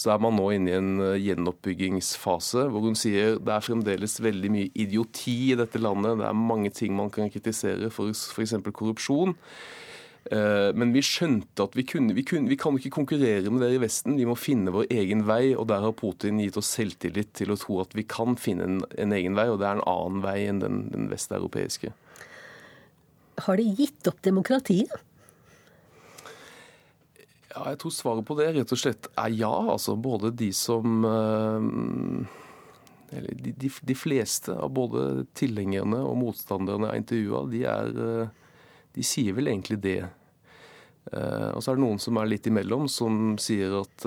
så 0.00 0.14
er 0.14 0.22
man 0.24 0.38
nå 0.38 0.46
inne 0.54 0.70
i 0.70 0.78
en 0.78 0.94
eh, 1.04 1.18
gjenoppbyggingsfase 1.20 2.64
hvor 2.72 2.86
hun 2.86 2.96
sier 2.96 3.36
det 3.36 3.52
er 3.52 3.64
fremdeles 3.66 4.16
veldig 4.24 4.52
mye 4.54 4.70
idioti 4.72 5.36
i 5.50 5.58
dette 5.60 5.80
landet. 5.82 6.22
Det 6.22 6.28
er 6.30 6.38
mange 6.40 6.72
ting 6.72 6.96
man 6.96 7.12
kan 7.12 7.28
kritisere, 7.32 7.90
for 7.92 8.08
f.eks. 8.14 8.56
korrupsjon. 8.72 9.36
Eh, 10.32 10.70
men 10.76 10.94
vi 10.96 11.02
skjønte 11.04 11.66
at 11.66 11.76
vi, 11.76 11.84
kunne, 11.88 12.16
vi, 12.16 12.24
kunne, 12.24 12.48
vi 12.48 12.56
kan 12.60 12.76
ikke 12.80 12.94
konkurrere 12.96 13.52
med 13.52 13.60
dere 13.64 13.76
i 13.76 13.82
Vesten. 13.82 14.16
Vi 14.16 14.28
må 14.28 14.38
finne 14.40 14.72
vår 14.72 14.88
egen 15.02 15.26
vei. 15.28 15.52
og 15.52 15.68
Der 15.68 15.84
har 15.84 15.96
Putin 15.96 16.40
gitt 16.40 16.56
oss 16.60 16.72
selvtillit 16.78 17.34
til 17.36 17.52
å 17.52 17.58
tro 17.60 17.82
at 17.84 17.92
vi 17.96 18.06
kan 18.08 18.40
finne 18.40 18.70
en, 18.70 18.80
en 18.96 19.16
egen 19.16 19.36
vei, 19.36 19.50
og 19.52 19.60
det 19.60 19.68
er 19.68 19.82
en 19.82 19.88
annen 19.90 20.24
vei 20.24 20.38
enn 20.48 20.64
den, 20.64 20.82
den 20.94 21.12
vesteuropeiske. 21.12 21.92
Har 23.44 23.60
de 23.60 23.68
gitt 23.76 24.08
opp 24.08 24.24
demokratiet? 24.24 24.96
Ja, 27.50 27.64
jeg 27.72 27.80
tror 27.82 27.94
svaret 27.94 28.26
på 28.28 28.36
det 28.38 28.52
rett 28.54 28.72
og 28.74 28.78
slett 28.78 29.08
er 29.18 29.32
ja. 29.34 29.50
Altså 29.72 29.96
både 29.98 30.30
de 30.38 30.52
som 30.54 31.02
eh, 31.06 31.66
Eller 33.18 33.34
de, 33.42 33.54
de, 33.64 33.72
de 33.90 33.96
fleste 33.98 34.54
av 34.54 34.70
både 34.76 35.26
tilhengerne 35.38 35.98
og 36.06 36.18
motstanderne 36.20 36.92
jeg 36.92 37.04
intervjua, 37.04 37.42
de, 37.50 37.64
er, 37.66 38.00
eh, 38.06 38.54
de 38.94 39.06
sier 39.06 39.34
vel 39.34 39.50
egentlig 39.50 39.80
det. 39.82 39.98
Eh, 41.10 41.50
og 41.50 41.58
så 41.58 41.72
er 41.72 41.80
det 41.80 41.86
noen 41.88 41.98
som 42.02 42.20
er 42.22 42.30
litt 42.30 42.46
imellom, 42.46 42.86
som 42.86 43.34
sier 43.42 43.80
at 43.80 44.06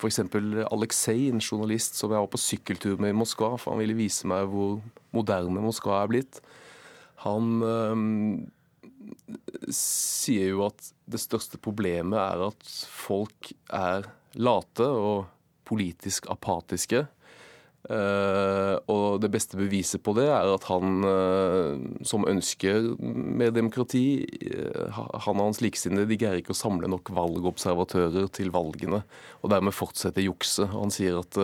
f.eks. 0.00 0.22
Aleksej, 0.64 1.28
en 1.28 1.44
journalist 1.44 2.00
som 2.00 2.14
jeg 2.14 2.24
var 2.24 2.32
på 2.32 2.40
sykkeltur 2.40 2.96
med 2.96 3.12
i 3.12 3.18
Moskva, 3.20 3.58
for 3.60 3.74
han 3.74 3.84
ville 3.84 3.98
vise 3.98 4.30
meg 4.30 4.48
hvor 4.48 4.78
moderne 5.12 5.60
Moskva 5.68 6.00
er 6.00 6.14
blitt. 6.16 6.40
Han 7.28 7.60
sier 9.72 10.52
jo 10.54 10.66
at 10.68 10.92
det 11.10 11.20
største 11.22 11.60
problemet 11.62 12.18
er 12.20 12.46
at 12.48 12.70
folk 12.90 13.52
er 13.72 14.08
late 14.34 14.86
og 14.86 15.26
politisk 15.68 16.28
apatiske. 16.32 17.06
Uh, 17.84 18.80
og 18.88 19.18
det 19.20 19.28
beste 19.28 19.58
beviset 19.60 20.00
på 20.00 20.14
det 20.16 20.24
er 20.32 20.48
at 20.48 20.64
han 20.70 21.04
uh, 21.04 21.74
som 22.08 22.24
ønsker 22.24 22.94
mer 22.96 23.52
demokrati, 23.52 24.24
uh, 24.56 25.02
han 25.26 25.36
og 25.36 25.50
hans 25.50 25.60
likesinnede 25.60 26.08
de 26.08 26.16
greier 26.16 26.40
ikke 26.40 26.54
å 26.54 26.62
samle 26.62 26.88
nok 26.88 27.12
valgobservatører 27.12 28.30
til 28.32 28.54
valgene, 28.54 29.02
og 29.44 29.52
dermed 29.52 29.76
fortsette 29.76 30.24
jukset. 30.24 30.72
Han 30.72 30.94
sier 30.94 31.20
at 31.20 31.36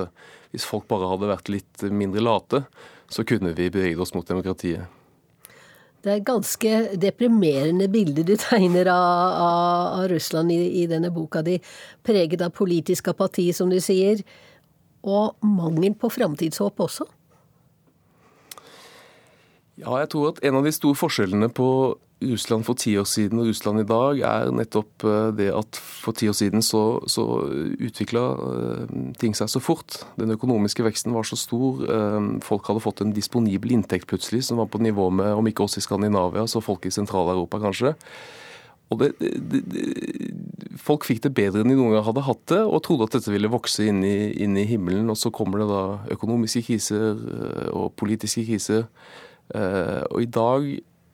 hvis 0.55 0.65
folk 0.65 0.89
bare 0.89 1.13
hadde 1.13 1.29
vært 1.29 1.53
litt 1.53 1.85
mindre 1.93 2.25
late, 2.25 2.65
så 3.13 3.27
kunne 3.29 3.53
vi 3.53 3.69
beveget 3.69 4.01
oss 4.01 4.17
mot 4.17 4.25
demokratiet. 4.25 4.89
Det 6.01 6.13
er 6.15 6.23
ganske 6.25 6.71
deprimerende 6.97 7.85
bilder 7.93 8.25
du 8.25 8.33
tegner 8.41 8.89
av, 8.89 9.35
av, 9.37 9.89
av 9.99 10.07
Russland 10.09 10.53
i, 10.55 10.61
i, 10.81 10.87
denne 10.89 11.11
boka 11.13 11.43
di. 11.45 11.59
Preget 12.07 12.41
av 12.41 12.55
politisk 12.57 13.11
apati, 13.13 13.51
som 13.53 13.69
du 13.73 13.77
sier, 13.85 14.23
og 15.05 15.37
mangel 15.45 15.93
på 16.01 16.09
framtidshåp 16.13 16.81
også. 16.81 17.05
Ja, 19.81 19.97
jeg 20.01 20.11
tror 20.13 20.33
at 20.33 20.41
en 20.45 20.57
av 20.61 20.65
de 20.65 20.73
store 20.77 20.97
forskjellene 20.97 21.49
på 21.57 21.69
Russland 22.21 22.67
for 22.67 22.77
ti 22.77 22.93
år 23.01 23.07
siden 23.09 23.41
og 23.41 23.47
Russland 23.49 23.81
i 23.81 23.87
dag, 23.89 24.19
er 24.29 24.51
nettopp 24.53 25.05
eh, 25.09 25.31
det 25.39 25.49
at 25.57 25.79
for 25.81 26.17
ti 26.17 26.29
år 26.29 26.37
siden 26.37 26.61
så, 26.65 27.01
så 27.09 27.25
utvikla 27.81 28.25
eh, 28.47 28.99
ting 29.21 29.37
seg 29.37 29.49
så 29.49 29.63
fort. 29.63 30.03
Den 30.21 30.35
økonomiske 30.37 30.85
veksten 30.85 31.17
var 31.17 31.25
så 31.25 31.39
stor. 31.41 31.81
Eh, 31.81 32.19
folk 32.45 32.69
hadde 32.69 32.85
fått 32.85 33.01
en 33.05 33.15
disponibel 33.17 33.73
inntekt 33.73 34.11
plutselig 34.11 34.45
som 34.51 34.61
var 34.61 34.69
på 34.69 34.83
nivå 34.85 35.09
med, 35.17 35.33
om 35.33 35.49
ikke 35.49 35.65
oss 35.65 35.79
i 35.81 35.85
Skandinavia, 35.85 36.45
så 36.45 36.61
folk 36.65 36.85
i 36.85 36.93
Sentral-Europa 36.93 37.63
kanskje. 37.65 37.95
Og 38.91 39.01
det, 39.01 39.13
det, 39.23 39.63
det, 39.71 39.87
Folk 40.81 41.05
fikk 41.07 41.23
det 41.25 41.35
bedre 41.37 41.63
enn 41.63 41.71
de 41.71 41.77
noen 41.79 41.95
gang 41.95 42.05
hadde 42.05 42.27
hatt 42.27 42.45
det, 42.53 42.61
og 42.67 42.83
trodde 42.85 43.07
at 43.07 43.17
dette 43.17 43.33
ville 43.33 43.49
vokse 43.53 43.85
inn 43.87 44.05
i, 44.05 44.33
inn 44.45 44.59
i 44.59 44.67
himmelen. 44.69 45.09
Og 45.13 45.17
så 45.21 45.33
kommer 45.33 45.63
det 45.63 45.71
da 45.71 45.83
økonomiske 46.17 46.65
kriser 46.67 47.21
og 47.71 47.93
politiske 48.01 48.47
kriser. 48.49 48.89
Og 49.53 50.25
i 50.25 50.29
dag 50.31 50.67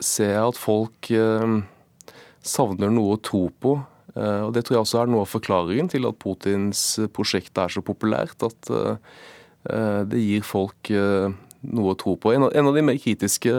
ser 0.02 0.34
jeg 0.34 0.50
at 0.50 0.58
folk 0.60 1.10
eh, 1.14 1.54
savner 2.44 2.92
noe 2.92 3.16
å 3.16 3.22
tro 3.22 3.46
på. 3.50 3.76
Eh, 4.14 4.42
og 4.46 4.52
Det 4.56 4.66
tror 4.66 4.78
jeg 4.78 4.84
også 4.84 5.00
er 5.02 5.10
noe 5.12 5.24
av 5.24 5.32
forklaringen 5.32 5.90
til 5.92 6.08
at 6.08 6.18
Putins 6.22 6.84
prosjekt 7.16 7.58
er 7.60 7.72
så 7.72 7.82
populært. 7.84 8.44
At 8.46 8.70
eh, 8.72 10.04
det 10.06 10.22
gir 10.22 10.46
folk 10.46 10.92
noe 11.66 11.90
å 11.90 11.98
tro 11.98 12.14
på. 12.22 12.30
En 12.36 12.46
av, 12.46 12.74
de 12.76 12.84
mer 12.86 13.00
kritiske 13.02 13.54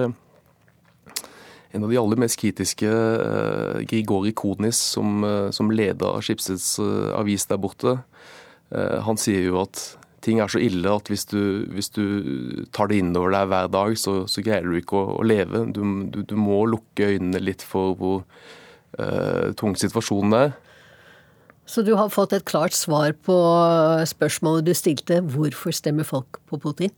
en 1.75 1.83
av 1.83 1.91
de 1.91 1.97
aller 1.99 2.21
mest 2.23 2.39
kritiske, 2.39 2.87
Grigori 3.91 4.31
Kodnis, 4.31 4.79
som, 4.95 5.19
som 5.51 5.67
Skipsets 6.23 6.77
uh, 6.79 7.11
avis 7.19 7.43
der 7.45 7.59
borte, 7.59 7.97
han 8.71 9.19
sier 9.19 9.43
jo 9.49 9.59
at 9.59 9.83
ting 10.27 10.43
er 10.43 10.51
så 10.51 10.61
ille 10.61 10.91
at 10.91 11.09
hvis 11.09 11.25
du, 11.31 11.39
hvis 11.73 11.89
du 11.95 12.03
tar 12.75 12.91
det 12.91 12.99
innover 13.01 13.33
deg 13.33 13.49
hver 13.53 13.73
dag, 13.73 13.97
så, 13.99 14.19
så 14.29 14.43
greier 14.45 14.67
du 14.67 14.77
ikke 14.77 14.99
å, 14.99 15.17
å 15.17 15.25
leve. 15.25 15.63
Du, 15.71 15.81
du, 16.11 16.21
du, 16.27 16.37
må 16.39 16.65
lukke 16.69 17.13
øynene 17.15 17.41
litt 17.41 17.65
for 17.65 17.97
hvor 17.97 18.23
tung 19.59 19.75
situasjonen 19.77 20.33
er. 20.33 20.55
Så 21.67 21.83
du 21.83 21.91
har 21.99 22.07
fått 22.09 22.31
et 22.33 22.45
klart 22.47 22.73
svar 22.73 23.11
på 23.27 23.35
spørsmålet 24.07 24.69
du 24.69 24.73
stilte. 24.77 25.19
Hvorfor 25.35 25.75
stemmer 25.75 26.07
folk 26.07 26.39
på 26.47 26.59
Putin? 26.63 26.93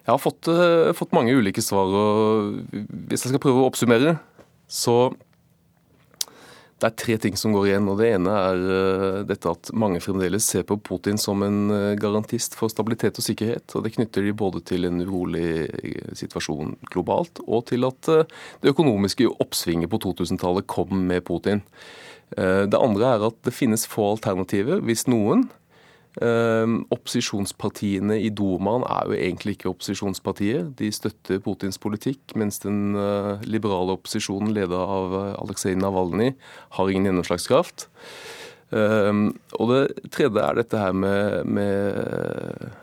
Jeg 0.00 0.10
har 0.10 0.18
fått, 0.18 0.48
uh, 0.50 0.90
fått, 0.96 1.12
mange 1.14 1.34
ulike 1.36 1.62
svar. 1.62 1.86
og 1.86 2.58
Hvis 2.72 3.22
jeg 3.22 3.30
skal 3.30 3.42
prøve 3.42 3.62
å 3.62 3.68
oppsummere, 3.70 4.16
så 4.66 5.12
det 6.80 6.88
er 6.88 6.96
tre 7.02 7.16
ting 7.20 7.36
som 7.38 7.52
går 7.54 7.68
igjen. 7.68 7.88
og 7.92 8.00
Det 8.00 8.08
ene 8.16 8.34
er 8.34 8.64
uh, 8.64 9.20
dette 9.28 9.52
at 9.52 9.70
mange 9.76 10.00
fremdeles 10.02 10.46
ser 10.52 10.64
på 10.68 10.78
Putin 10.80 11.20
som 11.20 11.44
en 11.46 11.60
uh, 11.72 11.94
garantist 12.00 12.56
for 12.58 12.72
stabilitet 12.72 13.20
og 13.20 13.26
sikkerhet. 13.26 13.76
og 13.76 13.84
Det 13.84 13.94
knytter 13.96 14.26
de 14.26 14.34
både 14.36 14.64
til 14.66 14.88
en 14.88 15.02
urolig 15.04 15.68
situasjon 16.18 16.76
globalt, 16.90 17.42
og 17.46 17.66
til 17.70 17.86
at 17.88 18.10
det 18.10 18.72
økonomiske 18.72 19.28
oppsvinget 19.42 19.90
på 19.92 20.00
2000-tallet 20.02 20.68
kom 20.70 21.06
med 21.10 21.24
Putin. 21.26 21.62
Det 22.30 22.78
andre 22.78 23.08
er 23.16 23.24
at 23.26 23.38
det 23.42 23.54
finnes 23.54 23.88
få 23.90 24.12
alternativer, 24.12 24.78
hvis 24.86 25.08
noen, 25.10 25.48
opposisjonspartiene 26.18 28.16
i 28.18 28.32
Dumaen 28.34 28.82
er 28.82 29.06
jo 29.06 29.14
egentlig 29.14 29.54
ikke 29.56 29.70
opposisjonspartier. 29.70 30.66
De 30.76 30.90
støtter 30.90 31.38
Putins 31.44 31.78
politikk, 31.78 32.34
mens 32.34 32.58
den 32.64 32.96
eh, 32.98 33.38
liberale 33.46 33.94
opposisjonen, 33.94 34.50
ledet 34.56 34.74
av 34.80 35.14
eh, 35.14 35.38
Aleksej 35.38 35.78
Navalnyj, 35.78 36.34
har 36.76 36.90
ingen 36.90 37.06
gjennomslagskraft. 37.10 37.86
Ehm, 38.74 39.30
og 39.58 39.70
det 39.70 40.10
tredje 40.14 40.42
er 40.42 40.58
dette 40.58 40.82
her 40.82 40.92
med, 40.98 41.46
med 41.46 41.94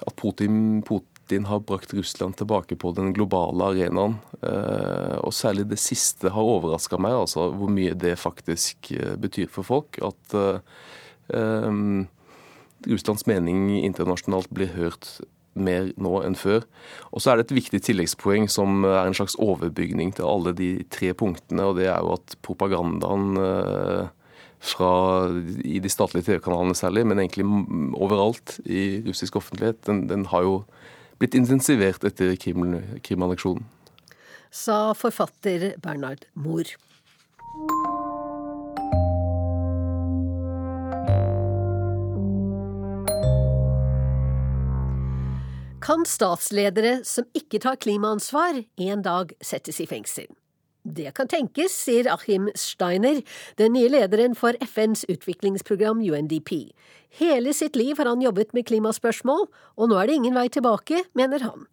at 0.07 0.15
Putin, 0.19 0.82
Putin 0.88 1.47
har 1.51 1.63
brakt 1.67 1.93
Russland 1.95 2.39
tilbake 2.39 2.80
på 2.80 2.93
den 2.95 3.11
globale 3.15 3.73
arenaen. 3.73 4.21
Eh, 4.39 5.17
og 5.19 5.36
særlig 5.36 5.67
det 5.67 5.84
siste 5.84 6.32
har 6.32 6.53
overraska 6.55 6.95
meg, 6.95 7.19
altså 7.28 7.51
hvor 7.51 7.71
mye 7.75 7.91
det 7.91 8.15
faktisk 8.23 8.93
betyr 9.19 9.51
for 9.51 9.67
folk. 9.67 9.99
At 9.99 10.39
Russlands 12.86 13.25
mening 13.30 13.71
internasjonalt 13.82 14.51
blir 14.53 14.69
hørt 14.75 15.17
mer 15.57 15.89
nå 15.97 16.11
enn 16.25 16.38
før. 16.38 16.65
Og 17.11 17.23
så 17.23 17.32
er 17.32 17.39
det 17.39 17.47
et 17.47 17.55
viktig 17.57 17.82
tilleggspoeng 17.88 18.45
som 18.51 18.86
er 18.86 19.07
en 19.07 19.17
slags 19.17 19.38
overbygning 19.41 20.13
til 20.17 20.28
alle 20.30 20.53
de 20.57 20.69
tre 20.93 21.13
punktene, 21.17 21.65
og 21.65 21.80
det 21.80 21.89
er 21.89 22.03
jo 22.03 22.13
at 22.17 22.38
propagandaen 22.45 23.41
eh, 23.41 24.11
fra, 24.59 24.91
i 25.65 25.80
de 25.84 25.91
statlige 25.91 26.30
TV-kanalene 26.30 26.78
særlig, 26.78 27.05
men 27.09 27.21
egentlig 27.21 27.45
overalt 27.97 28.57
i 28.65 29.01
russisk 29.07 29.38
offentlighet, 29.41 29.84
den, 29.89 30.05
den 30.09 30.28
har 30.34 30.45
jo 30.45 30.59
blitt 31.21 31.38
intensivert 31.38 32.05
etter 32.05 32.36
Krim-anneksjonen. 32.38 33.65
Sa 34.53 34.93
forfatter 34.95 35.73
Bernhard 35.84 36.25
Mohr. 36.38 36.69
Kan 45.88 46.04
statsledere 46.04 47.00
som 47.08 47.28
ikke 47.38 47.62
tar 47.64 47.78
klimaansvar, 47.80 48.60
en 48.84 49.04
dag 49.06 49.32
settes 49.40 49.80
i 49.80 49.88
fengsel. 49.88 50.28
Det 50.88 51.14
kan 51.16 51.30
tenkes, 51.32 51.74
sier 51.84 52.08
Achim 52.12 52.48
Steiner, 52.60 53.22
den 53.60 53.74
nye 53.76 53.92
lederen 53.92 54.36
for 54.36 54.56
FNs 54.64 55.06
utviklingsprogram 55.12 56.04
UNDP. 56.04 56.74
Hele 57.20 57.54
sitt 57.56 57.80
liv 57.80 58.00
har 58.00 58.08
han 58.08 58.24
jobbet 58.24 58.54
med 58.56 58.68
klimaspørsmål, 58.68 59.48
og 59.76 59.92
nå 59.92 60.00
er 60.00 60.08
det 60.08 60.20
ingen 60.20 60.36
vei 60.36 60.48
tilbake, 60.52 61.06
mener 61.16 61.44
han. 61.44 61.68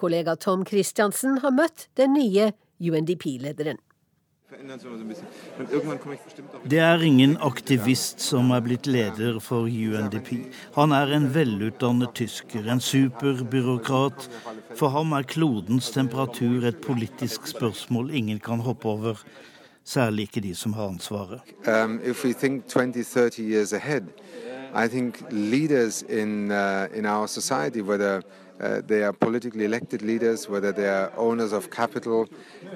Kollega 0.00 0.36
Tom 0.40 0.64
Christiansen 0.68 1.40
har 1.44 1.54
møtt 1.54 1.88
den 2.00 2.16
nye 2.16 2.52
UNDP-lederen. 2.80 3.80
Det 6.64 6.78
er 6.78 7.02
ingen 7.02 7.36
aktivist 7.42 8.20
som 8.20 8.50
er 8.54 8.62
blitt 8.64 8.86
leder 8.86 9.38
for 9.42 9.68
UNDP. 9.68 10.30
Han 10.76 10.92
er 10.96 11.12
en 11.16 11.28
velutdannet 11.34 12.14
tysker, 12.14 12.68
en 12.70 12.80
superbyråkrat. 12.80 14.28
For 14.78 14.94
ham 14.94 15.12
er 15.18 15.26
klodens 15.28 15.90
temperatur 15.94 16.66
et 16.68 16.80
politisk 16.84 17.46
spørsmål 17.50 18.10
ingen 18.14 18.40
kan 18.40 18.62
hoppe 18.64 18.88
over. 18.88 19.24
Særlig 19.84 20.28
ikke 20.28 20.40
de 20.40 20.54
som 20.54 20.72
har 20.72 20.88
ansvaret. 20.88 21.40
Um, 21.68 22.00
I 24.76 24.88
think 24.88 25.22
leaders 25.30 26.02
in 26.02 26.50
uh, 28.60 28.80
they 28.86 29.02
are 29.02 29.12
politically 29.12 29.64
elected 29.64 30.02
leaders, 30.02 30.48
whether 30.48 30.72
they 30.72 30.88
are 30.88 31.12
owners 31.16 31.52
of 31.52 31.70
capital, 31.70 32.28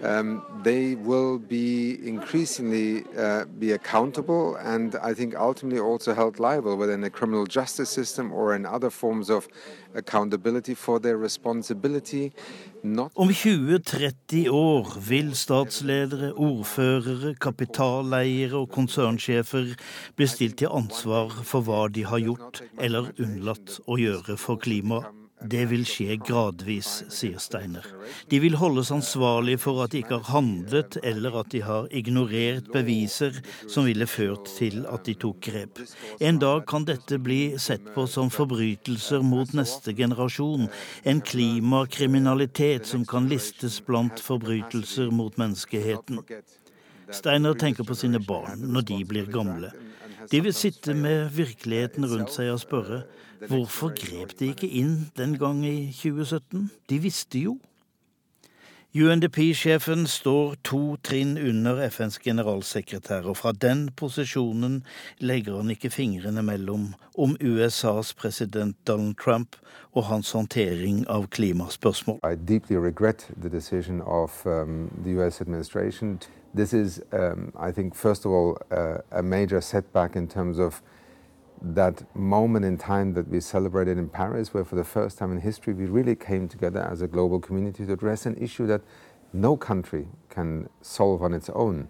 um, 0.02 0.42
they 0.62 0.96
will 0.96 1.38
be 1.38 1.98
increasingly 2.06 3.04
uh, 3.16 3.44
be 3.58 3.72
accountable 3.72 4.56
and 4.56 4.96
I 5.02 5.14
think 5.14 5.34
ultimately 5.36 5.80
also 5.80 6.14
held 6.14 6.38
liable, 6.38 6.76
whether 6.76 6.92
in 6.92 7.00
the 7.00 7.10
criminal 7.10 7.46
justice 7.46 7.90
system 7.90 8.32
or 8.32 8.54
in 8.54 8.66
other 8.66 8.90
forms 8.90 9.30
of 9.30 9.48
accountability 9.94 10.74
for 10.74 10.98
their 11.00 11.16
responsibility. 11.16 12.32
Om 13.14 13.28
20-30 13.30 14.48
år 14.48 14.98
vil 15.08 15.34
statsledere, 15.36 16.32
ordførere, 16.34 17.34
kapitaleiere 17.34 18.56
og 18.56 18.70
konsernsjefer 18.70 19.74
bli 20.16 20.26
stilt 20.30 20.58
til 20.62 20.70
ansvar 20.70 21.40
for 21.42 21.66
hva 21.66 21.88
de 21.90 22.06
har 22.06 22.22
gjort 22.22 22.62
eller 22.78 23.10
unnlatt 23.18 23.80
å 23.86 23.98
gjøre 23.98 24.38
for 24.38 24.62
klimaet. 24.62 25.27
Det 25.39 25.64
vil 25.70 25.84
skje 25.86 26.16
gradvis, 26.26 27.05
sier 27.14 27.39
Steiner. 27.39 27.84
De 28.30 28.41
vil 28.43 28.57
holdes 28.59 28.91
ansvarlig 28.91 29.55
for 29.62 29.84
at 29.84 29.93
de 29.95 30.01
ikke 30.03 30.18
har 30.18 30.32
handlet, 30.32 30.99
eller 31.07 31.36
at 31.39 31.53
de 31.55 31.61
har 31.62 31.86
ignorert 31.95 32.66
beviser 32.74 33.39
som 33.70 33.86
ville 33.86 34.09
ført 34.11 34.51
til 34.59 34.82
at 34.91 35.07
de 35.07 35.14
tok 35.14 35.39
grep. 35.47 35.78
En 36.18 36.41
dag 36.43 36.64
kan 36.66 36.89
dette 36.89 37.20
bli 37.22 37.55
sett 37.59 37.86
på 37.95 38.09
som 38.11 38.32
forbrytelser 38.34 39.22
mot 39.22 39.55
neste 39.55 39.95
generasjon, 39.95 40.66
en 41.07 41.22
klimakriminalitet 41.22 42.91
som 42.91 43.07
kan 43.07 43.30
listes 43.30 43.78
blant 43.86 44.18
forbrytelser 44.18 45.14
mot 45.14 45.39
menneskeheten. 45.39 46.24
Steiner 47.14 47.55
tenker 47.55 47.86
på 47.86 47.95
sine 47.97 48.18
barn 48.20 48.66
når 48.74 48.91
de 48.91 48.99
blir 49.09 49.30
gamle. 49.32 49.70
De 50.28 50.43
vil 50.45 50.53
sitte 50.53 50.93
med 50.99 51.30
virkeligheten 51.32 52.05
rundt 52.11 52.34
seg 52.34 52.51
og 52.53 52.61
spørre 52.61 53.05
Hvorfor 53.47 53.89
grep 53.95 54.32
de 54.39 54.47
ikke 54.51 54.68
inn 54.68 55.11
den 55.16 55.39
gang 55.39 55.64
i 55.66 55.93
2017? 55.93 56.70
De 56.91 56.99
visste 56.99 57.39
jo. 57.39 57.59
UNDP-sjefen 58.97 60.07
står 60.07 60.55
to 60.64 60.97
trinn 61.05 61.36
under 61.39 61.91
FNs 61.91 62.18
generalsekretær, 62.18 63.28
og 63.28 63.36
fra 63.36 63.53
den 63.53 63.91
posisjonen 63.97 64.80
legger 65.20 65.61
han 65.61 65.70
ikke 65.70 65.91
fingrene 65.93 66.43
mellom 66.43 66.95
om 67.18 67.36
USAs 67.45 68.14
president 68.14 68.76
Donald 68.89 69.14
Trump 69.22 69.57
og 69.93 70.09
hans 70.09 70.32
håndtering 70.32 71.05
av 71.09 71.28
klimaspørsmål. 71.28 72.18
I 72.24 72.34
deeply 72.34 72.76
regret 72.76 73.30
the 73.41 73.49
decision 73.49 74.01
of 74.01 74.47
um, 74.47 74.91
the 75.05 75.14
US 75.20 75.41
administration. 75.41 76.18
This 76.55 76.72
is, 76.72 77.01
um, 77.12 77.53
I 77.68 77.72
think, 77.72 77.95
first 77.95 78.26
of 78.26 78.32
all, 78.32 78.57
uh, 78.72 78.99
a 79.12 79.22
major 79.22 79.61
setback 79.61 80.16
in 80.16 80.28
terms 80.28 80.59
of 80.59 80.82
that 81.61 82.14
moment 82.16 82.64
in 82.64 82.76
time 82.78 83.14
that 83.14 83.28
we 83.28 83.40
celebrated 83.40 83.98
in 83.98 84.09
Paris, 84.09 84.54
where 84.54 84.64
for 84.64 84.76
the 84.76 84.84
first 84.84 85.18
time 85.18 85.32
in 85.32 85.40
history 85.40 85.72
we 85.74 85.86
really 85.86 86.14
came 86.14 86.48
together 86.48 86.80
as 86.80 87.02
a 87.02 87.09
global 87.09 87.40
community 87.40 87.84
to 87.86 87.92
address 87.92 88.26
an 88.26 88.36
issue 88.36 88.66
that 88.66 88.82
no 89.32 89.56
country 89.56 90.09
can 90.28 90.68
solve 90.80 91.22
on 91.22 91.34
its 91.34 91.50
own. 91.50 91.88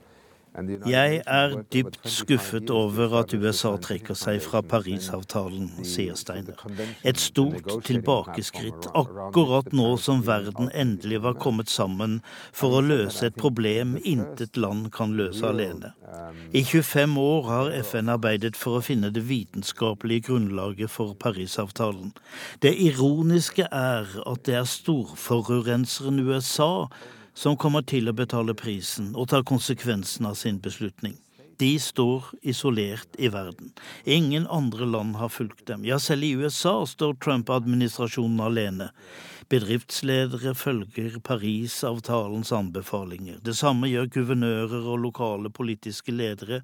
Jeg 0.89 1.23
er 1.27 1.55
dypt 1.73 1.99
skuffet 2.09 2.71
over 2.71 3.15
at 3.21 3.35
USA 3.35 3.75
trekker 3.83 4.17
seg 4.19 4.41
fra 4.43 4.63
Parisavtalen, 4.67 5.69
sier 5.87 6.17
Steiner. 6.19 6.59
Et 7.07 7.19
stort 7.21 7.69
tilbakeskritt 7.87 8.89
akkurat 8.99 9.71
nå 9.77 9.93
som 10.03 10.25
verden 10.27 10.71
endelig 10.75 11.23
var 11.27 11.39
kommet 11.39 11.71
sammen 11.71 12.19
for 12.53 12.79
å 12.79 12.85
løse 12.85 13.29
et 13.29 13.39
problem 13.39 13.97
intet 14.03 14.59
land 14.59 14.91
kan 14.95 15.15
løse 15.19 15.47
alene. 15.47 15.93
I 16.53 16.65
25 16.65 17.19
år 17.21 17.47
har 17.49 17.71
FN 17.83 18.11
arbeidet 18.13 18.57
for 18.57 18.79
å 18.79 18.85
finne 18.85 19.13
det 19.15 19.27
vitenskapelige 19.29 20.29
grunnlaget 20.31 20.91
for 20.91 21.15
Parisavtalen. 21.21 22.15
Det 22.63 22.75
ironiske 22.75 23.69
er 23.71 24.09
at 24.27 24.45
det 24.49 24.59
er 24.59 24.69
storforurenseren 24.69 26.21
USA 26.25 26.89
som 27.39 27.57
kommer 27.57 27.85
til 27.87 28.11
å 28.11 28.17
betale 28.19 28.57
prisen 28.59 29.13
og 29.15 29.29
ta 29.31 29.45
konsekvensen 29.47 30.27
av 30.27 30.35
sin 30.41 30.59
beslutning. 30.63 31.15
De 31.59 31.73
står 31.83 32.27
isolert 32.47 33.15
i 33.19 33.31
verden. 33.35 33.73
Ingen 34.05 34.47
andre 34.47 34.87
land 34.87 35.17
har 35.19 35.31
fulgt 35.31 35.65
dem. 35.67 35.85
Ja, 35.87 35.99
selv 35.99 36.27
i 36.27 36.35
USA 36.39 36.75
står 36.87 37.17
Trump-administrasjonen 37.23 38.43
alene. 38.43 38.91
Bedriftsledere 39.51 40.55
følger 40.55 41.19
Parisavtalens 41.25 42.53
anbefalinger. 42.55 43.41
Det 43.43 43.57
samme 43.59 43.91
gjør 43.91 44.11
guvernører 44.19 44.87
og 44.87 45.03
lokale 45.07 45.51
politiske 45.51 46.15
ledere. 46.15 46.63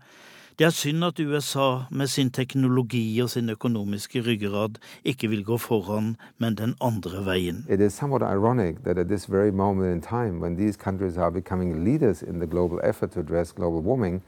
Det 0.59 0.65
er 0.65 0.71
synd 0.71 1.05
at 1.05 1.21
USA 1.21 1.83
med 1.91 2.07
sin 2.07 2.31
teknologi 2.31 3.21
og 3.21 3.31
sin 3.31 3.51
økonomiske 3.51 4.21
ryggrad 4.21 4.79
ikke 5.05 5.29
vil 5.29 5.45
gå 5.45 5.57
foran, 5.59 6.17
men 6.39 6.55
den 6.55 6.75
andre 6.81 7.25
veien. 7.27 7.65
Det 7.67 7.75
er 7.75 7.83
litt 7.83 8.23
ironisk 8.23 8.87
at 8.87 9.07
this 9.09 9.31
very 9.31 9.51
moment 9.51 9.95
in 9.95 10.01
time, 10.01 10.41
when 10.41 10.57
these 10.57 10.79
countries 10.79 11.17
are 11.17 11.33
becoming 11.33 11.85
leaders 11.85 12.23
in 12.23 12.39
the 12.39 12.47
global 12.47 12.79
effort 12.85 13.11
to 13.11 13.21
address 13.21 13.53
global 13.53 13.83
warming, 13.83 14.23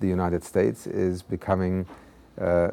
the 0.00 0.08
United 0.08 0.42
uh. 2.38 2.68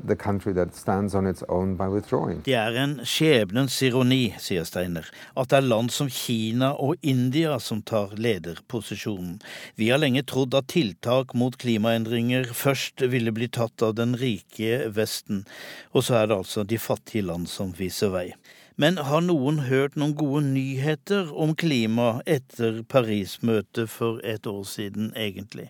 Det 2.46 2.56
er 2.56 2.80
en 2.84 2.96
skjebnens 3.08 3.78
ironi, 3.88 4.34
sier 4.40 4.66
Steiner, 4.68 5.08
at 5.36 5.52
det 5.52 5.60
er 5.60 5.68
land 5.68 5.92
som 5.96 6.10
Kina 6.12 6.74
og 6.74 6.96
India 7.02 7.60
som 7.60 7.82
tar 7.82 8.16
lederposisjonen. 8.18 9.40
Vi 9.80 9.90
har 9.92 10.02
lenge 10.02 10.24
trodd 10.28 10.56
at 10.58 10.72
tiltak 10.74 11.34
mot 11.38 11.58
klimaendringer 11.58 12.52
først 12.54 13.06
ville 13.14 13.32
bli 13.36 13.48
tatt 13.48 13.82
av 13.86 13.96
den 14.00 14.18
rike 14.20 14.90
Vesten, 14.94 15.46
og 15.94 16.04
så 16.08 16.22
er 16.22 16.28
det 16.28 16.42
altså 16.42 16.64
de 16.68 16.80
fattige 16.82 17.26
land 17.30 17.48
som 17.52 17.74
viser 17.78 18.14
vei. 18.14 18.28
Men 18.76 18.98
har 18.98 19.22
noen 19.22 19.60
hørt 19.68 19.96
noen 20.00 20.16
gode 20.18 20.48
nyheter 20.48 21.30
om 21.38 21.54
klima 21.54 22.24
etter 22.26 22.82
Paris-møtet 22.90 23.92
for 23.94 24.18
et 24.26 24.50
år 24.50 24.64
siden, 24.66 25.12
egentlig? 25.14 25.70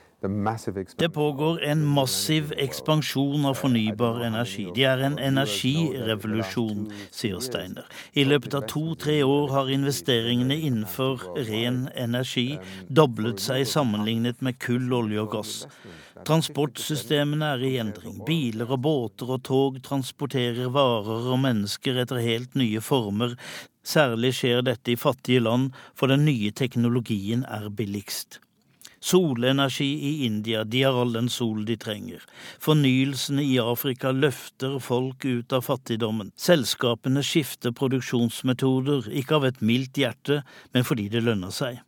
Det 0.21 1.09
pågår 1.09 1.63
en 1.63 1.85
massiv 1.85 2.53
ekspansjon 2.57 3.45
av 3.45 3.55
fornybar 3.57 4.19
energi. 4.21 4.67
Det 4.75 4.83
er 4.85 5.01
en 5.07 5.15
energirevolusjon, 5.17 6.83
sier 7.09 7.39
Steiner. 7.41 7.87
I 8.13 8.27
løpet 8.29 8.53
av 8.59 8.67
to-tre 8.69 9.15
år 9.25 9.49
har 9.49 9.71
investeringene 9.73 10.59
innenfor 10.67 11.25
ren 11.47 11.87
energi 11.97 12.59
doblet 12.85 13.41
seg 13.41 13.65
sammenlignet 13.65 14.45
med 14.45 14.59
kull, 14.61 14.93
olje 14.93 15.23
og 15.23 15.33
gass. 15.39 15.55
Transportsystemene 16.29 17.55
er 17.55 17.65
i 17.65 17.73
endring. 17.81 18.21
Biler 18.27 18.69
og 18.77 18.83
båter 18.85 19.33
og 19.39 19.41
tog 19.49 19.81
transporterer 19.81 20.69
varer 20.69 21.31
og 21.33 21.41
mennesker 21.47 21.97
etter 22.03 22.21
helt 22.21 22.53
nye 22.61 22.83
former. 22.85 23.33
Særlig 23.81 24.35
skjer 24.37 24.61
dette 24.69 24.93
i 24.93 25.01
fattige 25.01 25.41
land, 25.41 25.71
for 25.97 26.13
den 26.13 26.27
nye 26.29 26.53
teknologien 26.53 27.41
er 27.49 27.71
billigst. 27.73 28.37
Solenergi 29.01 29.89
i 30.09 30.25
India, 30.25 30.63
de 30.63 30.83
har 30.83 30.93
all 31.01 31.13
den 31.13 31.29
sol 31.29 31.65
de 31.65 31.75
trenger. 31.81 32.21
Fornyelsene 32.61 33.41
i 33.41 33.57
Afrika 33.59 34.11
løfter 34.13 34.77
folk 34.79 35.25
ut 35.25 35.53
av 35.57 35.65
fattigdommen. 35.65 36.29
Selskapene 36.37 37.23
skifter 37.25 37.73
produksjonsmetoder, 37.73 39.09
ikke 39.09 39.39
av 39.39 39.47
et 39.49 39.63
mildt 39.65 39.97
hjerte, 39.97 40.43
men 40.75 40.85
fordi 40.85 41.09
det 41.09 41.23
lønner 41.25 41.53
seg. 41.55 41.81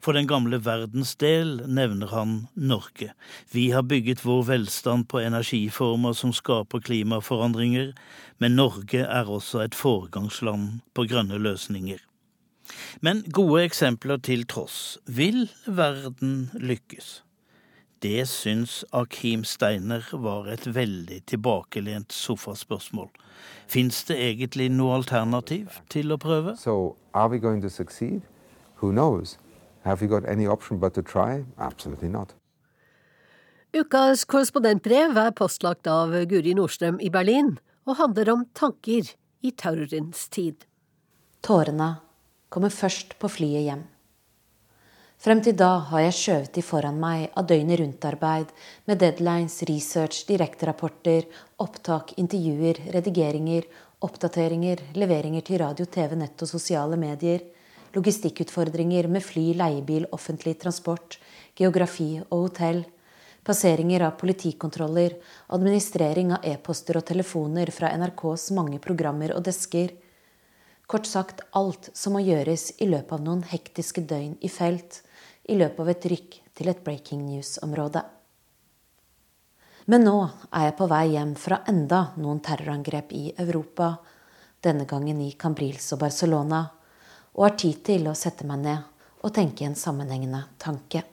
For 0.00 0.16
den 0.16 0.28
gamle 0.28 0.60
verdens 0.64 1.12
del 1.20 1.58
nevner 1.68 2.12
han 2.14 2.36
Norge. 2.56 3.12
Vi 3.52 3.66
har 3.72 3.84
bygget 3.88 4.24
vår 4.24 4.46
velstand 4.48 5.08
på 5.12 5.20
energiformer 5.20 6.16
som 6.16 6.32
skaper 6.32 6.80
klimaforandringer, 6.84 7.92
men 8.40 8.56
Norge 8.56 9.04
er 9.04 9.28
også 9.28 9.64
et 9.64 9.76
foregangsland 9.76 10.80
på 10.96 11.04
grønne 11.08 11.40
løsninger. 11.40 12.00
Men 13.00 13.24
gode 13.32 13.64
eksempler 13.64 14.20
til 14.22 14.46
tross, 14.46 14.98
vil 15.06 15.48
verden 15.66 16.50
lykkes? 16.54 17.20
Det 18.00 18.24
syns 18.28 18.84
Akim 18.96 19.44
Steiner 19.44 20.06
var 20.12 20.46
et 20.48 20.64
veldig 20.74 21.18
tilbakelent 21.28 22.12
sofaspørsmål. 22.12 23.10
Fins 23.68 24.04
det 24.08 24.16
egentlig 24.16 24.70
noe 24.72 24.94
alternativ 24.96 25.82
til 25.92 26.12
å 26.12 26.16
prøve? 26.16 26.56
So, 26.56 26.96
are 27.12 27.28
we 27.28 27.38
going 27.38 27.60
to 27.60 27.68
succeed? 27.68 28.22
Who 28.80 28.92
knows? 28.92 29.36
Have 29.84 30.00
we 30.00 30.08
got 30.08 30.24
any 30.24 30.46
option 30.46 30.80
but 30.80 30.94
to 30.94 31.02
try? 31.02 31.44
Absolutely 31.58 32.08
not. 32.08 32.34
Ukas 33.76 34.24
korrespondentbrev 34.24 35.16
er 35.20 35.34
postlagt 35.36 35.86
av 35.86 36.16
Guri 36.26 36.56
Nordstrøm 36.56 36.98
i 37.04 37.10
Berlin 37.12 37.58
og 37.86 38.00
handler 38.00 38.32
om 38.32 38.46
tanker 38.56 39.12
i 39.44 39.52
terrorens 39.52 40.24
tid. 40.32 40.64
Tårene 41.44 41.98
kommer 42.50 42.74
først 42.74 43.16
på 43.22 43.30
flyet 43.30 43.64
hjem. 43.68 43.86
Frem 45.20 45.42
til 45.44 45.52
da 45.52 45.74
har 45.90 46.00
jeg 46.06 46.16
skjøvet 46.16 46.54
de 46.56 46.62
foran 46.64 46.96
meg 47.00 47.26
av 47.36 47.44
døgnet 47.48 47.76
rundt-arbeid 47.82 48.52
med 48.88 49.02
deadlines, 49.02 49.58
research, 49.68 50.22
direkterapporter, 50.30 51.26
opptak, 51.60 52.14
intervjuer, 52.22 52.80
redigeringer, 52.94 53.66
oppdateringer, 54.00 54.80
leveringer 54.96 55.44
til 55.44 55.60
radio, 55.60 55.84
TV, 55.84 56.16
nett 56.16 56.40
og 56.40 56.48
sosiale 56.48 56.96
medier, 56.96 57.44
logistikkutfordringer 57.92 59.10
med 59.12 59.24
fly, 59.26 59.50
leiebil, 59.60 60.08
offentlig 60.16 60.56
transport, 60.62 61.18
geografi 61.58 62.14
og 62.22 62.46
hotell, 62.46 62.86
passeringer 63.44 64.06
av 64.08 64.16
politikontroller, 64.20 65.18
administrering 65.52 66.32
av 66.36 66.48
e-poster 66.48 66.96
og 66.96 67.04
telefoner 67.12 67.68
fra 67.76 67.92
NRKs 67.92 68.50
mange 68.56 68.80
programmer 68.80 69.36
og 69.36 69.44
desker. 69.44 69.92
Kort 70.90 71.06
sagt 71.06 71.44
alt 71.54 71.92
som 71.94 72.16
må 72.16 72.24
gjøres 72.26 72.72
i 72.82 72.88
løpet 72.90 73.12
av 73.14 73.20
noen 73.22 73.44
hektiske 73.46 74.02
døgn 74.10 74.32
i 74.42 74.48
felt, 74.50 75.04
i 75.46 75.54
løpet 75.54 75.84
av 75.84 75.90
et 75.92 76.06
rykk 76.10 76.38
til 76.58 76.70
et 76.72 76.80
breaking 76.82 77.20
news-område. 77.28 78.02
Men 79.86 80.02
nå 80.02 80.16
er 80.50 80.64
jeg 80.66 80.74
på 80.80 80.88
vei 80.90 81.04
hjem 81.12 81.36
fra 81.38 81.60
enda 81.70 82.00
noen 82.18 82.42
terrorangrep 82.42 83.14
i 83.14 83.22
Europa, 83.38 83.92
denne 84.66 84.88
gangen 84.90 85.22
i 85.22 85.30
Cambrils 85.38 85.86
og 85.94 86.02
Barcelona, 86.02 86.64
og 87.38 87.46
har 87.46 87.54
tid 87.62 87.84
til 87.86 88.10
å 88.10 88.16
sette 88.18 88.46
meg 88.48 88.64
ned 88.64 89.22
og 89.22 89.34
tenke 89.36 89.68
en 89.68 89.78
sammenhengende 89.78 90.42
tanke. 90.58 91.04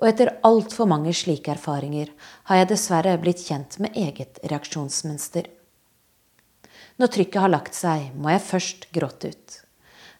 Og 0.00 0.08
etter 0.08 0.32
altfor 0.44 0.88
mange 0.88 1.12
slike 1.16 1.52
erfaringer 1.52 2.10
har 2.48 2.62
jeg 2.62 2.72
dessverre 2.72 3.16
blitt 3.20 3.44
kjent 3.44 3.76
med 3.80 3.96
eget 3.96 4.40
reaksjonsmønster. 4.44 5.52
Når 6.96 7.12
trykket 7.12 7.42
har 7.42 7.52
lagt 7.52 7.76
seg, 7.76 8.08
må 8.16 8.30
jeg 8.32 8.44
først 8.46 8.86
gråte 8.94 9.30
ut. 9.34 9.56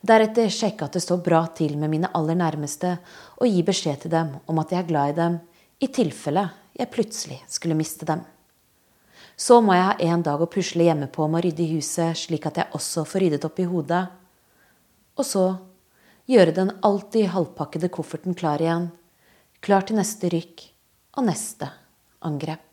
Deretter 0.07 0.53
sjekke 0.53 0.87
at 0.87 0.97
det 0.97 1.03
står 1.03 1.23
bra 1.25 1.41
til 1.57 1.79
med 1.81 1.91
mine 1.91 2.11
aller 2.15 2.37
nærmeste, 2.37 2.99
og 3.41 3.49
gi 3.49 3.63
beskjed 3.65 4.05
til 4.05 4.13
dem 4.13 4.35
om 4.47 4.61
at 4.61 4.75
jeg 4.75 4.85
er 4.85 4.91
glad 4.91 5.15
i 5.15 5.17
dem, 5.17 5.39
i 5.81 5.89
tilfelle 5.93 6.45
jeg 6.77 6.93
plutselig 6.93 7.41
skulle 7.49 7.79
miste 7.79 8.09
dem. 8.09 8.21
Så 9.37 9.59
må 9.65 9.75
jeg 9.77 9.89
ha 9.89 9.97
en 10.13 10.23
dag 10.25 10.41
å 10.41 10.49
pusle 10.49 10.85
hjemme 10.87 11.09
på 11.13 11.27
med 11.29 11.41
å 11.41 11.47
rydde 11.47 11.65
i 11.65 11.73
huset, 11.75 12.17
slik 12.17 12.47
at 12.49 12.61
jeg 12.61 12.73
også 12.77 13.05
får 13.09 13.25
ryddet 13.25 13.49
opp 13.49 13.59
i 13.61 13.69
hodet. 13.69 14.05
Og 15.17 15.29
så 15.29 15.47
gjøre 16.29 16.55
den 16.57 16.73
alltid 16.85 17.33
halvpakkede 17.33 17.93
kofferten 17.93 18.37
klar 18.37 18.61
igjen, 18.65 18.91
klar 19.65 19.85
til 19.89 20.01
neste 20.01 20.33
rykk 20.33 20.69
og 21.17 21.29
neste 21.29 21.69
angrep. 22.25 22.66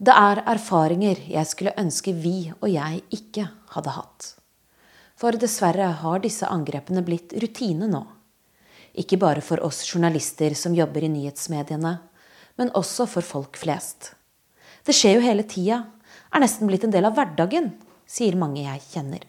Det 0.00 0.12
er 0.16 0.38
erfaringer 0.48 1.18
jeg 1.28 1.44
skulle 1.44 1.76
ønske 1.76 2.14
vi 2.16 2.48
og 2.54 2.70
jeg 2.72 3.02
ikke 3.12 3.42
hadde 3.74 3.92
hatt. 3.92 4.28
For 5.20 5.36
dessverre 5.36 5.90
har 6.00 6.22
disse 6.24 6.48
angrepene 6.48 7.02
blitt 7.04 7.34
rutine 7.42 7.84
nå. 7.90 8.00
Ikke 8.96 9.18
bare 9.20 9.44
for 9.44 9.60
oss 9.66 9.82
journalister 9.84 10.56
som 10.56 10.72
jobber 10.72 11.04
i 11.04 11.10
nyhetsmediene, 11.12 11.92
men 12.56 12.72
også 12.80 13.04
for 13.12 13.26
folk 13.26 13.60
flest. 13.60 14.14
Det 14.88 14.96
skjer 14.96 15.18
jo 15.18 15.26
hele 15.26 15.44
tida, 15.44 15.82
er 16.32 16.40
nesten 16.40 16.70
blitt 16.70 16.86
en 16.88 16.94
del 16.94 17.04
av 17.04 17.18
hverdagen, 17.18 17.68
sier 18.08 18.40
mange 18.40 18.64
jeg 18.64 18.80
kjenner. 18.86 19.28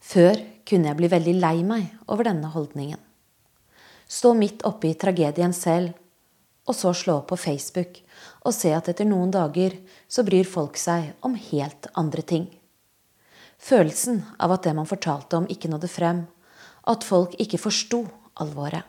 Før 0.00 0.40
kunne 0.64 0.88
jeg 0.88 1.00
bli 1.02 1.12
veldig 1.12 1.36
lei 1.44 1.58
meg 1.68 1.92
over 2.08 2.30
denne 2.30 2.48
holdningen. 2.56 3.00
Stå 4.08 4.32
midt 4.40 4.64
oppe 4.64 4.88
i 4.88 4.96
tragedien 4.96 5.52
selv, 5.52 5.92
og 6.64 6.72
så 6.72 6.96
slå 6.96 7.20
opp 7.20 7.28
på 7.34 7.42
Facebook 7.44 8.00
og 8.44 8.52
se 8.52 8.70
at 8.76 8.90
etter 8.92 9.08
noen 9.08 9.32
dager 9.32 9.76
så 10.08 10.24
bryr 10.26 10.46
folk 10.48 10.76
seg 10.80 11.14
om 11.24 11.36
helt 11.50 11.88
andre 11.96 12.22
ting. 12.22 12.46
Følelsen 13.64 14.20
av 14.38 14.52
at 14.52 14.66
det 14.66 14.74
man 14.76 14.88
fortalte 14.88 15.38
om, 15.38 15.48
ikke 15.48 15.70
nådde 15.72 15.88
frem. 15.88 16.24
At 16.84 17.06
folk 17.06 17.32
ikke 17.40 17.60
forsto 17.62 18.02
alvoret. 18.40 18.84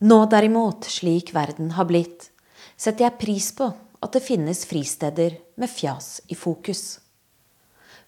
Nå 0.00 0.18
derimot, 0.32 0.86
slik 0.88 1.34
verden 1.36 1.74
har 1.76 1.88
blitt, 1.90 2.30
setter 2.78 3.08
jeg 3.08 3.20
pris 3.20 3.50
på 3.52 3.66
at 4.00 4.14
det 4.14 4.24
finnes 4.24 4.62
fristeder 4.64 5.36
med 5.60 5.68
fjas 5.68 6.20
i 6.32 6.38
fokus. 6.38 7.00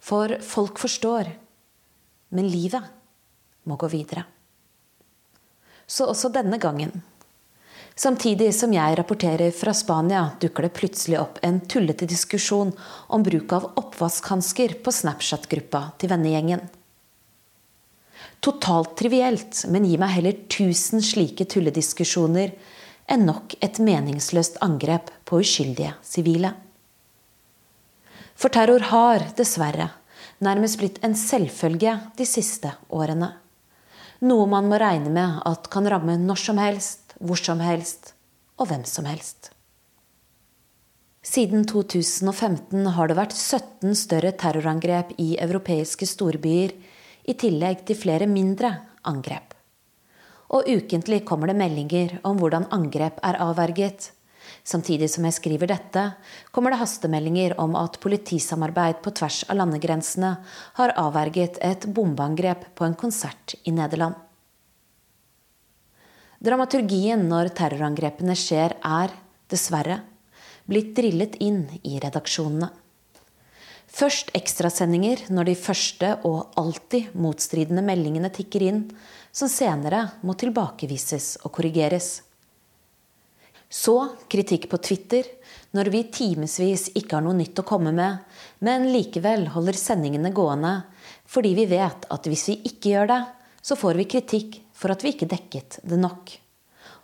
For 0.01 0.39
folk 0.41 0.81
forstår. 0.81 1.29
Men 2.33 2.49
livet 2.49 2.87
må 3.69 3.77
gå 3.77 3.91
videre. 3.93 4.25
Så 5.87 6.07
også 6.09 6.31
denne 6.33 6.57
gangen. 6.57 7.03
Samtidig 7.95 8.55
som 8.57 8.73
jeg 8.73 8.97
rapporterer 8.97 9.53
fra 9.53 9.75
Spania, 9.77 10.31
dukker 10.41 10.65
det 10.65 10.77
plutselig 10.77 11.19
opp 11.21 11.41
en 11.45 11.61
tullete 11.61 12.09
diskusjon 12.09 12.73
om 13.13 13.25
bruk 13.25 13.53
av 13.53 13.69
oppvaskhansker 13.77 14.79
på 14.85 14.95
Snapchat-gruppa 14.97 15.85
til 16.01 16.13
vennegjengen. 16.15 16.65
Totalt 18.43 18.97
trivielt, 18.99 19.61
men 19.71 19.85
gi 19.87 19.99
meg 20.01 20.17
heller 20.17 20.39
tusen 20.51 21.05
slike 21.05 21.45
tullediskusjoner 21.53 22.57
enn 23.13 23.27
nok 23.29 23.59
et 23.63 23.79
meningsløst 23.83 24.57
angrep 24.65 25.13
på 25.29 25.43
uskyldige 25.45 25.93
sivile. 26.07 26.55
For 28.35 28.51
terror 28.51 28.89
har, 28.89 29.29
dessverre, 29.37 29.91
nærmest 30.43 30.81
blitt 30.81 30.99
en 31.05 31.15
selvfølge 31.19 31.95
de 32.19 32.27
siste 32.27 32.73
årene. 32.91 33.35
Noe 34.27 34.47
man 34.51 34.69
må 34.71 34.79
regne 34.79 35.11
med 35.13 35.41
at 35.47 35.69
kan 35.71 35.87
ramme 35.91 36.17
når 36.19 36.41
som 36.43 36.59
helst, 36.63 37.02
hvor 37.23 37.39
som 37.41 37.63
helst 37.63 38.15
og 38.61 38.69
hvem 38.71 38.85
som 38.89 39.07
helst. 39.09 39.53
Siden 41.23 41.63
2015 41.71 42.87
har 42.97 43.09
det 43.09 43.15
vært 43.15 43.35
17 43.37 43.95
større 43.95 44.33
terrorangrep 44.35 45.13
i 45.23 45.37
europeiske 45.39 46.09
storbyer, 46.11 46.75
i 47.23 47.35
tillegg 47.39 47.85
til 47.87 47.95
flere 47.95 48.27
mindre 48.27 48.73
angrep. 49.07 49.55
Og 50.51 50.67
ukentlig 50.67 51.21
kommer 51.25 51.49
det 51.49 51.61
meldinger 51.61 52.17
om 52.27 52.41
hvordan 52.43 52.67
angrep 52.75 53.23
er 53.23 53.39
avverget. 53.41 54.11
Samtidig 54.67 55.07
som 55.15 55.25
jeg 55.29 55.37
skriver 55.39 55.71
dette, 55.71 56.03
kommer 56.51 56.75
det 56.75 56.81
hastemeldinger 56.83 57.55
om 57.63 57.79
at 57.79 58.01
politisamarbeid 58.03 58.99
på 59.07 59.15
tvers 59.15 59.45
av 59.47 59.61
landegrensene 59.63 60.35
har 60.81 60.97
avverget 60.99 61.63
et 61.63 61.87
bombeangrep 61.87 62.67
på 62.75 62.87
en 62.89 62.99
konsert 62.99 63.55
i 63.63 63.75
Nederland. 63.75 64.19
Dramaturgien 66.43 67.21
når 67.31 67.53
terrorangrepene 67.55 68.35
skjer, 68.35 68.73
er, 68.83 69.13
dessverre, 69.47 70.01
blitt 70.67 70.89
drillet 70.97 71.37
inn 71.39 71.69
i 71.87 72.01
redaksjonene. 72.03 72.67
Først 73.93 74.33
ekstrasendinger 74.35 75.29
når 75.31 75.53
de 75.53 75.55
første 75.61 76.11
og 76.27 76.57
alltid 76.59 77.13
motstridende 77.15 77.85
meldingene 77.87 78.33
tikker 78.35 78.65
inn, 78.67 78.81
som 79.31 79.51
senere 79.53 80.01
må 80.27 80.35
tilbakevises 80.41 81.37
og 81.45 81.53
korrigeres. 81.61 82.11
Så 83.71 83.95
kritikk 84.33 84.67
på 84.73 84.81
Twitter 84.83 85.29
når 85.77 85.93
vi 85.95 86.03
timevis 86.11 86.89
ikke 86.99 87.21
har 87.21 87.25
noe 87.25 87.39
nytt 87.39 87.63
å 87.63 87.67
komme 87.69 87.95
med, 87.95 88.19
men 88.67 88.91
likevel 88.91 89.47
holder 89.55 89.79
sendingene 89.79 90.35
gående 90.35 90.75
fordi 91.31 91.55
vi 91.55 91.71
vet 91.71 92.11
at 92.11 92.27
hvis 92.27 92.49
vi 92.51 92.59
ikke 92.73 92.97
gjør 92.97 93.13
det, 93.15 93.23
så 93.63 93.79
får 93.79 94.03
vi 94.03 94.11
kritikk 94.17 94.59
for 94.83 94.93
at 94.95 95.05
vi 95.05 95.15
ikke 95.15 95.31
dekket 95.31 95.79
det 95.87 95.99
nok. 96.01 96.33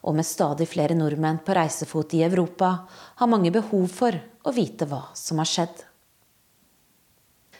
Og 0.07 0.17
med 0.19 0.27
stadig 0.27 0.67
flere 0.71 0.97
nordmenn 0.99 1.41
på 1.47 1.55
reisefot 1.55 2.15
i 2.19 2.25
Europa 2.27 2.73
har 3.21 3.31
mange 3.31 3.53
behov 3.55 3.87
for 3.95 4.19
å 4.19 4.55
vite 4.55 4.89
hva 4.91 5.05
som 5.19 5.39
har 5.39 5.49
skjedd. 5.51 5.85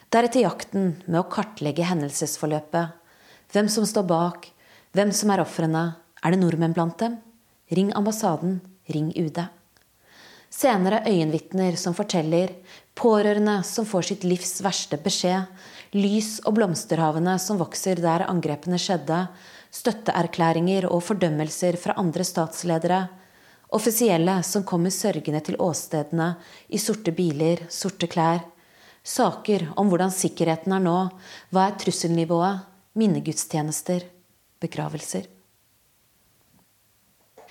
Deretter 0.09 0.43
jakten 0.43 0.95
med 1.07 1.21
å 1.21 1.29
kartlegge 1.31 1.87
hendelsesforløpet. 1.87 2.97
Hvem 3.53 3.69
som 3.73 3.87
står 3.87 4.07
bak, 4.09 4.49
hvem 4.97 5.13
som 5.13 5.31
er 5.33 5.45
ofrene. 5.45 5.85
Er 6.25 6.35
det 6.35 6.41
nordmenn 6.41 6.75
blant 6.75 6.99
dem? 6.99 7.21
Ring 7.71 7.93
ambassaden 7.95 8.59
ring 8.89 9.13
UD. 9.17 9.39
Senere 10.51 11.03
øyenvitner 11.07 11.77
som 11.77 11.95
forteller, 11.95 12.55
pårørende 12.97 13.61
som 13.69 13.87
får 13.87 14.09
sitt 14.09 14.25
livs 14.25 14.63
verste 14.65 14.97
beskjed, 15.03 15.45
lys- 15.93 16.41
og 16.49 16.57
blomsterhavene 16.57 17.37
som 17.43 17.61
vokser 17.61 18.01
der 18.01 18.25
angrepene 18.29 18.81
skjedde, 18.81 19.27
støtteerklæringer 19.75 20.89
og 20.89 21.03
fordømmelser 21.05 21.77
fra 21.81 21.97
andre 22.01 22.25
statsledere, 22.25 23.07
offisielle 23.75 24.39
som 24.47 24.65
kommer 24.65 24.93
sørgende 24.95 25.43
til 25.45 25.59
åstedene 25.61 26.35
i 26.69 26.81
sorte 26.81 27.13
biler, 27.13 27.67
sorte 27.69 28.09
klær, 28.09 28.45
saker 29.05 29.69
om 29.77 29.91
hvordan 29.91 30.13
sikkerheten 30.13 30.73
er 30.77 30.85
nå, 30.85 30.99
hva 31.53 31.69
er 31.69 31.77
trusselnivået, 31.81 32.65
minnegudstjenester, 32.99 34.07
begravelser. 34.61 35.29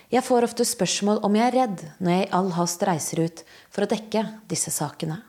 Jeg 0.08 0.24
får 0.24 0.48
ofte 0.48 0.64
spørsmål 0.64 1.20
om 1.28 1.36
jeg 1.36 1.50
er 1.50 1.56
redd 1.58 1.82
når 2.00 2.14
jeg 2.14 2.28
i 2.28 2.34
all 2.38 2.54
hast 2.56 2.84
reiser 2.88 3.26
ut 3.28 3.42
for 3.68 3.84
å 3.84 3.92
dekke 3.92 4.24
disse 4.48 4.72
sakene. 4.72 5.20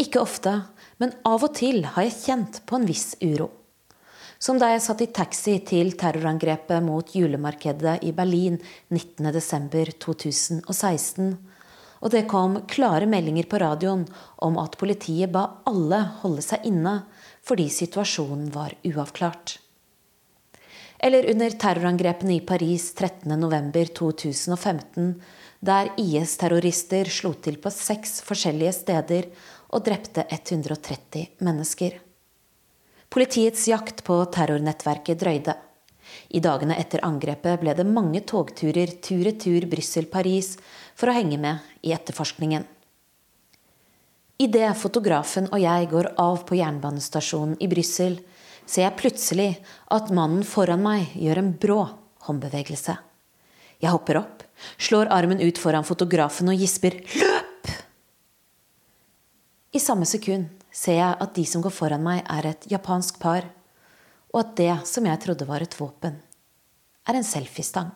Ikke 0.00 0.22
ofte, 0.22 0.54
men 0.96 1.12
av 1.28 1.44
og 1.44 1.52
til 1.58 1.84
har 1.84 2.06
jeg 2.06 2.16
kjent 2.22 2.62
på 2.64 2.78
en 2.78 2.86
viss 2.88 3.12
uro. 3.20 3.50
Som 4.40 4.56
da 4.56 4.70
jeg 4.72 4.80
satt 4.80 5.02
i 5.04 5.12
taxi 5.12 5.58
til 5.68 5.90
terrorangrepet 6.00 6.80
mot 6.80 7.04
julemarkedet 7.12 8.00
i 8.08 8.10
Berlin 8.16 8.56
19.12.2016, 8.88 11.36
og 12.00 12.08
det 12.14 12.22
kom 12.30 12.64
klare 12.64 13.04
meldinger 13.04 13.44
på 13.44 13.60
radioen 13.60 14.08
om 14.40 14.56
at 14.62 14.78
politiet 14.80 15.28
ba 15.34 15.60
alle 15.68 16.00
holde 16.22 16.40
seg 16.46 16.64
inne 16.72 17.04
fordi 17.44 17.68
situasjonen 17.68 18.48
var 18.56 18.72
uavklart. 18.88 19.60
Eller 21.04 21.28
under 21.32 21.50
terrorangrepene 21.60 22.34
i 22.38 22.40
Paris 22.40 22.94
13.11.2015, 22.96 25.20
der 25.60 25.92
IS-terrorister 26.00 27.04
slo 27.12 27.36
til 27.44 27.60
på 27.60 27.68
seks 27.72 28.22
forskjellige 28.24 28.72
steder 28.80 29.24
og 29.68 29.84
drepte 29.84 30.24
130 30.32 31.28
mennesker. 31.44 32.09
Politiets 33.10 33.64
jakt 33.66 34.04
på 34.06 34.20
terrornettverket 34.30 35.18
drøyde. 35.18 35.56
I 36.30 36.38
dagene 36.42 36.76
etter 36.78 37.02
angrepet 37.02 37.58
ble 37.58 37.72
det 37.74 37.86
mange 37.86 38.20
togturer 38.22 38.92
tur-retur 39.02 39.66
Brussel-Paris 39.72 40.52
for 40.94 41.10
å 41.10 41.14
henge 41.16 41.38
med 41.42 41.64
i 41.82 41.90
etterforskningen. 41.96 42.62
Idet 44.40 44.70
fotografen 44.78 45.50
og 45.50 45.58
jeg 45.58 45.88
går 45.90 46.12
av 46.22 46.44
på 46.46 46.60
jernbanestasjonen 46.60 47.58
i 47.58 47.68
Brussel, 47.72 48.20
ser 48.62 48.86
jeg 48.86 48.98
plutselig 49.02 49.48
at 49.90 50.14
mannen 50.14 50.46
foran 50.46 50.86
meg 50.86 51.10
gjør 51.18 51.42
en 51.42 51.50
brå 51.66 51.80
håndbevegelse. 52.28 52.94
Jeg 53.82 53.90
hopper 53.90 54.22
opp, 54.22 54.46
slår 54.78 55.10
armen 55.10 55.42
ut 55.42 55.58
foran 55.58 55.88
fotografen 55.88 56.54
og 56.54 56.62
gisper 56.62 56.94
'løp'! 57.02 57.74
I 59.74 59.82
samme 59.82 60.06
sekund 60.06 60.59
ser 60.72 60.98
jeg 60.98 61.18
at 61.20 61.34
de 61.36 61.44
som 61.46 61.62
går 61.64 61.74
foran 61.74 62.04
meg, 62.04 62.22
er 62.28 62.52
et 62.52 62.66
japansk 62.70 63.18
par, 63.22 63.46
og 64.30 64.42
at 64.44 64.54
det 64.60 64.74
som 64.86 65.06
jeg 65.06 65.22
trodde 65.24 65.48
var 65.48 65.64
et 65.64 65.74
våpen, 65.78 66.20
er 67.08 67.18
en 67.18 67.26
selfiestang. 67.26 67.90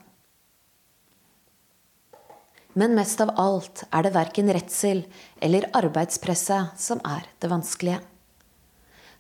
Men 2.75 2.97
mest 2.99 3.21
av 3.23 3.31
alt 3.39 3.85
er 3.95 4.03
det 4.03 4.15
verken 4.17 4.51
redsel 4.51 5.05
eller 5.39 5.69
arbeidspresset 5.79 6.75
som 6.81 7.03
er 7.07 7.29
det 7.39 7.51
vanskelige. 7.53 8.01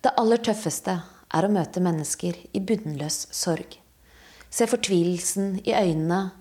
Det 0.02 0.10
aller 0.18 0.42
tøffeste 0.42 0.96
er 1.34 1.46
å 1.46 1.52
møte 1.54 1.82
mennesker 1.82 2.36
i 2.50 2.62
bunnløs 2.66 3.28
sorg. 3.34 3.78
Se 4.50 4.66
fortvilelsen 4.70 5.60
i 5.62 5.74
øynene, 5.74 6.34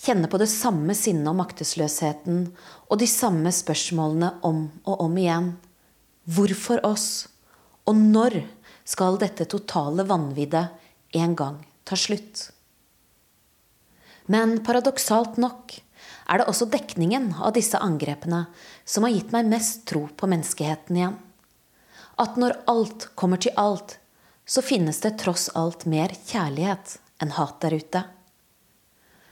kjenne 0.00 0.30
på 0.30 0.38
det 0.40 0.48
samme 0.50 0.94
sinnet 0.96 1.28
og 1.30 1.40
maktesløsheten 1.42 2.46
og 2.86 3.02
de 3.02 3.08
samme 3.10 3.50
spørsmålene 3.54 4.32
om 4.46 4.64
og 4.84 5.04
om 5.06 5.18
igjen. 5.20 5.52
Hvorfor 6.30 6.82
oss? 6.86 7.26
Og 7.88 7.96
når 7.98 8.42
skal 8.86 9.18
dette 9.18 9.48
totale 9.50 10.04
vanviddet 10.06 11.16
en 11.18 11.34
gang 11.34 11.56
ta 11.88 11.98
slutt? 11.98 12.50
Men 14.30 14.60
paradoksalt 14.62 15.40
nok 15.42 15.74
er 16.30 16.38
det 16.38 16.46
også 16.46 16.68
dekningen 16.70 17.32
av 17.42 17.56
disse 17.56 17.78
angrepene 17.82 18.44
som 18.84 19.06
har 19.06 19.14
gitt 19.16 19.34
meg 19.34 19.48
mest 19.50 19.82
tro 19.90 20.04
på 20.06 20.28
menneskeheten 20.30 21.00
igjen. 21.00 21.18
At 22.20 22.38
når 22.38 22.60
alt 22.70 23.08
kommer 23.18 23.40
til 23.42 23.56
alt, 23.58 23.96
så 24.46 24.62
finnes 24.62 25.00
det 25.02 25.16
tross 25.22 25.48
alt 25.58 25.86
mer 25.90 26.14
kjærlighet 26.14 26.98
enn 27.22 27.34
hat 27.34 27.58
der 27.64 27.74
ute. 27.74 28.02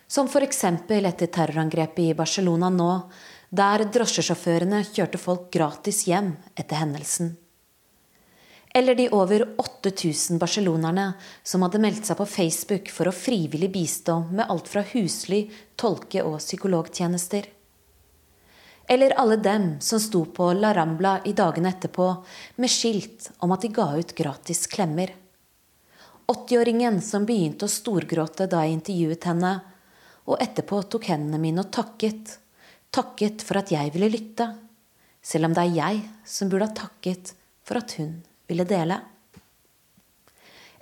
Som 0.09 0.27
f.eks. 0.27 0.65
etter 0.65 1.27
terrorangrepet 1.27 2.11
i 2.11 2.17
Barcelona 2.17 2.71
nå, 2.73 2.93
der 3.49 3.85
drosjesjåførene 3.89 4.83
kjørte 4.93 5.21
folk 5.21 5.51
gratis 5.53 6.05
hjem 6.09 6.35
etter 6.55 6.83
hendelsen. 6.83 7.37
Eller 8.77 8.95
de 8.95 9.09
over 9.17 9.47
8000 9.57 10.37
barcelonerne 10.39 11.15
som 11.43 11.65
hadde 11.65 11.81
meldt 11.81 12.07
seg 12.07 12.19
på 12.19 12.27
Facebook 12.29 12.91
for 12.93 13.09
å 13.09 13.15
frivillig 13.17 13.71
bistå 13.73 14.19
med 14.29 14.45
alt 14.53 14.69
fra 14.69 14.83
husly, 14.93 15.47
tolke- 15.81 16.25
og 16.25 16.37
psykologtjenester. 16.43 17.49
Eller 18.89 19.15
alle 19.21 19.37
dem 19.41 19.65
som 19.85 20.01
sto 20.01 20.25
på 20.33 20.51
La 20.57 20.75
Rambla 20.77 21.19
i 21.25 21.33
dagene 21.37 21.73
etterpå 21.73 22.09
med 22.57 22.73
skilt 22.73 23.31
om 23.45 23.53
at 23.53 23.65
de 23.65 23.73
ga 23.73 23.89
ut 23.97 24.15
gratis 24.17 24.67
klemmer. 24.69 25.15
80-åringen 26.29 27.01
som 27.05 27.25
begynte 27.29 27.65
å 27.65 27.73
storgråte 27.73 28.47
da 28.53 28.63
jeg 28.65 28.77
intervjuet 28.79 29.29
henne, 29.29 29.53
og 30.29 30.41
etterpå 30.45 30.83
tok 30.93 31.09
hendene 31.09 31.41
mine 31.41 31.65
og 31.65 31.73
takket. 31.73 32.37
Takket 32.95 33.43
for 33.45 33.59
at 33.61 33.73
jeg 33.73 33.93
ville 33.95 34.11
lytte. 34.13 34.47
Selv 35.23 35.45
om 35.49 35.55
det 35.57 35.63
er 35.67 35.77
jeg 35.77 36.03
som 36.25 36.49
burde 36.51 36.67
ha 36.71 36.75
takket 36.77 37.35
for 37.67 37.77
at 37.83 37.91
hun 37.99 38.13
ville 38.49 38.65
dele. 38.69 38.97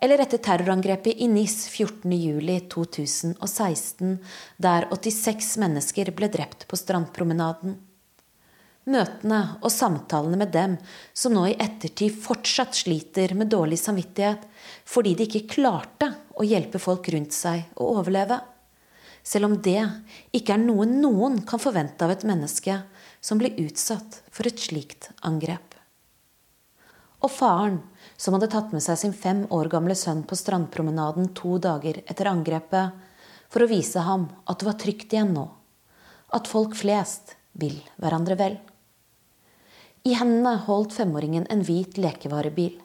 Eller 0.02 0.18
etter 0.22 0.38
terrorangrepet 0.44 1.14
i 1.24 1.26
NIS 1.30 1.68
14.07.2016, 1.72 4.18
der 4.60 4.86
86 4.92 5.56
mennesker 5.62 6.10
ble 6.14 6.28
drept 6.32 6.66
på 6.68 6.76
strandpromenaden. 6.78 7.72
Møtene 8.86 9.40
og 9.64 9.72
samtalene 9.74 10.36
med 10.38 10.52
dem 10.54 10.76
som 11.16 11.32
nå 11.34 11.46
i 11.50 11.58
ettertid 11.58 12.14
fortsatt 12.22 12.74
sliter 12.78 13.34
med 13.34 13.50
dårlig 13.50 13.78
samvittighet 13.82 14.44
fordi 14.86 15.14
de 15.18 15.26
ikke 15.26 15.50
klarte 15.56 16.06
å 16.38 16.46
hjelpe 16.46 16.78
folk 16.78 17.08
rundt 17.10 17.34
seg 17.34 17.66
å 17.74 17.90
overleve. 17.96 18.38
Selv 19.26 19.48
om 19.48 19.56
det 19.58 19.80
ikke 20.36 20.54
er 20.54 20.62
noe 20.62 20.86
noen 20.86 21.40
kan 21.48 21.58
forvente 21.58 22.06
av 22.06 22.12
et 22.14 22.26
menneske 22.28 22.78
som 23.18 23.40
blir 23.40 23.56
utsatt 23.58 24.20
for 24.30 24.46
et 24.46 24.60
slikt 24.62 25.10
angrep. 25.26 25.74
Og 27.24 27.32
faren, 27.32 27.80
som 28.16 28.36
hadde 28.36 28.50
tatt 28.52 28.70
med 28.76 28.84
seg 28.84 29.00
sin 29.00 29.16
fem 29.16 29.42
år 29.50 29.70
gamle 29.72 29.96
sønn 29.98 30.22
på 30.28 30.38
strandpromenaden 30.38 31.32
to 31.34 31.56
dager 31.58 31.98
etter 32.04 32.30
angrepet, 32.30 32.94
for 33.50 33.64
å 33.64 33.70
vise 33.70 34.02
ham 34.06 34.28
at 34.46 34.60
det 34.60 34.68
var 34.68 34.78
trygt 34.78 35.14
igjen 35.14 35.32
nå, 35.34 35.46
at 36.36 36.50
folk 36.50 36.76
flest 36.78 37.34
vil 37.58 37.78
hverandre 37.98 38.36
vel. 38.38 38.58
I 40.06 40.14
hendene 40.14 40.54
holdt 40.68 40.94
femåringen 40.94 41.48
en 41.50 41.64
hvit 41.66 41.98
lekevarebil, 41.98 42.76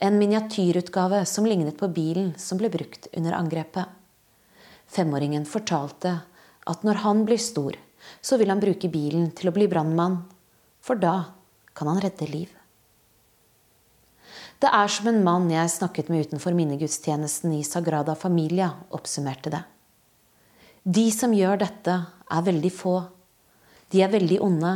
en 0.00 0.18
miniatyrutgave 0.20 1.22
som 1.28 1.48
lignet 1.48 1.78
på 1.80 1.88
bilen 1.92 2.34
som 2.40 2.60
ble 2.60 2.68
brukt 2.72 3.08
under 3.16 3.36
angrepet. 3.38 3.99
Femåringen 4.90 5.46
fortalte 5.46 6.16
at 6.70 6.86
når 6.86 7.02
han 7.04 7.24
blir 7.28 7.40
stor, 7.40 7.76
så 8.20 8.38
vil 8.40 8.50
han 8.50 8.62
bruke 8.62 8.90
bilen 8.90 9.30
til 9.36 9.50
å 9.50 9.54
bli 9.54 9.68
brannmann, 9.70 10.22
for 10.82 10.98
da 10.98 11.32
kan 11.76 11.90
han 11.92 12.00
redde 12.02 12.26
liv. 12.30 12.50
Det 14.60 14.68
er 14.76 14.90
som 14.92 15.08
en 15.08 15.22
mann 15.24 15.48
jeg 15.48 15.72
snakket 15.72 16.10
med 16.12 16.26
utenfor 16.26 16.56
minnegudstjenesten 16.56 17.54
i 17.56 17.62
Sagrada 17.64 18.16
Familia, 18.18 18.74
oppsummerte 18.92 19.52
det. 19.54 19.62
De 20.84 21.06
som 21.14 21.32
gjør 21.32 21.62
dette, 21.62 21.94
er 22.30 22.44
veldig 22.46 22.70
få. 22.72 22.96
De 23.90 24.02
er 24.04 24.12
veldig 24.12 24.40
onde. 24.44 24.74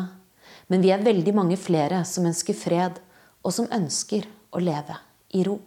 Men 0.73 0.81
vi 0.81 0.91
er 0.95 1.05
veldig 1.05 1.35
mange 1.37 1.59
flere 1.61 2.01
som 2.09 2.25
ønsker 2.29 2.57
fred, 2.57 2.97
og 3.45 3.53
som 3.53 3.69
ønsker 3.73 4.25
å 4.57 4.63
leve 4.63 4.97
i 5.37 5.45
ro. 5.45 5.59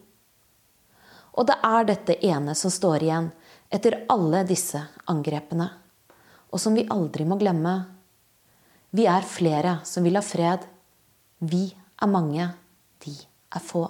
Og 1.37 1.45
det 1.45 1.57
er 1.69 1.85
dette 1.85 2.17
ene 2.25 2.55
som 2.57 2.73
står 2.73 3.05
igjen 3.05 3.29
etter 3.69 4.05
alle 4.11 4.43
disse 4.47 4.79
angrepene, 5.11 5.67
og 6.51 6.61
som 6.61 6.75
vi 6.77 6.87
aldri 6.89 7.25
må 7.27 7.37
glemme. 7.39 7.75
Vi 8.95 9.05
er 9.09 9.27
flere 9.27 9.79
som 9.87 10.05
vil 10.07 10.15
ha 10.15 10.23
fred. 10.23 10.63
Vi 11.43 11.67
er 11.75 12.09
mange. 12.09 12.47
De 13.03 13.13
er 13.13 13.63
få. 13.63 13.83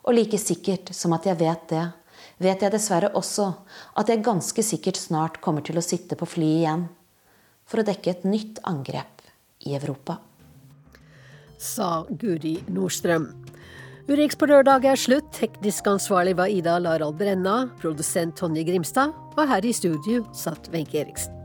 Og 0.00 0.16
like 0.16 0.38
sikkert 0.40 0.90
som 0.96 1.14
at 1.14 1.28
jeg 1.28 1.38
vet 1.40 1.68
det, 1.70 1.84
vet 2.40 2.64
jeg 2.64 2.72
dessverre 2.72 3.12
også 3.16 3.46
at 4.00 4.10
jeg 4.10 4.24
ganske 4.24 4.64
sikkert 4.64 4.98
snart 4.98 5.38
kommer 5.44 5.64
til 5.64 5.78
å 5.78 5.84
sitte 5.84 6.18
på 6.18 6.28
flyet 6.28 6.64
igjen 6.64 6.88
for 7.68 7.80
å 7.80 7.86
dekke 7.86 8.10
et 8.10 8.26
nytt 8.26 8.58
angrep 8.66 9.22
i 9.68 9.76
Europa. 9.76 10.18
Sa 11.60 12.06
Guri 12.08 12.56
Nordstrøm. 12.72 13.39
Urix 14.10 14.34
på 14.34 14.48
lørdag 14.50 14.88
er 14.90 14.98
slutt. 14.98 15.28
Teknisk 15.36 15.86
ansvarlig 15.86 16.32
var 16.34 16.50
Ida 16.50 16.80
Larald 16.82 17.14
Brenna, 17.20 17.68
produsent 17.78 18.34
Tonje 18.34 18.64
Grimstad, 18.66 19.14
og 19.38 19.46
her 19.46 19.62
i 19.62 19.70
studio 19.70 20.24
satt 20.34 20.66
Wenche 20.74 20.98
Eriksen. 21.04 21.36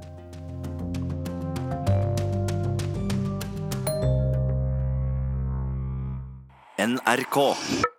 NRK. 6.82 7.95